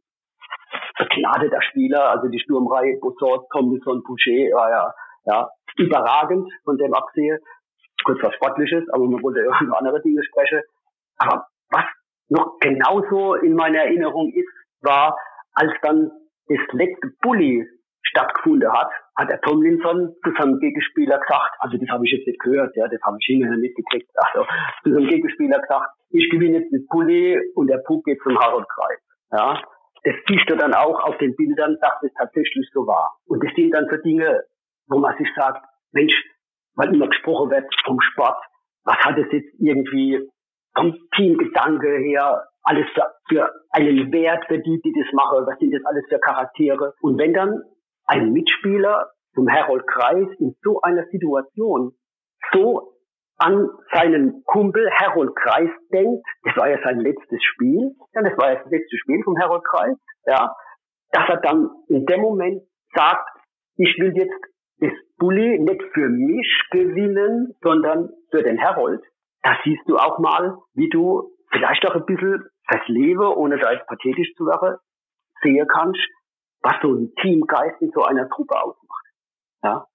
begnadeter 0.98 1.62
Spieler, 1.62 2.10
also 2.10 2.28
die 2.28 2.40
Sturmreihe 2.40 2.98
Bossort, 3.00 3.48
Tomlinson, 3.50 4.02
Couchet, 4.04 4.52
war 4.52 4.70
ja, 4.70 4.94
ja 5.26 5.48
überragend 5.76 6.50
von 6.64 6.76
dem 6.76 6.92
absehe. 6.94 7.40
Kurz 8.04 8.22
was 8.22 8.34
Sportliches, 8.34 8.88
aber 8.90 9.04
man 9.06 9.22
wollte 9.22 9.40
ja 9.40 9.60
über 9.60 9.78
andere 9.78 10.00
Dinge 10.02 10.22
sprechen. 10.24 10.62
Aber 11.18 11.46
noch 12.30 12.58
genauso 12.60 13.34
in 13.34 13.54
meiner 13.54 13.80
Erinnerung 13.80 14.32
ist, 14.32 14.48
war, 14.82 15.16
als 15.54 15.72
dann 15.82 16.10
das 16.48 16.58
letzte 16.72 17.12
Bully 17.22 17.66
stattgefunden 18.02 18.72
hat, 18.72 18.90
hat 19.16 19.30
der 19.30 19.40
Tomlinson 19.42 20.14
zu 20.24 20.32
seinem 20.38 20.58
Gegenspieler 20.58 21.18
gesagt, 21.18 21.54
also 21.58 21.76
das 21.76 21.88
habe 21.90 22.06
ich 22.06 22.12
jetzt 22.12 22.26
nicht 22.26 22.40
gehört, 22.40 22.74
ja, 22.76 22.88
das 22.88 23.00
habe 23.02 23.16
ich 23.20 23.26
hinterher 23.26 23.58
mitgekriegt, 23.58 24.10
also 24.14 24.46
zu 24.82 24.92
seinem 24.92 25.08
Gegenspieler 25.08 25.60
gesagt, 25.60 25.90
ich 26.10 26.28
gewinne 26.30 26.60
jetzt 26.60 26.72
das 26.72 26.86
Bully 26.88 27.38
und 27.54 27.68
der 27.68 27.78
Puck 27.78 28.04
geht 28.04 28.20
zum 28.22 28.38
Haroldkreis. 28.38 28.98
Ja, 29.32 29.62
das 30.02 30.14
siehst 30.26 30.48
du 30.48 30.56
dann 30.56 30.74
auch 30.74 31.04
auf 31.04 31.18
den 31.18 31.36
Bildern, 31.36 31.76
dass 31.80 32.02
es 32.02 32.12
tatsächlich 32.14 32.68
so 32.72 32.86
war. 32.86 33.16
Und 33.26 33.44
das 33.44 33.52
sind 33.54 33.70
dann 33.72 33.86
so 33.90 33.96
Dinge, 33.98 34.42
wo 34.88 34.98
man 34.98 35.16
sich 35.18 35.28
sagt, 35.36 35.64
Mensch, 35.92 36.14
weil 36.74 36.94
immer 36.94 37.08
gesprochen 37.08 37.50
wird 37.50 37.66
vom 37.84 38.00
Sport, 38.00 38.42
was 38.84 38.96
hat 38.98 39.18
es 39.18 39.26
jetzt 39.30 39.54
irgendwie 39.58 40.26
vom 40.74 40.96
Teamgedanke 41.16 41.98
her, 41.98 42.46
alles 42.62 42.86
für, 42.94 43.12
für 43.28 43.52
einen 43.70 44.12
Wert 44.12 44.44
für 44.46 44.58
die, 44.58 44.80
die 44.84 44.92
das 44.92 45.12
machen, 45.12 45.46
was 45.46 45.58
sind 45.58 45.72
das 45.72 45.84
alles 45.84 46.04
für 46.08 46.18
Charaktere. 46.18 46.94
Und 47.00 47.18
wenn 47.18 47.32
dann 47.32 47.62
ein 48.06 48.32
Mitspieler 48.32 49.10
zum 49.34 49.48
Herold 49.48 49.86
Kreis 49.86 50.26
in 50.38 50.54
so 50.62 50.80
einer 50.82 51.04
Situation 51.10 51.92
so 52.52 52.94
an 53.38 53.68
seinen 53.92 54.44
Kumpel 54.44 54.88
Herold 54.90 55.34
Kreis 55.34 55.70
denkt, 55.92 56.22
das 56.44 56.56
war 56.56 56.68
ja 56.68 56.78
sein 56.84 57.00
letztes 57.00 57.42
Spiel, 57.42 57.92
ja, 58.14 58.22
das 58.22 58.36
war 58.36 58.52
ja 58.52 58.62
das 58.62 58.70
letzte 58.70 58.98
Spiel 58.98 59.22
vom 59.24 59.36
Herold 59.36 59.64
Kreis, 59.64 59.96
ja, 60.26 60.54
dass 61.12 61.28
er 61.28 61.36
dann 61.38 61.70
in 61.88 62.04
dem 62.04 62.20
Moment 62.20 62.62
sagt, 62.94 63.26
ich 63.76 63.96
will 63.98 64.12
jetzt 64.14 64.44
das 64.80 64.92
Bulli 65.18 65.58
nicht 65.58 65.82
für 65.94 66.08
mich 66.08 66.62
gewinnen, 66.70 67.54
sondern 67.62 68.10
für 68.30 68.42
den 68.42 68.58
Herold 68.58 69.02
da 69.42 69.56
siehst 69.64 69.82
du 69.86 69.96
auch 69.96 70.18
mal, 70.18 70.58
wie 70.74 70.88
du 70.88 71.30
vielleicht 71.50 71.86
auch 71.86 71.94
ein 71.94 72.06
bisschen 72.06 72.44
das 72.68 72.80
Leben, 72.86 73.26
ohne 73.26 73.58
da 73.58 73.72
jetzt 73.72 73.86
pathetisch 73.86 74.32
zu 74.36 74.46
werden, 74.46 74.78
sehen 75.42 75.66
kannst, 75.66 76.00
was 76.62 76.74
so 76.82 76.92
ein 76.92 77.12
Teamgeist 77.20 77.80
in 77.80 77.90
so 77.94 78.02
einer 78.04 78.28
Truppe 78.28 78.54
ausmacht. 78.56 79.04
Ja. 79.62 79.86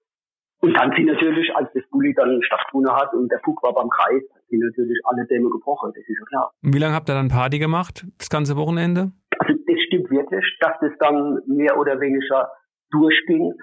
Und 0.61 0.73
dann 0.73 0.91
sind 0.95 1.05
natürlich, 1.05 1.55
als 1.55 1.71
das 1.73 1.83
Bulli 1.91 2.13
dann 2.13 2.41
stattgefunden 2.41 2.91
hat 2.91 3.13
und 3.13 3.29
der 3.29 3.39
Fug 3.43 3.61
war 3.61 3.73
beim 3.73 3.89
Kreis, 3.89 4.23
sind 4.49 4.59
natürlich 4.61 4.99
alle 5.03 5.25
Dämme 5.27 5.49
gebrochen, 5.49 5.91
das 5.93 6.03
ist 6.07 6.17
ja 6.17 6.25
klar. 6.25 6.51
Und 6.63 6.73
wie 6.73 6.79
lange 6.79 6.95
habt 6.95 7.09
ihr 7.09 7.13
dann 7.13 7.29
Party 7.29 7.59
gemacht, 7.59 8.05
das 8.17 8.29
ganze 8.29 8.55
Wochenende? 8.55 9.11
Also 9.37 9.53
das 9.53 9.79
stimmt 9.87 10.09
wirklich, 10.09 10.45
dass 10.59 10.73
das 10.81 10.91
dann 10.99 11.41
mehr 11.45 11.77
oder 11.77 11.99
weniger 11.99 12.49
durchging, 12.89 13.53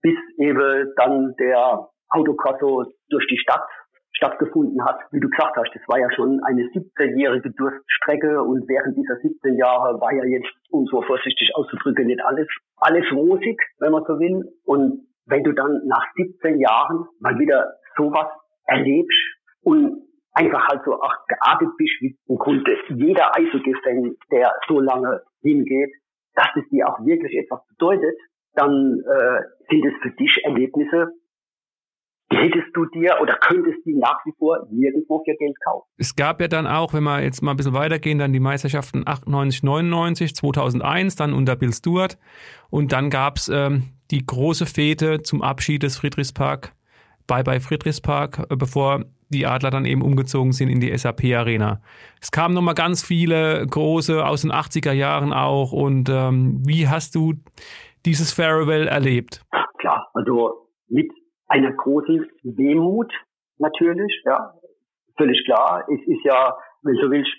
bis 0.00 0.16
eben 0.38 0.92
dann 0.96 1.34
der 1.38 1.88
Autokorso 2.08 2.86
durch 3.08 3.26
die 3.28 3.38
Stadt 3.38 3.68
stattgefunden 4.22 4.84
hat. 4.84 5.00
Wie 5.10 5.20
du 5.20 5.28
gesagt 5.28 5.56
hast, 5.56 5.74
das 5.74 5.82
war 5.88 5.98
ja 5.98 6.08
schon 6.14 6.40
eine 6.44 6.62
17-jährige 6.62 7.50
Durststrecke 7.50 8.42
und 8.42 8.68
während 8.68 8.96
dieser 8.96 9.16
17 9.16 9.56
Jahre 9.56 10.00
war 10.00 10.12
ja 10.14 10.24
jetzt, 10.24 10.52
um 10.70 10.86
so 10.86 11.02
vorsichtig 11.02 11.50
auszudrücken, 11.54 12.06
nicht 12.06 12.24
alles, 12.24 12.46
alles 12.76 13.04
rosig, 13.12 13.60
wenn 13.80 13.90
man 13.90 14.04
so 14.06 14.18
will. 14.20 14.44
Und 14.64 15.08
wenn 15.26 15.42
du 15.42 15.52
dann 15.52 15.82
nach 15.86 16.04
17 16.14 16.60
Jahren 16.60 17.06
mal 17.18 17.38
wieder 17.38 17.74
sowas 17.96 18.28
erlebst 18.66 19.18
und 19.62 20.02
einfach 20.34 20.68
halt 20.68 20.82
so 20.84 20.94
auch 20.94 21.14
geartet 21.26 21.68
bist, 21.76 21.92
wie 22.00 22.16
im 22.28 22.36
Grunde 22.36 22.76
jeder 22.90 23.36
Eishockey-Fan, 23.36 24.14
der 24.30 24.52
so 24.68 24.80
lange 24.80 25.22
hingeht, 25.42 25.92
dass 26.34 26.48
es 26.56 26.68
dir 26.70 26.88
auch 26.88 27.04
wirklich 27.04 27.36
etwas 27.36 27.60
bedeutet, 27.68 28.16
dann 28.54 29.00
äh, 29.00 29.42
sind 29.68 29.84
es 29.84 29.94
für 30.02 30.10
dich 30.10 30.40
Erlebnisse, 30.44 31.12
hättest 32.32 32.68
du 32.74 32.86
dir 32.86 33.18
oder 33.20 33.34
könntest 33.34 33.84
die 33.84 33.94
nach 33.94 34.18
wie 34.24 34.32
vor 34.38 34.66
nirgendwo 34.70 35.22
für 35.24 35.34
Geld 35.36 35.56
kaufen. 35.64 35.86
Es 35.96 36.16
gab 36.16 36.40
ja 36.40 36.48
dann 36.48 36.66
auch, 36.66 36.94
wenn 36.94 37.02
wir 37.04 37.22
jetzt 37.22 37.42
mal 37.42 37.52
ein 37.52 37.56
bisschen 37.56 37.74
weitergehen, 37.74 38.18
dann 38.18 38.32
die 38.32 38.40
Meisterschaften 38.40 39.02
98, 39.06 39.62
99, 39.62 40.34
2001, 40.34 41.16
dann 41.16 41.32
unter 41.32 41.56
Bill 41.56 41.72
Stewart. 41.72 42.18
Und 42.70 42.92
dann 42.92 43.10
gab 43.10 43.36
es 43.36 43.48
ähm, 43.48 43.84
die 44.10 44.24
große 44.24 44.66
Fete 44.66 45.22
zum 45.22 45.42
Abschied 45.42 45.82
des 45.82 45.96
Friedrichspark, 45.96 46.72
Bye 47.26 47.44
Bye 47.44 47.60
Friedrichspark, 47.60 48.46
äh, 48.50 48.56
bevor 48.56 49.04
die 49.32 49.46
Adler 49.46 49.70
dann 49.70 49.86
eben 49.86 50.02
umgezogen 50.02 50.52
sind 50.52 50.68
in 50.68 50.80
die 50.80 50.96
SAP 50.96 51.24
Arena. 51.34 51.80
Es 52.20 52.30
kamen 52.30 52.54
nochmal 52.54 52.74
ganz 52.74 53.02
viele 53.02 53.66
große 53.66 54.24
aus 54.24 54.42
den 54.42 54.52
80er 54.52 54.92
Jahren 54.92 55.32
auch. 55.32 55.72
Und 55.72 56.08
ähm, 56.10 56.62
wie 56.66 56.88
hast 56.88 57.14
du 57.14 57.34
dieses 58.04 58.32
Farewell 58.32 58.86
erlebt? 58.86 59.42
Klar, 59.78 60.10
also 60.12 60.68
mit 60.88 61.10
einer 61.52 61.72
großen 61.72 62.30
Wehmut 62.42 63.12
natürlich, 63.58 64.22
ja, 64.24 64.54
völlig 65.18 65.44
klar. 65.44 65.86
Es 65.86 66.00
ist 66.06 66.24
ja, 66.24 66.56
wenn 66.82 66.96
du 66.96 67.10
willst, 67.10 67.30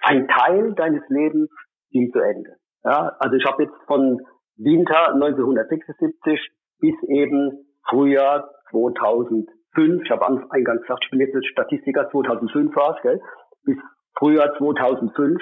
ein 0.00 0.28
Teil 0.28 0.74
deines 0.74 1.02
Lebens 1.08 1.50
ging 1.90 2.12
zu 2.12 2.18
Ende. 2.18 2.56
Ja, 2.84 3.16
also 3.18 3.36
ich 3.36 3.44
habe 3.46 3.62
jetzt 3.62 3.74
von 3.86 4.20
Winter 4.56 5.14
1976 5.14 6.50
bis 6.80 6.94
eben 7.08 7.64
Frühjahr 7.88 8.50
2005, 8.70 10.02
ich 10.04 10.10
habe 10.10 10.26
eingangs 10.50 10.82
gesagt, 10.82 11.04
ich 11.04 11.10
bin 11.10 11.20
jetzt 11.20 11.46
Statistiker, 11.46 12.10
2005 12.10 12.76
war 12.76 12.96
es, 12.96 13.02
gell, 13.02 13.20
bis 13.64 13.76
Frühjahr 14.18 14.54
2005 14.58 15.40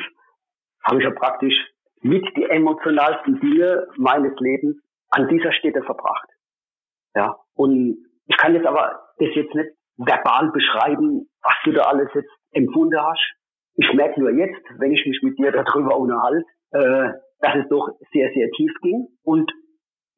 habe 0.85 0.99
ich 0.99 1.05
ja 1.05 1.11
praktisch 1.11 1.55
mit 2.03 2.25
die 2.37 2.45
emotionalsten 2.45 3.41
Dinge 3.41 3.89
meines 3.97 4.39
Lebens 4.39 4.77
an 5.11 5.29
dieser 5.29 5.53
Stätte 5.53 5.83
verbracht. 5.83 6.29
Ja, 7.15 7.37
und 7.55 8.07
ich 8.27 8.37
kann 8.37 8.55
jetzt 8.55 8.67
aber 8.67 9.01
das 9.19 9.29
jetzt 9.35 9.55
nicht 9.55 9.71
verbal 9.97 10.51
beschreiben, 10.53 11.29
was 11.43 11.55
du 11.65 11.73
da 11.73 11.83
alles 11.83 12.09
jetzt 12.15 12.31
empfunden 12.53 13.01
hast. 13.01 13.35
Ich 13.77 13.93
merke 13.95 14.21
nur 14.21 14.31
jetzt, 14.31 14.63
wenn 14.79 14.93
ich 14.93 15.05
mich 15.07 15.21
mit 15.23 15.39
dir 15.39 15.53
darüber 15.53 15.97
unterhalte, 15.97 16.45
äh, 16.73 17.13
dass 17.41 17.57
es 17.57 17.69
doch 17.69 17.89
sehr, 18.13 18.31
sehr 18.33 18.51
tief 18.51 18.73
ging 18.83 19.09
und 19.25 19.51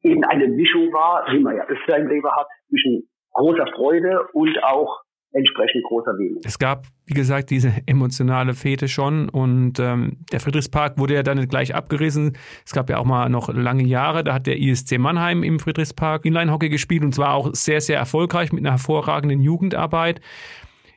eben 0.03 0.23
eine 0.25 0.47
Mischung 0.47 0.91
war, 0.91 1.25
wie 1.31 1.39
man 1.39 1.55
ja 1.55 1.65
öfter 1.65 1.97
im 1.97 2.07
Leben 2.07 2.29
hat, 2.29 2.47
zwischen 2.67 3.09
großer 3.31 3.67
Freude 3.67 4.27
und 4.33 4.63
auch 4.63 5.02
entsprechend 5.33 5.83
großer 5.83 6.17
Wehmut. 6.17 6.45
Es 6.45 6.59
gab, 6.59 6.85
wie 7.05 7.15
gesagt, 7.15 7.49
diese 7.49 7.73
emotionale 7.87 8.53
Fete 8.53 8.87
schon 8.87 9.29
und 9.29 9.79
ähm, 9.79 10.17
der 10.31 10.39
Friedrichspark 10.39 10.97
wurde 10.97 11.15
ja 11.15 11.23
dann 11.23 11.47
gleich 11.47 11.75
abgerissen. 11.75 12.37
Es 12.65 12.71
gab 12.71 12.89
ja 12.89 12.99
auch 12.99 13.05
mal 13.05 13.29
noch 13.29 13.53
lange 13.53 13.83
Jahre, 13.83 14.23
da 14.23 14.35
hat 14.35 14.47
der 14.47 14.59
ISC 14.59 14.97
Mannheim 14.99 15.43
im 15.43 15.59
Friedrichspark 15.59 16.25
Inline-Hockey 16.25 16.69
gespielt 16.69 17.03
und 17.03 17.15
zwar 17.15 17.33
auch 17.33 17.49
sehr, 17.53 17.81
sehr 17.81 17.97
erfolgreich 17.97 18.51
mit 18.53 18.61
einer 18.61 18.71
hervorragenden 18.71 19.41
Jugendarbeit. 19.41 20.21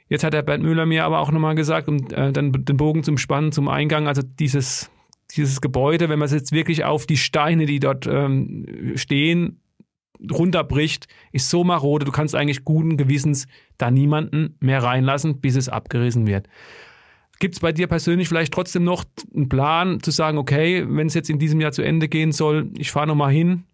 Jetzt 0.09 0.23
hat 0.23 0.35
der 0.35 0.43
Bernd 0.43 0.63
Müller 0.63 0.87
mir 0.87 1.05
aber 1.05 1.19
auch 1.19 1.33
nochmal 1.33 1.55
gesagt, 1.55 1.89
um 1.89 1.97
äh, 2.13 2.31
dann 2.31 2.53
den 2.53 2.77
Bogen 2.77 3.03
zum 3.03 3.19
Spannen, 3.19 3.53
zum 3.53 3.69
Eingang, 3.69 4.07
also 4.07 4.23
dieses, 4.23 4.91
dieses 5.35 5.61
Gebäude, 5.61 6.09
wenn 6.09 6.19
man 6.19 6.27
es 6.27 6.33
jetzt 6.33 6.53
wirklich 6.53 6.85
auf 6.85 7.07
die 7.07 7.17
Steine, 7.17 7.67
die 7.67 7.81
dort 7.81 8.07
ähm, 8.07 8.93
stehen, 8.97 9.61
runterbricht, 10.31 11.07
ist 11.33 11.51
so 11.51 11.65
marode, 11.65 12.05
du 12.05 12.13
kannst 12.13 12.35
eigentlich 12.35 12.65
guten 12.65 12.97
Gewissens 12.97 13.47
da 13.79 13.91
niemanden 13.91 14.57
mehr 14.61 14.83
reinlassen, 14.83 15.41
bis 15.41 15.57
es 15.57 15.69
abgerissen 15.69 16.27
wird. 16.27 16.49
Gibt 17.39 17.55
es 17.55 17.61
bei 17.61 17.73
dir 17.73 17.87
persönlich 17.87 18.29
vielleicht 18.29 18.55
trotzdem 18.55 18.85
noch 18.85 19.05
einen 19.35 19.49
Plan 19.49 20.01
zu 20.01 20.11
sagen, 20.11 20.39
okay, 20.39 20.87
wenn 20.89 21.07
es 21.07 21.15
jetzt 21.15 21.29
in 21.29 21.39
diesem 21.39 21.61
Jahr 21.61 21.73
zu 21.73 21.83
Ende 21.83 22.09
gehen 22.09 22.33
soll, 22.33 22.71
ich 22.79 22.91
fahre 22.91 23.07
nochmal 23.07 23.31
hin, 23.31 23.65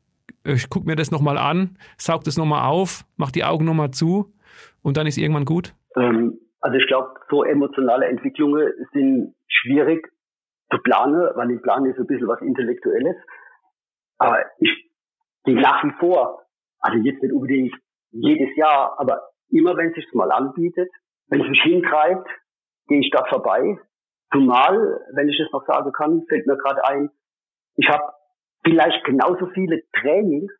ich 0.45 0.69
gucke 0.69 0.87
mir 0.87 0.97
das 0.97 1.13
nochmal 1.13 1.39
an, 1.39 1.79
saug 1.97 2.25
das 2.25 2.37
nochmal 2.37 2.69
auf, 2.69 3.05
mach 3.17 3.31
die 3.31 3.45
Augen 3.45 3.65
nochmal 3.65 3.93
zu 3.93 4.33
und 4.83 4.97
dann 4.97 5.07
ist 5.07 5.17
irgendwann 5.17 5.45
gut? 5.45 5.75
Ähm, 5.97 6.39
also 6.61 6.77
ich 6.77 6.87
glaube, 6.89 7.15
so 7.31 7.45
emotionale 7.45 8.07
Entwicklungen 8.07 8.73
sind 8.93 9.35
schwierig 9.49 10.09
zu 10.73 10.79
planen, 10.79 11.29
weil 11.35 11.51
im 11.51 11.63
Plan 11.63 11.85
ist 11.87 11.99
ein 11.99 12.07
bisschen 12.07 12.29
was 12.29 12.41
Intellektuelles. 12.41 13.17
Aber 14.19 14.39
ich 14.59 14.71
gehe 15.45 15.61
nach 15.61 15.83
wie 15.85 15.93
vor, 15.99 16.43
also 16.81 16.99
jetzt 16.99 17.23
nicht 17.23 17.33
unbedingt 17.33 17.75
jedes 18.11 18.55
Jahr, 18.57 18.99
aber 18.99 19.31
immer 19.49 19.77
wenn 19.77 19.89
es 19.89 19.95
sich 19.95 20.07
mal 20.13 20.31
anbietet, 20.31 20.91
wenn 21.29 21.41
es 21.41 21.49
mich 21.49 21.63
hintreibt, 21.63 22.29
gehe 22.89 23.01
ich 23.01 23.11
da 23.11 23.25
vorbei. 23.25 23.79
Zumal, 24.33 25.01
wenn 25.15 25.29
ich 25.29 25.39
es 25.39 25.53
noch 25.53 25.67
sagen 25.67 25.93
kann, 25.93 26.25
fällt 26.29 26.47
mir 26.47 26.57
gerade 26.57 26.85
ein, 26.87 27.11
ich 27.77 27.89
habe 27.89 28.05
vielleicht 28.65 29.05
genauso 29.05 29.47
viele 29.55 29.83
Trainings 30.01 30.53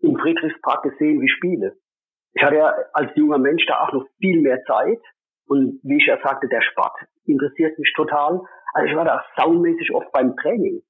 im 0.00 0.16
Friedrichspark 0.16 0.82
gesehen 0.82 1.20
wie 1.20 1.28
Spiele. 1.28 1.76
Ich 2.34 2.42
hatte 2.42 2.56
ja 2.56 2.74
als 2.92 3.14
junger 3.14 3.38
Mensch 3.38 3.64
da 3.66 3.80
auch 3.80 3.92
noch 3.92 4.06
viel 4.18 4.40
mehr 4.40 4.62
Zeit. 4.64 5.00
Und 5.46 5.80
wie 5.82 5.96
ich 5.96 6.06
ja 6.06 6.18
sagte, 6.22 6.48
der 6.48 6.62
Sport 6.62 6.94
interessiert 7.24 7.78
mich 7.78 7.92
total. 7.94 8.40
Also 8.72 8.88
ich 8.88 8.96
war 8.96 9.04
da 9.04 9.24
saumäßig 9.36 9.92
oft 9.92 10.10
beim 10.12 10.36
Training. 10.36 10.82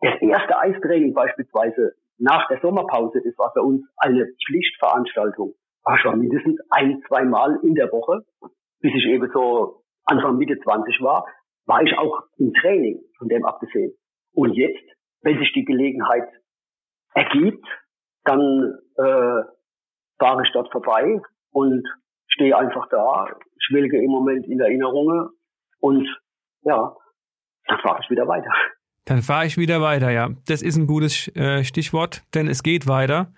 Das 0.00 0.20
erste 0.20 0.58
Eistraining 0.58 1.14
beispielsweise 1.14 1.94
nach 2.20 2.46
der 2.48 2.60
Sommerpause, 2.60 3.20
das 3.24 3.36
war 3.38 3.52
für 3.52 3.62
uns 3.62 3.82
eine 3.96 4.26
Pflichtveranstaltung. 4.46 5.54
War 5.84 5.98
schon 5.98 6.20
mindestens 6.20 6.60
ein, 6.70 7.02
zwei 7.08 7.24
Mal 7.24 7.58
in 7.62 7.74
der 7.74 7.90
Woche, 7.90 8.24
bis 8.80 8.92
ich 8.94 9.06
eben 9.06 9.30
so 9.32 9.82
Anfang 10.04 10.36
Mitte 10.36 10.58
20 10.60 11.00
war, 11.00 11.24
war 11.66 11.82
ich 11.82 11.96
auch 11.96 12.22
im 12.36 12.52
Training, 12.54 13.00
von 13.18 13.28
dem 13.28 13.44
abgesehen. 13.44 13.94
Und 14.32 14.52
jetzt, 14.54 14.84
wenn 15.22 15.38
sich 15.38 15.52
die 15.52 15.64
Gelegenheit 15.64 16.28
ergibt, 17.14 17.66
dann 18.24 18.78
äh, 18.96 19.42
fahre 20.18 20.42
ich 20.44 20.52
dort 20.52 20.70
vorbei 20.70 21.20
und 21.52 21.86
stehe 22.28 22.56
einfach 22.56 22.88
da, 22.90 23.34
schwelge 23.58 24.02
im 24.02 24.10
Moment 24.10 24.46
in 24.46 24.60
Erinnerungen 24.60 25.30
und 25.80 26.06
ja, 26.62 26.94
dann 27.66 27.78
fahre 27.80 28.00
ich 28.02 28.10
wieder 28.10 28.28
weiter. 28.28 28.50
Dann 29.04 29.22
fahre 29.22 29.46
ich 29.46 29.56
wieder 29.56 29.80
weiter, 29.80 30.10
ja. 30.10 30.30
Das 30.46 30.62
ist 30.62 30.76
ein 30.76 30.86
gutes 30.86 31.28
äh, 31.34 31.64
Stichwort, 31.64 32.22
denn 32.34 32.48
es 32.48 32.62
geht 32.62 32.86
weiter. 32.86 33.32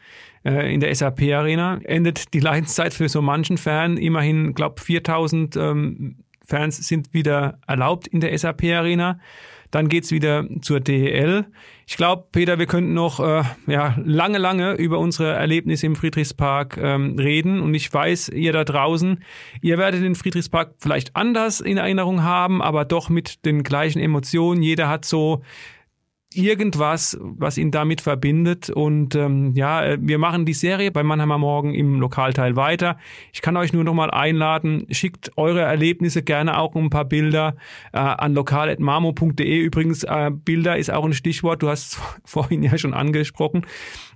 Äh, 0.44 0.72
in 0.74 0.80
der 0.80 0.94
SAP-Arena 0.94 1.80
endet 1.84 2.34
die 2.34 2.40
Leidenszeit 2.40 2.94
für 2.94 3.08
so 3.08 3.22
manchen 3.22 3.58
Fan. 3.58 3.96
Immerhin, 3.96 4.54
glaube 4.54 4.80
4000 4.80 5.56
ähm, 5.56 6.16
Fans 6.44 6.76
sind 6.76 7.12
wieder 7.14 7.58
erlaubt 7.66 8.06
in 8.08 8.20
der 8.20 8.36
SAP-Arena. 8.36 9.18
Dann 9.72 9.88
geht's 9.88 10.10
wieder 10.10 10.46
zur 10.60 10.80
DEL. 10.80 11.46
Ich 11.86 11.96
glaube, 11.96 12.26
Peter, 12.30 12.58
wir 12.58 12.66
könnten 12.66 12.92
noch 12.92 13.20
äh, 13.20 13.42
ja, 13.66 13.96
lange, 14.04 14.36
lange 14.36 14.74
über 14.74 14.98
unsere 14.98 15.32
Erlebnisse 15.32 15.86
im 15.86 15.96
Friedrichspark 15.96 16.76
ähm, 16.76 17.18
reden. 17.18 17.60
Und 17.60 17.72
ich 17.72 17.92
weiß, 17.92 18.28
ihr 18.28 18.52
da 18.52 18.64
draußen, 18.64 19.24
ihr 19.62 19.78
werdet 19.78 20.02
den 20.02 20.14
Friedrichspark 20.14 20.74
vielleicht 20.78 21.16
anders 21.16 21.62
in 21.62 21.78
Erinnerung 21.78 22.22
haben, 22.22 22.60
aber 22.60 22.84
doch 22.84 23.08
mit 23.08 23.46
den 23.46 23.62
gleichen 23.62 23.98
Emotionen. 23.98 24.62
Jeder 24.62 24.90
hat 24.90 25.06
so 25.06 25.42
irgendwas, 26.36 27.18
was 27.20 27.58
ihn 27.58 27.70
damit 27.70 28.00
verbindet. 28.00 28.70
Und 28.70 29.14
ähm, 29.14 29.52
ja, 29.54 29.96
wir 29.98 30.18
machen 30.18 30.46
die 30.46 30.54
Serie 30.54 30.90
bei 30.90 31.02
Mannheimer 31.02 31.38
Morgen 31.38 31.74
im 31.74 32.00
Lokalteil 32.00 32.56
weiter. 32.56 32.98
Ich 33.32 33.42
kann 33.42 33.56
euch 33.56 33.72
nur 33.72 33.84
noch 33.84 33.94
mal 33.94 34.10
einladen, 34.10 34.86
schickt 34.90 35.32
eure 35.36 35.60
Erlebnisse 35.60 36.22
gerne 36.22 36.58
auch 36.58 36.74
ein 36.74 36.90
paar 36.90 37.04
Bilder 37.04 37.56
äh, 37.92 37.98
an 37.98 38.34
lokal.marmo.de. 38.34 39.58
Übrigens, 39.58 40.04
äh, 40.04 40.30
Bilder 40.32 40.76
ist 40.76 40.90
auch 40.90 41.04
ein 41.04 41.12
Stichwort. 41.12 41.62
Du 41.62 41.68
hast 41.68 41.98
vorhin 42.24 42.62
ja 42.62 42.76
schon 42.78 42.94
angesprochen 42.94 43.66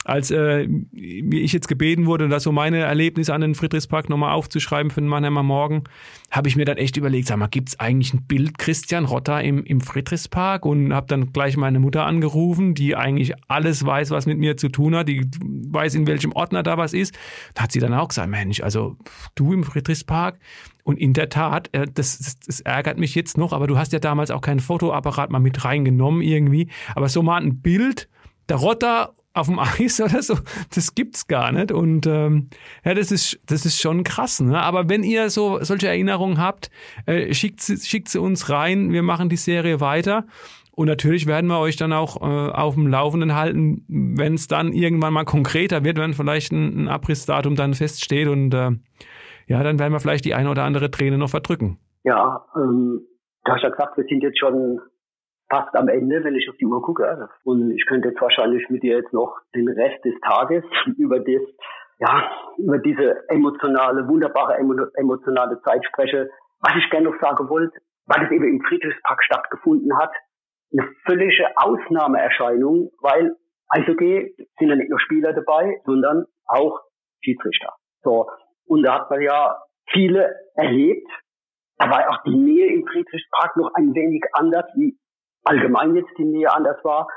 als 0.07 0.31
äh, 0.31 0.69
ich 0.93 1.53
jetzt 1.53 1.67
gebeten 1.67 2.07
wurde, 2.07 2.29
da 2.29 2.39
so 2.39 2.53
meine 2.53 2.79
Erlebnisse 2.79 3.35
an 3.35 3.41
den 3.41 3.57
Friedrichspark 3.57 4.09
nochmal 4.09 4.33
aufzuschreiben 4.33 4.91
für 4.93 5.01
den 5.01 5.09
Mannheimer 5.09 5.43
Morgen, 5.43 5.83
habe 6.31 6.49
ich 6.49 6.57
mir 6.57 6.64
dann 6.64 6.77
echt 6.77 6.97
überlegt, 6.97 7.29
sag 7.29 7.39
mal, 7.39 7.47
gibt's 7.47 7.79
eigentlich 7.79 8.12
ein 8.12 8.27
Bild 8.27 8.59
Christian 8.59 9.05
Rotter 9.05 9.43
im, 9.43 9.64
im 9.64 9.81
Friedrichspark? 9.81 10.66
Und 10.66 10.93
habe 10.93 11.07
dann 11.07 11.33
gleich 11.33 11.57
meine 11.57 11.79
Mutter 11.79 12.05
angerufen, 12.05 12.74
die 12.74 12.97
eigentlich 12.97 13.33
alles 13.49 13.85
weiß, 13.85 14.11
was 14.11 14.27
mit 14.27 14.39
mir 14.39 14.57
zu 14.57 14.68
tun 14.68 14.95
hat, 14.97 15.09
die 15.09 15.27
weiß, 15.43 15.95
in 15.95 16.07
welchem 16.07 16.33
Ordner 16.33 16.62
da 16.62 16.77
was 16.79 16.93
ist. 16.93 17.16
Da 17.55 17.64
hat 17.64 17.72
sie 17.72 17.81
dann 17.81 17.95
auch 17.95 18.09
gesagt, 18.09 18.29
Mensch, 18.29 18.61
also 18.61 18.97
du 19.35 19.53
im 19.53 19.64
Friedrichspark, 19.64 20.39
und 20.87 21.01
in 21.01 21.14
der 21.14 21.29
Tat, 21.29 21.68
äh, 21.72 21.85
das, 21.93 22.18
das, 22.18 22.39
das, 22.39 22.61
ärgert 22.61 22.97
mich 22.97 23.16
jetzt 23.16 23.37
noch, 23.37 23.53
aber 23.53 23.66
du 23.66 23.77
hast 23.77 23.93
ja 23.93 23.99
damals 23.99 24.31
auch 24.31 24.41
keinen 24.41 24.61
Fotoapparat 24.61 25.31
mal 25.31 25.41
mit 25.41 25.64
reingenommen 25.64 26.22
irgendwie. 26.22 26.68
Aber 26.95 27.09
so 27.09 27.24
mal 27.24 27.43
ein 27.43 27.61
Bild, 27.61 28.09
der 28.49 28.59
Rotter 28.59 29.12
auf 29.37 29.47
dem 29.47 29.59
Eis 29.80 30.01
oder 30.01 30.22
so, 30.22 30.34
das 30.74 30.95
gibt's 30.95 31.26
gar 31.26 31.53
nicht. 31.53 31.72
Und 31.72 32.07
ähm, 32.07 32.49
ja, 32.84 32.95
das 32.95 33.12
ist, 33.12 33.41
das 33.47 33.66
ist 33.66 33.80
schon 33.80 34.05
krass. 34.05 34.41
Ne? 34.41 34.61
Aber 34.61 34.89
wenn 34.89 35.03
ihr 35.03 35.30
so 35.30 35.59
solche 35.62 35.89
Erinnerungen 35.89 36.39
habt, 36.39 36.70
äh, 37.07 37.32
schickt, 37.34 37.61
sie, 37.61 37.76
schickt 37.76 38.09
sie 38.09 38.20
uns 38.20 38.51
rein. 38.51 38.93
Wir 38.93 39.03
machen 39.03 39.28
die 39.28 39.37
Serie 39.37 39.80
weiter. 39.80 40.24
Und 40.72 40.89
natürlich 40.89 41.26
werden 41.26 41.47
wir 41.47 41.59
euch 41.59 41.76
dann 41.76 41.95
auch 41.95 42.20
äh, 42.20 42.51
auf 42.53 42.74
dem 42.74 42.87
Laufenden 42.87 43.34
halten, 43.34 43.84
wenn 43.89 44.34
es 44.34 44.47
dann 44.47 44.72
irgendwann 44.72 45.14
mal 45.14 45.24
konkreter 45.24 45.84
wird, 45.84 45.97
wenn 45.97 46.12
vielleicht 46.12 46.53
ein, 46.53 46.84
ein 46.84 46.89
Abrissdatum 46.89 47.57
dann 47.57 47.72
feststeht. 47.72 48.28
Und 48.28 48.53
äh, 48.53 48.72
ja, 49.47 49.62
dann 49.62 49.78
werden 49.78 49.93
wir 49.93 50.01
vielleicht 50.01 50.26
die 50.26 50.34
eine 50.34 50.51
oder 50.51 50.64
andere 50.64 50.91
Träne 50.91 51.16
noch 51.16 51.30
verdrücken. 51.30 51.78
Ja, 52.05 52.45
ähm, 52.55 53.01
du 53.45 53.53
hast 53.53 53.62
ja 53.62 53.70
gesagt, 53.70 53.97
wir 53.97 54.05
sind 54.05 54.22
jetzt 54.22 54.39
schon 54.39 54.80
fast 55.49 55.75
am 55.75 55.89
Ende, 55.89 56.25
wenn 56.25 56.35
ich 56.35 56.49
auf 56.49 56.57
die 56.57 56.67
Uhr 56.67 56.83
gucke. 56.83 57.29
Und 57.45 57.71
ich 57.71 57.87
könnte 57.87 58.09
jetzt 58.09 58.21
wahrscheinlich 58.21 58.69
mit 58.69 58.83
dir 58.83 58.97
jetzt 58.97 59.13
noch 59.13 59.39
den 59.55 59.69
Rest 59.69 60.05
des 60.05 60.15
Tages 60.21 60.65
über 60.99 61.21
das, 61.21 61.43
ja, 61.99 62.31
über 62.59 62.79
diese 62.79 63.29
emotionale, 63.29 64.09
wunderbare 64.09 64.57
emotionale 64.57 65.61
Zeit 65.63 65.85
spreche. 65.87 66.31
Was 66.61 66.75
ich 66.77 66.91
gerne 66.91 67.11
noch 67.11 67.21
sagen 67.21 67.49
wollte, 67.49 67.79
weil 68.07 68.25
es 68.25 68.31
eben 68.31 68.45
im 68.45 68.63
Friedrichspark 68.63 69.23
stattgefunden 69.25 69.97
hat, 69.99 70.13
eine 70.73 70.89
völlige 71.05 71.47
Ausnahmeerscheinung, 71.57 72.91
weil 73.01 73.37
Eishockey 73.69 74.35
sind 74.59 74.69
ja 74.69 74.77
nicht 74.77 74.91
nur 74.91 75.01
Spieler 75.01 75.33
dabei, 75.33 75.81
sondern 75.85 76.25
auch 76.47 76.81
Schiedsrichter. 77.23 77.75
So. 78.03 78.27
Und 78.67 78.83
da 78.83 79.01
hat 79.01 79.11
man 79.11 79.21
ja 79.21 79.57
viele 79.91 80.35
erlebt. 80.55 81.09
Da 81.79 81.91
war 81.91 82.09
auch 82.11 82.23
die 82.25 82.37
Nähe 82.37 82.73
im 82.73 82.87
Friedrichspark 82.87 83.57
noch 83.57 83.71
ein 83.75 83.95
wenig 83.95 84.23
anders 84.33 84.67
wie 84.75 84.97
allgemein 85.47 85.95
jetzt 85.95 86.11
die 86.19 86.25
Nähe 86.25 86.53
anders 86.53 86.83
war. 86.85 87.09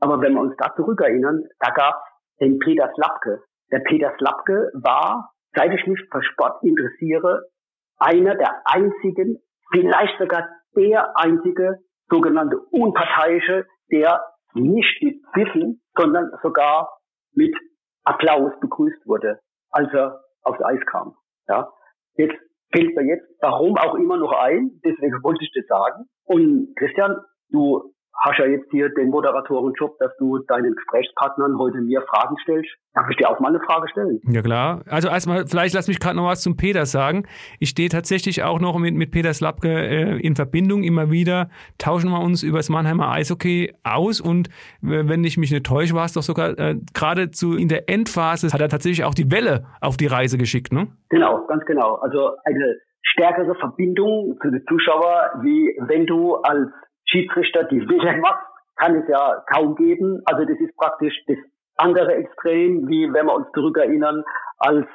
Aber 0.00 0.20
wenn 0.20 0.34
wir 0.34 0.40
uns 0.40 0.54
da 0.58 0.74
zurückerinnern, 0.76 1.44
da 1.58 1.70
gab 1.72 1.94
es 1.94 2.46
den 2.46 2.58
Peter 2.58 2.90
Slapke. 2.94 3.42
Der 3.70 3.80
Peter 3.80 4.14
Slapke 4.18 4.70
war, 4.74 5.32
seit 5.54 5.72
ich 5.72 5.86
mich 5.86 6.00
für 6.10 6.22
Sport 6.22 6.62
interessiere, 6.62 7.48
einer 7.98 8.36
der 8.36 8.62
einzigen, 8.64 9.42
vielleicht 9.72 10.18
sogar 10.18 10.48
der 10.76 11.16
einzige 11.16 11.80
sogenannte 12.08 12.58
Unparteiische, 12.70 13.66
der 13.90 14.22
nicht 14.54 15.02
mit 15.02 15.16
Wissen, 15.34 15.82
sondern 15.96 16.30
sogar 16.42 16.98
mit 17.34 17.54
Applaus 18.04 18.52
begrüßt 18.60 19.06
wurde, 19.06 19.40
als 19.70 19.92
er 19.92 20.20
aufs 20.42 20.62
Eis 20.62 20.80
kam. 20.86 21.16
Ja. 21.48 21.70
Jetzt 22.14 22.36
fällt 22.72 22.94
mir 22.96 23.04
jetzt, 23.04 23.26
warum 23.40 23.76
auch 23.76 23.94
immer 23.94 24.16
noch 24.16 24.32
ein, 24.32 24.80
deswegen 24.84 25.22
wollte 25.22 25.44
ich 25.44 25.52
das 25.54 25.66
sagen. 25.66 26.06
Und 26.24 26.74
Christian, 26.76 27.16
Du 27.50 27.94
hast 28.20 28.38
ja 28.38 28.46
jetzt 28.46 28.68
hier 28.70 28.88
den 28.90 29.10
Moderatorenjob, 29.10 29.98
dass 29.98 30.10
du 30.18 30.38
deinen 30.48 30.74
Gesprächspartnern 30.74 31.56
heute 31.58 31.78
mir 31.78 32.02
Fragen 32.02 32.36
stellst. 32.42 32.68
Darf 32.94 33.06
ich 33.10 33.16
dir 33.16 33.30
auch 33.30 33.38
mal 33.38 33.48
eine 33.48 33.60
Frage 33.60 33.88
stellen? 33.88 34.20
Ja 34.28 34.42
klar. 34.42 34.82
Also 34.88 35.08
erstmal, 35.08 35.46
vielleicht 35.46 35.74
lass 35.74 35.86
mich 35.86 36.00
gerade 36.00 36.16
noch 36.16 36.26
was 36.26 36.42
zum 36.42 36.56
Peter 36.56 36.84
sagen. 36.84 37.26
Ich 37.60 37.68
stehe 37.68 37.88
tatsächlich 37.88 38.42
auch 38.42 38.60
noch 38.60 38.76
mit, 38.78 38.94
mit 38.94 39.12
Peter 39.12 39.32
Slapke 39.32 39.68
äh, 39.68 40.20
in 40.20 40.34
Verbindung 40.34 40.82
immer 40.82 41.10
wieder. 41.10 41.48
Tauschen 41.78 42.10
wir 42.10 42.20
uns 42.20 42.42
über 42.42 42.58
das 42.58 42.68
Mannheimer 42.68 43.08
Eishockey 43.10 43.74
aus 43.84 44.20
und 44.20 44.48
äh, 44.82 45.06
wenn 45.08 45.22
ich 45.22 45.38
mich 45.38 45.52
nicht 45.52 45.66
täusche, 45.66 45.94
war 45.94 46.06
es 46.06 46.14
doch 46.14 46.22
sogar 46.22 46.58
äh, 46.58 46.76
geradezu 46.92 47.54
in 47.56 47.68
der 47.68 47.88
Endphase 47.88 48.48
hat 48.52 48.60
er 48.60 48.68
tatsächlich 48.68 49.04
auch 49.04 49.14
die 49.14 49.30
Welle 49.30 49.66
auf 49.80 49.96
die 49.96 50.06
Reise 50.06 50.38
geschickt, 50.38 50.72
ne? 50.72 50.88
Genau, 51.10 51.46
ganz 51.46 51.64
genau. 51.66 51.96
Also 51.96 52.32
eine 52.44 52.76
stärkere 53.02 53.54
Verbindung 53.56 54.38
zu 54.42 54.50
den 54.50 54.64
Zuschauern, 54.68 55.42
wie 55.42 55.76
wenn 55.86 56.06
du 56.06 56.36
als 56.36 56.70
Schiedsrichter, 57.10 57.64
die 57.64 57.80
Wille 57.88 58.18
macht, 58.18 58.44
kann 58.76 58.96
es 58.96 59.08
ja 59.08 59.42
kaum 59.52 59.74
geben. 59.76 60.22
Also 60.24 60.44
das 60.44 60.58
ist 60.60 60.76
praktisch 60.76 61.14
das 61.26 61.38
andere 61.76 62.14
Extrem, 62.14 62.88
wie 62.88 63.12
wenn 63.12 63.26
wir 63.26 63.34
uns 63.34 63.46
zurückerinnern, 63.54 64.24
als 64.58 64.86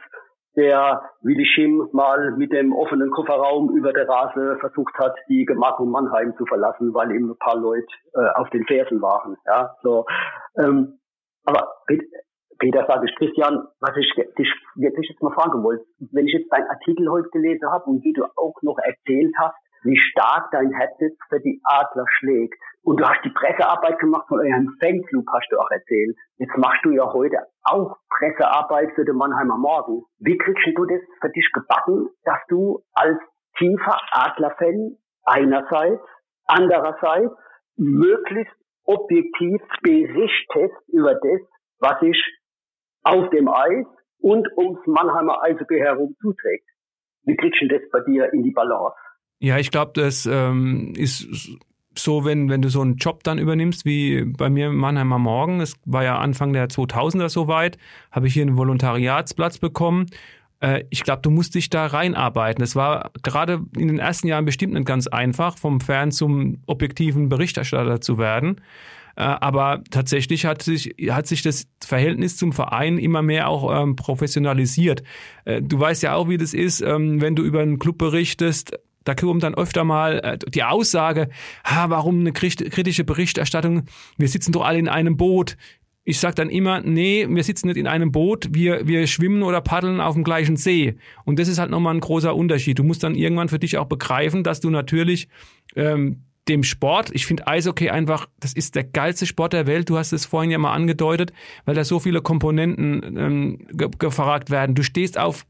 der 0.55 1.01
Willi 1.21 1.45
Schimm 1.45 1.89
mal 1.93 2.31
mit 2.37 2.51
dem 2.53 2.73
offenen 2.73 3.09
Kofferraum 3.09 3.75
über 3.75 3.91
der 3.91 4.07
Rase 4.07 4.57
versucht 4.59 4.93
hat, 4.99 5.15
die 5.27 5.45
Gemarkung 5.45 5.89
Mannheim 5.89 6.35
zu 6.37 6.45
verlassen, 6.45 6.93
weil 6.93 7.11
ihm 7.11 7.31
ein 7.31 7.37
paar 7.37 7.57
Leute 7.57 7.87
äh, 8.13 8.29
auf 8.35 8.49
den 8.51 8.65
Fersen 8.65 9.01
waren. 9.01 9.35
Ja, 9.47 9.75
so. 9.81 10.05
Ähm, 10.57 10.99
aber 11.45 11.73
Peter 12.59 12.85
sage 12.87 13.07
ich, 13.09 13.15
Christian, 13.15 13.67
was 13.79 13.97
ich 13.97 14.13
dich 14.37 14.53
wirklich 14.75 15.09
jetzt 15.09 15.21
mal 15.23 15.33
fragen 15.33 15.63
wollte, 15.63 15.83
wenn 16.11 16.27
ich 16.27 16.33
jetzt 16.33 16.51
deinen 16.51 16.69
Artikel 16.69 17.09
heute 17.09 17.29
gelesen 17.29 17.69
habe 17.71 17.85
und 17.85 18.03
wie 18.03 18.13
du 18.13 18.23
auch 18.23 18.55
noch 18.61 18.77
erzählt 18.77 19.33
hast, 19.39 19.57
wie 19.83 19.97
stark 19.97 20.51
dein 20.51 20.71
jetzt 20.99 21.21
für 21.29 21.39
die 21.39 21.61
Adler 21.63 22.05
schlägt. 22.17 22.55
Und 22.83 22.99
du 22.99 23.07
hast 23.07 23.23
die 23.23 23.29
Pressearbeit 23.29 23.99
gemacht 23.99 24.27
von 24.27 24.39
eurem 24.39 24.75
Fanclub, 24.79 25.25
hast 25.31 25.47
du 25.51 25.59
auch 25.59 25.71
erzählt. 25.71 26.17
Jetzt 26.37 26.57
machst 26.57 26.83
du 26.83 26.91
ja 26.91 27.11
heute 27.13 27.37
auch 27.63 27.97
Pressearbeit 28.09 28.91
für 28.95 29.05
den 29.05 29.15
Mannheimer 29.15 29.57
Morgen. 29.57 30.03
Wie 30.19 30.37
kriegst 30.37 30.65
du 30.75 30.85
das 30.85 31.01
für 31.21 31.29
dich 31.29 31.49
gebacken, 31.53 32.09
dass 32.23 32.39
du 32.49 32.83
als 32.93 33.17
tiefer 33.57 33.97
Adler-Fan 34.11 34.97
einerseits, 35.23 36.03
andererseits 36.45 37.33
möglichst 37.77 38.55
objektiv 38.85 39.61
berichtest 39.81 40.75
über 40.89 41.15
das, 41.15 41.41
was 41.79 41.99
sich 42.01 42.21
auf 43.03 43.29
dem 43.29 43.47
Eis 43.47 43.85
und 44.19 44.47
ums 44.57 44.79
Mannheimer 44.85 45.41
Eishockey 45.43 45.79
herum 45.79 46.15
zuträgt. 46.21 46.67
Wie 47.25 47.35
kriegst 47.37 47.61
du 47.61 47.67
das 47.67 47.81
bei 47.91 48.01
dir 48.01 48.31
in 48.33 48.43
die 48.43 48.51
Balance? 48.51 48.95
Ja, 49.43 49.57
ich 49.57 49.71
glaube, 49.71 49.91
das 49.93 50.25
ähm, 50.25 50.93
ist 50.95 51.27
so, 51.99 52.23
wenn, 52.23 52.49
wenn 52.49 52.61
du 52.61 52.69
so 52.69 52.79
einen 52.79 52.95
Job 52.95 53.25
dann 53.25 53.39
übernimmst, 53.39 53.83
wie 53.83 54.23
bei 54.23 54.49
mir 54.49 54.67
im 54.67 54.77
Mannheimer 54.77 55.19
Morgen, 55.19 55.59
es 55.59 55.75
war 55.83 56.01
ja 56.01 56.17
Anfang 56.17 56.53
der 56.53 56.69
2000er 56.69 57.27
soweit, 57.27 57.77
habe 58.09 58.27
ich 58.27 58.35
hier 58.35 58.43
einen 58.43 58.55
Volontariatsplatz 58.55 59.57
bekommen. 59.57 60.05
Äh, 60.61 60.85
ich 60.91 61.03
glaube, 61.03 61.23
du 61.23 61.29
musst 61.29 61.55
dich 61.55 61.69
da 61.69 61.87
reinarbeiten. 61.87 62.63
Es 62.63 62.77
war 62.77 63.11
gerade 63.21 63.65
in 63.77 63.89
den 63.89 63.99
ersten 63.99 64.27
Jahren 64.27 64.45
bestimmt 64.45 64.75
nicht 64.75 64.85
ganz 64.85 65.07
einfach, 65.07 65.57
vom 65.57 65.81
Fern 65.81 66.13
zum 66.13 66.59
objektiven 66.65 67.27
Berichterstatter 67.27 67.99
zu 67.99 68.17
werden. 68.17 68.61
Äh, 69.17 69.23
aber 69.23 69.83
tatsächlich 69.91 70.45
hat 70.45 70.61
sich, 70.61 70.95
hat 71.09 71.27
sich 71.27 71.41
das 71.41 71.67
Verhältnis 71.83 72.37
zum 72.37 72.53
Verein 72.53 72.97
immer 72.97 73.21
mehr 73.21 73.49
auch 73.49 73.83
ähm, 73.83 73.97
professionalisiert. 73.97 75.03
Äh, 75.43 75.61
du 75.61 75.77
weißt 75.77 76.01
ja 76.01 76.15
auch, 76.15 76.29
wie 76.29 76.37
das 76.37 76.53
ist, 76.53 76.79
ähm, 76.79 77.19
wenn 77.19 77.35
du 77.35 77.43
über 77.43 77.59
einen 77.59 77.77
Club 77.77 77.97
berichtest. 77.97 78.79
Da 79.03 79.15
kommt 79.15 79.43
dann 79.43 79.55
öfter 79.55 79.83
mal 79.83 80.19
äh, 80.19 80.37
die 80.49 80.63
Aussage, 80.63 81.29
ha, 81.63 81.89
warum 81.89 82.19
eine 82.19 82.31
kritische 82.31 83.03
Berichterstattung? 83.03 83.83
Wir 84.17 84.27
sitzen 84.27 84.51
doch 84.51 84.63
alle 84.63 84.79
in 84.79 84.87
einem 84.87 85.17
Boot. 85.17 85.57
Ich 86.05 86.19
sage 86.19 86.35
dann 86.35 86.49
immer, 86.49 86.81
nee, 86.81 87.25
wir 87.29 87.43
sitzen 87.43 87.67
nicht 87.67 87.77
in 87.77 87.87
einem 87.87 88.11
Boot, 88.11 88.49
wir, 88.51 88.87
wir 88.87 89.07
schwimmen 89.07 89.41
oder 89.41 89.61
paddeln 89.61 90.01
auf 90.01 90.15
dem 90.15 90.25
gleichen 90.25 90.57
See. 90.57 90.97
Und 91.23 91.39
das 91.39 91.47
ist 91.47 91.59
halt 91.59 91.71
nochmal 91.71 91.95
ein 91.95 92.01
großer 92.01 92.35
Unterschied. 92.35 92.77
Du 92.77 92.83
musst 92.83 93.03
dann 93.03 93.15
irgendwann 93.15 93.47
für 93.47 93.59
dich 93.59 93.77
auch 93.77 93.85
begreifen, 93.85 94.43
dass 94.43 94.59
du 94.59 94.69
natürlich 94.69 95.29
ähm, 95.77 96.23
dem 96.47 96.63
Sport. 96.63 97.09
Ich 97.13 97.25
finde 97.25 97.47
Eishockey 97.47 97.89
einfach, 97.89 98.27
das 98.39 98.53
ist 98.53 98.75
der 98.75 98.83
geilste 98.83 99.25
Sport 99.25 99.53
der 99.53 99.65
Welt. 99.65 99.89
Du 99.89 99.97
hast 99.97 100.11
es 100.11 100.25
vorhin 100.25 100.51
ja 100.51 100.57
mal 100.57 100.73
angedeutet, 100.73 101.31
weil 101.65 101.75
da 101.75 101.83
so 101.83 101.99
viele 101.99 102.21
Komponenten 102.21 103.17
ähm, 103.17 103.67
gefragt 103.97 104.49
werden. 104.49 104.75
Du 104.75 104.83
stehst 104.83 105.17
auf 105.17 105.45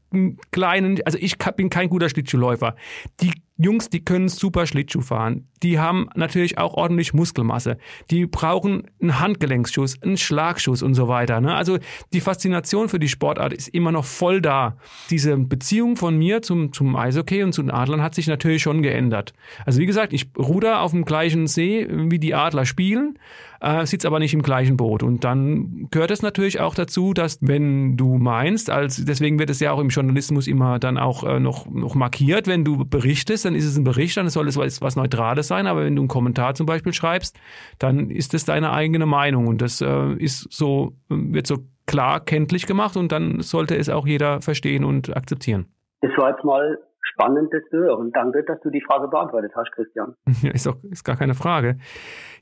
kleinen, 0.52 1.00
also 1.04 1.18
ich 1.20 1.36
bin 1.56 1.70
kein 1.70 1.88
guter 1.88 2.08
Schlittschuhläufer. 2.08 2.76
Die 3.20 3.32
Jungs, 3.56 3.88
die 3.88 4.04
können 4.04 4.28
super 4.28 4.66
Schlittschuh 4.66 5.00
fahren. 5.00 5.46
Die 5.62 5.78
haben 5.78 6.08
natürlich 6.16 6.58
auch 6.58 6.74
ordentlich 6.74 7.14
Muskelmasse. 7.14 7.78
Die 8.10 8.26
brauchen 8.26 8.90
einen 9.00 9.20
Handgelenksschuss, 9.20 10.02
einen 10.02 10.16
Schlagschuss 10.16 10.82
und 10.82 10.94
so 10.94 11.06
weiter. 11.06 11.40
Ne? 11.40 11.54
Also 11.54 11.78
die 12.12 12.20
Faszination 12.20 12.88
für 12.88 12.98
die 12.98 13.08
Sportart 13.08 13.52
ist 13.52 13.68
immer 13.68 13.92
noch 13.92 14.04
voll 14.04 14.40
da. 14.40 14.76
Diese 15.08 15.36
Beziehung 15.36 15.96
von 15.96 16.18
mir 16.18 16.42
zum, 16.42 16.72
zum 16.72 16.96
Eishockey 16.96 17.44
und 17.44 17.52
zu 17.52 17.62
den 17.62 17.70
Adlern 17.70 18.02
hat 18.02 18.16
sich 18.16 18.26
natürlich 18.26 18.62
schon 18.62 18.82
geändert. 18.82 19.32
Also 19.64 19.78
wie 19.80 19.86
gesagt, 19.86 20.12
ich 20.12 20.30
ruder 20.36 20.80
auf 20.80 20.90
dem 20.90 21.04
gleichen 21.04 21.46
See, 21.46 21.86
wie 21.88 22.18
die 22.18 22.34
Adler 22.34 22.66
spielen 22.66 23.18
äh, 23.64 23.86
sitzt 23.86 24.04
aber 24.04 24.18
nicht 24.18 24.34
im 24.34 24.42
gleichen 24.42 24.76
Boot. 24.76 25.02
Und 25.02 25.24
dann 25.24 25.88
gehört 25.90 26.10
es 26.10 26.22
natürlich 26.22 26.60
auch 26.60 26.74
dazu, 26.74 27.14
dass 27.14 27.38
wenn 27.40 27.96
du 27.96 28.18
meinst, 28.18 28.68
als 28.68 29.02
deswegen 29.04 29.38
wird 29.38 29.48
es 29.48 29.60
ja 29.60 29.72
auch 29.72 29.80
im 29.80 29.88
Journalismus 29.88 30.46
immer 30.46 30.78
dann 30.78 30.98
auch 30.98 31.24
äh, 31.24 31.40
noch, 31.40 31.66
noch 31.70 31.94
markiert, 31.94 32.46
wenn 32.46 32.64
du 32.64 32.84
berichtest, 32.84 33.43
dann 33.44 33.54
ist 33.54 33.66
es 33.66 33.76
ein 33.76 33.84
Bericht, 33.84 34.16
dann 34.16 34.28
soll 34.28 34.48
es 34.48 34.56
was, 34.56 34.82
was 34.82 34.96
Neutrales 34.96 35.48
sein, 35.48 35.66
aber 35.66 35.84
wenn 35.84 35.96
du 35.96 36.02
einen 36.02 36.08
Kommentar 36.08 36.54
zum 36.54 36.66
Beispiel 36.66 36.92
schreibst, 36.92 37.38
dann 37.78 38.10
ist 38.10 38.34
es 38.34 38.44
deine 38.44 38.72
eigene 38.72 39.06
Meinung 39.06 39.46
und 39.46 39.60
das 39.60 39.80
äh, 39.80 40.12
ist 40.14 40.52
so, 40.52 40.92
wird 41.08 41.46
so 41.46 41.58
klar 41.86 42.20
kenntlich 42.20 42.66
gemacht 42.66 42.96
und 42.96 43.12
dann 43.12 43.40
sollte 43.40 43.76
es 43.76 43.88
auch 43.88 44.06
jeder 44.06 44.40
verstehen 44.40 44.84
und 44.84 45.16
akzeptieren. 45.16 45.66
Das 46.00 46.10
war 46.16 46.30
jetzt 46.30 46.44
mal 46.44 46.78
spannend, 47.14 47.52
das 47.52 47.62
zu 47.70 47.76
hören. 47.76 48.10
Danke, 48.12 48.44
dass 48.44 48.60
du 48.62 48.70
die 48.70 48.82
Frage 48.82 49.08
beantwortet 49.08 49.52
hast, 49.56 49.70
Christian. 49.72 50.14
Ja, 50.42 50.50
ist, 50.50 50.66
auch, 50.66 50.76
ist 50.90 51.04
gar 51.04 51.16
keine 51.16 51.34
Frage. 51.34 51.78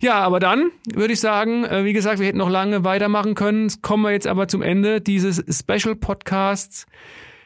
Ja, 0.01 0.21
aber 0.21 0.41
dann 0.41 0.71
würde 0.95 1.13
ich 1.13 1.21
sagen, 1.21 1.65
äh, 1.65 1.85
wie 1.85 1.93
gesagt, 1.93 2.19
wir 2.19 2.27
hätten 2.27 2.39
noch 2.39 2.51
lange 2.51 2.85
weitermachen 2.85 3.35
können. 3.35 3.69
Kommen 3.83 4.05
wir 4.05 4.13
jetzt 4.13 4.27
aber 4.27 4.49
zum 4.49 4.63
Ende 4.63 5.01
dieses 5.01 5.45
Special 5.49 5.95
Podcasts. 5.95 6.87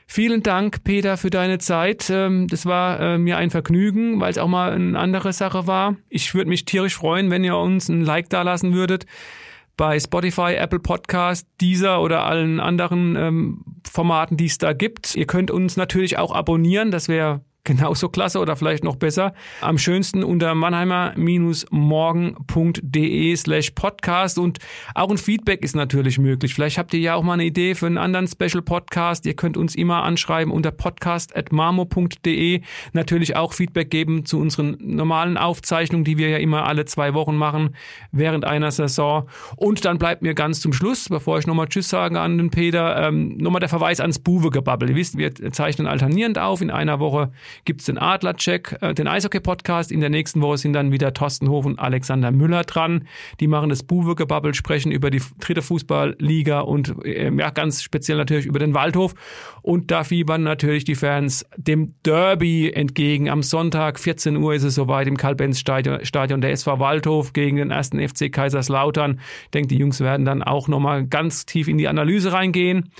Vielen 0.09 0.43
Dank, 0.43 0.85
Peter, 0.85 1.17
für 1.17 1.31
deine 1.31 1.59
Zeit. 1.59 2.09
Ähm, 2.11 2.47
das 2.49 2.65
war 2.65 3.01
äh, 3.01 3.19
mir 3.19 3.37
ein 3.37 3.51
Vergnügen, 3.51 4.21
weil 4.21 4.31
es 4.31 4.39
auch 4.39 4.49
mal 4.49 4.73
eine 4.73 4.99
andere 4.99 5.33
Sache 5.33 5.67
war. 5.67 5.97
Ich 6.09 6.35
würde 6.35 6.49
mich 6.49 6.65
tierisch 6.65 6.97
freuen, 6.97 7.31
wenn 7.31 7.45
ihr 7.45 7.57
uns 7.57 7.89
ein 7.89 8.03
Like 8.03 8.31
da 8.31 8.43
lassen 8.43 8.73
würdet 8.73 9.07
bei 9.77 10.01
Spotify, 10.01 10.55
Apple 10.55 10.79
Podcast, 10.79 11.47
dieser 11.61 12.01
oder 12.01 12.25
allen 12.25 12.61
anderen 12.61 13.15
ähm, 13.17 13.65
Formaten, 13.87 14.37
die 14.37 14.47
es 14.47 14.59
da 14.59 14.73
gibt. 14.73 15.15
Ihr 15.15 15.27
könnt 15.27 15.51
uns 15.51 15.77
natürlich 15.77 16.19
auch 16.19 16.33
abonnieren, 16.33 16.91
das 16.91 17.09
wäre 17.09 17.43
genauso 17.67 18.09
klasse 18.09 18.39
oder 18.39 18.57
vielleicht 18.57 18.85
noch 18.85 18.97
besser. 18.97 19.35
Am 19.61 19.77
schönsten 19.77 20.25
unter 20.25 20.55
mannheimer-morgen.de 20.55 23.37
slash 23.37 23.73
podcast 23.73 24.39
und 24.39 24.61
auch 24.95 25.11
ein 25.11 25.19
Feedback 25.19 25.63
ist 25.63 25.77
natürlich 25.77 26.19
möglich. 26.19 26.55
Vielleicht 26.55 26.79
habt 26.79 26.95
ihr 26.95 27.01
ja 27.01 27.17
auch 27.17 27.23
mal 27.23 27.35
eine 27.35 27.45
Idee 27.45 27.75
für 27.75 27.85
einen 27.87 27.99
anderen 27.99 28.27
Special 28.27 28.63
Podcast. 28.63 29.27
Ihr 29.27 29.35
könnt 29.35 29.59
uns 29.59 29.75
immer 29.75 30.05
anschreiben 30.05 30.53
unter 30.53 30.71
podcast.marmo.de. 30.71 32.63
Natürlich 32.93 33.37
auch 33.37 33.53
Feedback 33.53 33.91
geben 33.91 34.25
zu 34.25 34.39
unseren 34.39 34.79
normalen 34.81 35.37
Aufzeichnungen, 35.37 36.05
die 36.05 36.17
wir 36.17 36.29
ja 36.29 36.39
immer 36.39 36.65
alle 36.65 36.87
zwei 36.87 37.13
Wochen 37.13 37.37
machen 37.37 37.75
während 38.13 38.45
einer 38.45 38.71
Saison. 38.71 39.29
Und 39.57 39.85
dann 39.85 39.99
bleibt 39.99 40.23
mir 40.23 40.35
ganz 40.35 40.61
zum 40.61 40.73
Schluss, 40.73 41.09
bevor 41.09 41.39
ich 41.39 41.47
nochmal 41.47 41.69
Tschüss 41.69 41.89
sage 41.89 42.21
an 42.21 42.39
den 42.39 42.51
Peter, 42.51 43.09
ähm, 43.09 43.37
nochmal 43.39 43.61
der 43.61 43.69
Verweis 43.69 43.99
ans 44.01 44.21
Buwe-Gebabbel. 44.21 44.91
Ihr 44.91 44.97
wisst, 44.97 45.19
wir 45.19 45.35
zeichnen 45.53 45.89
alternierend 45.89 46.39
auf. 46.39 46.61
In 46.61 46.71
einer 46.71 47.01
Woche 47.01 47.33
gibt 47.65 47.81
es 47.81 47.87
den 47.87 47.99
Adlercheck, 47.99 48.77
äh, 48.81 48.95
den 48.95 49.09
Eishockey-Podcast. 49.09 49.91
In 49.93 50.01
der 50.01 50.11
nächsten 50.11 50.41
Woche 50.43 50.59
sind 50.59 50.73
dann 50.73 50.93
wieder 50.93 51.13
Thorsten 51.15 51.49
Hof 51.49 51.65
und 51.65 51.79
Alexander 51.79 52.31
Müller 52.31 52.65
dran. 52.65 53.07
Die 53.41 53.47
machen 53.47 53.71
das 53.71 53.83
Buwe-Gebabbel, 53.83 54.55
sprechen 54.55 54.93
über 54.93 55.11
die 55.11 55.23
dritte 55.41 55.63
Fußballliga 55.63 56.61
und 56.61 56.95
äh, 57.05 57.31
ja, 57.33 57.51
ganz 57.51 57.83
speziell 57.83 58.19
natürlich 58.19 58.47
über 58.47 58.59
den 58.59 58.75
Waldhof. 58.75 59.15
Und 59.63 59.91
da 59.91 60.05
fiebern 60.05 60.43
natürlich 60.43 60.85
die 60.85 60.95
Fans 60.95 61.45
dem 61.57 61.95
Derby 62.05 62.71
entgegen. 62.73 63.29
Am 63.29 63.43
Sonntag, 63.43 63.99
14 63.99 64.37
Uhr 64.37 64.55
ist 64.55 64.63
es 64.63 64.75
soweit 64.75 65.07
im 65.07 65.17
Karl-Benz-Stadion 65.17 66.05
Stadion 66.05 66.41
der 66.41 66.53
SV 66.53 66.79
Waldhof 66.79 67.33
gegen 67.33 67.57
den 67.57 67.71
ersten 67.71 68.01
FC 68.01 68.33
Kaiserslautern. 68.33 69.21
Ich 69.45 69.51
denke, 69.51 69.69
die 69.69 69.79
Jungs 69.79 70.01
werden 70.01 70.25
dann 70.25 70.43
auch 70.43 70.69
nochmal 70.69 71.07
ganz 71.07 71.47
tief 71.47 71.69
in 71.69 71.79
die 71.79 71.89
Analyse 71.89 72.33
reingehen. 72.33 72.91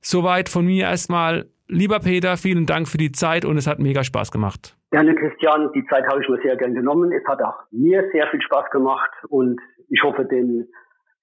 Soweit 0.00 0.48
von 0.48 0.66
mir 0.66 0.84
erstmal 0.84 1.46
Lieber 1.66 1.98
Peter, 1.98 2.36
vielen 2.36 2.66
Dank 2.66 2.88
für 2.88 2.98
die 2.98 3.12
Zeit 3.12 3.44
und 3.44 3.56
es 3.56 3.66
hat 3.66 3.78
mega 3.78 4.04
Spaß 4.04 4.30
gemacht. 4.30 4.76
Gerne, 4.90 5.14
Christian. 5.14 5.70
Die 5.74 5.84
Zeit 5.86 6.06
habe 6.06 6.22
ich 6.22 6.28
mir 6.28 6.38
sehr 6.42 6.56
gern 6.56 6.74
genommen. 6.74 7.10
Es 7.12 7.26
hat 7.26 7.42
auch 7.42 7.56
mir 7.70 8.04
sehr 8.12 8.26
viel 8.28 8.42
Spaß 8.42 8.70
gemacht 8.70 9.10
und 9.28 9.60
ich 9.88 10.02
hoffe, 10.02 10.24
den 10.24 10.68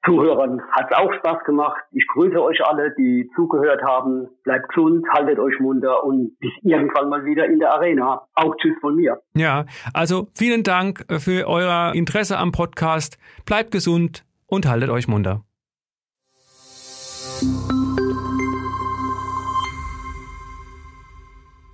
Zuhörern 0.04 0.62
hat 0.72 0.88
es 0.90 0.98
auch 0.98 1.14
Spaß 1.14 1.44
gemacht. 1.46 1.80
Ich 1.92 2.08
grüße 2.08 2.42
euch 2.42 2.60
alle, 2.66 2.94
die 2.98 3.30
zugehört 3.36 3.84
haben. 3.84 4.30
Bleibt 4.44 4.70
gesund, 4.70 5.06
haltet 5.14 5.38
euch 5.38 5.60
munter 5.60 6.04
und 6.04 6.38
bis 6.40 6.52
irgendwann 6.64 7.10
mal 7.10 7.24
wieder 7.24 7.46
in 7.46 7.60
der 7.60 7.74
Arena. 7.74 8.28
Auch 8.34 8.56
Tschüss 8.58 8.74
von 8.82 8.96
mir. 8.96 9.22
Ja, 9.36 9.66
also 9.94 10.28
vielen 10.34 10.64
Dank 10.64 11.06
für 11.20 11.48
euer 11.48 11.94
Interesse 11.94 12.38
am 12.40 12.52
Podcast. 12.52 13.20
Bleibt 13.46 13.72
gesund 13.72 14.26
und 14.48 14.68
haltet 14.68 14.90
euch 14.90 15.08
munter. 15.08 15.44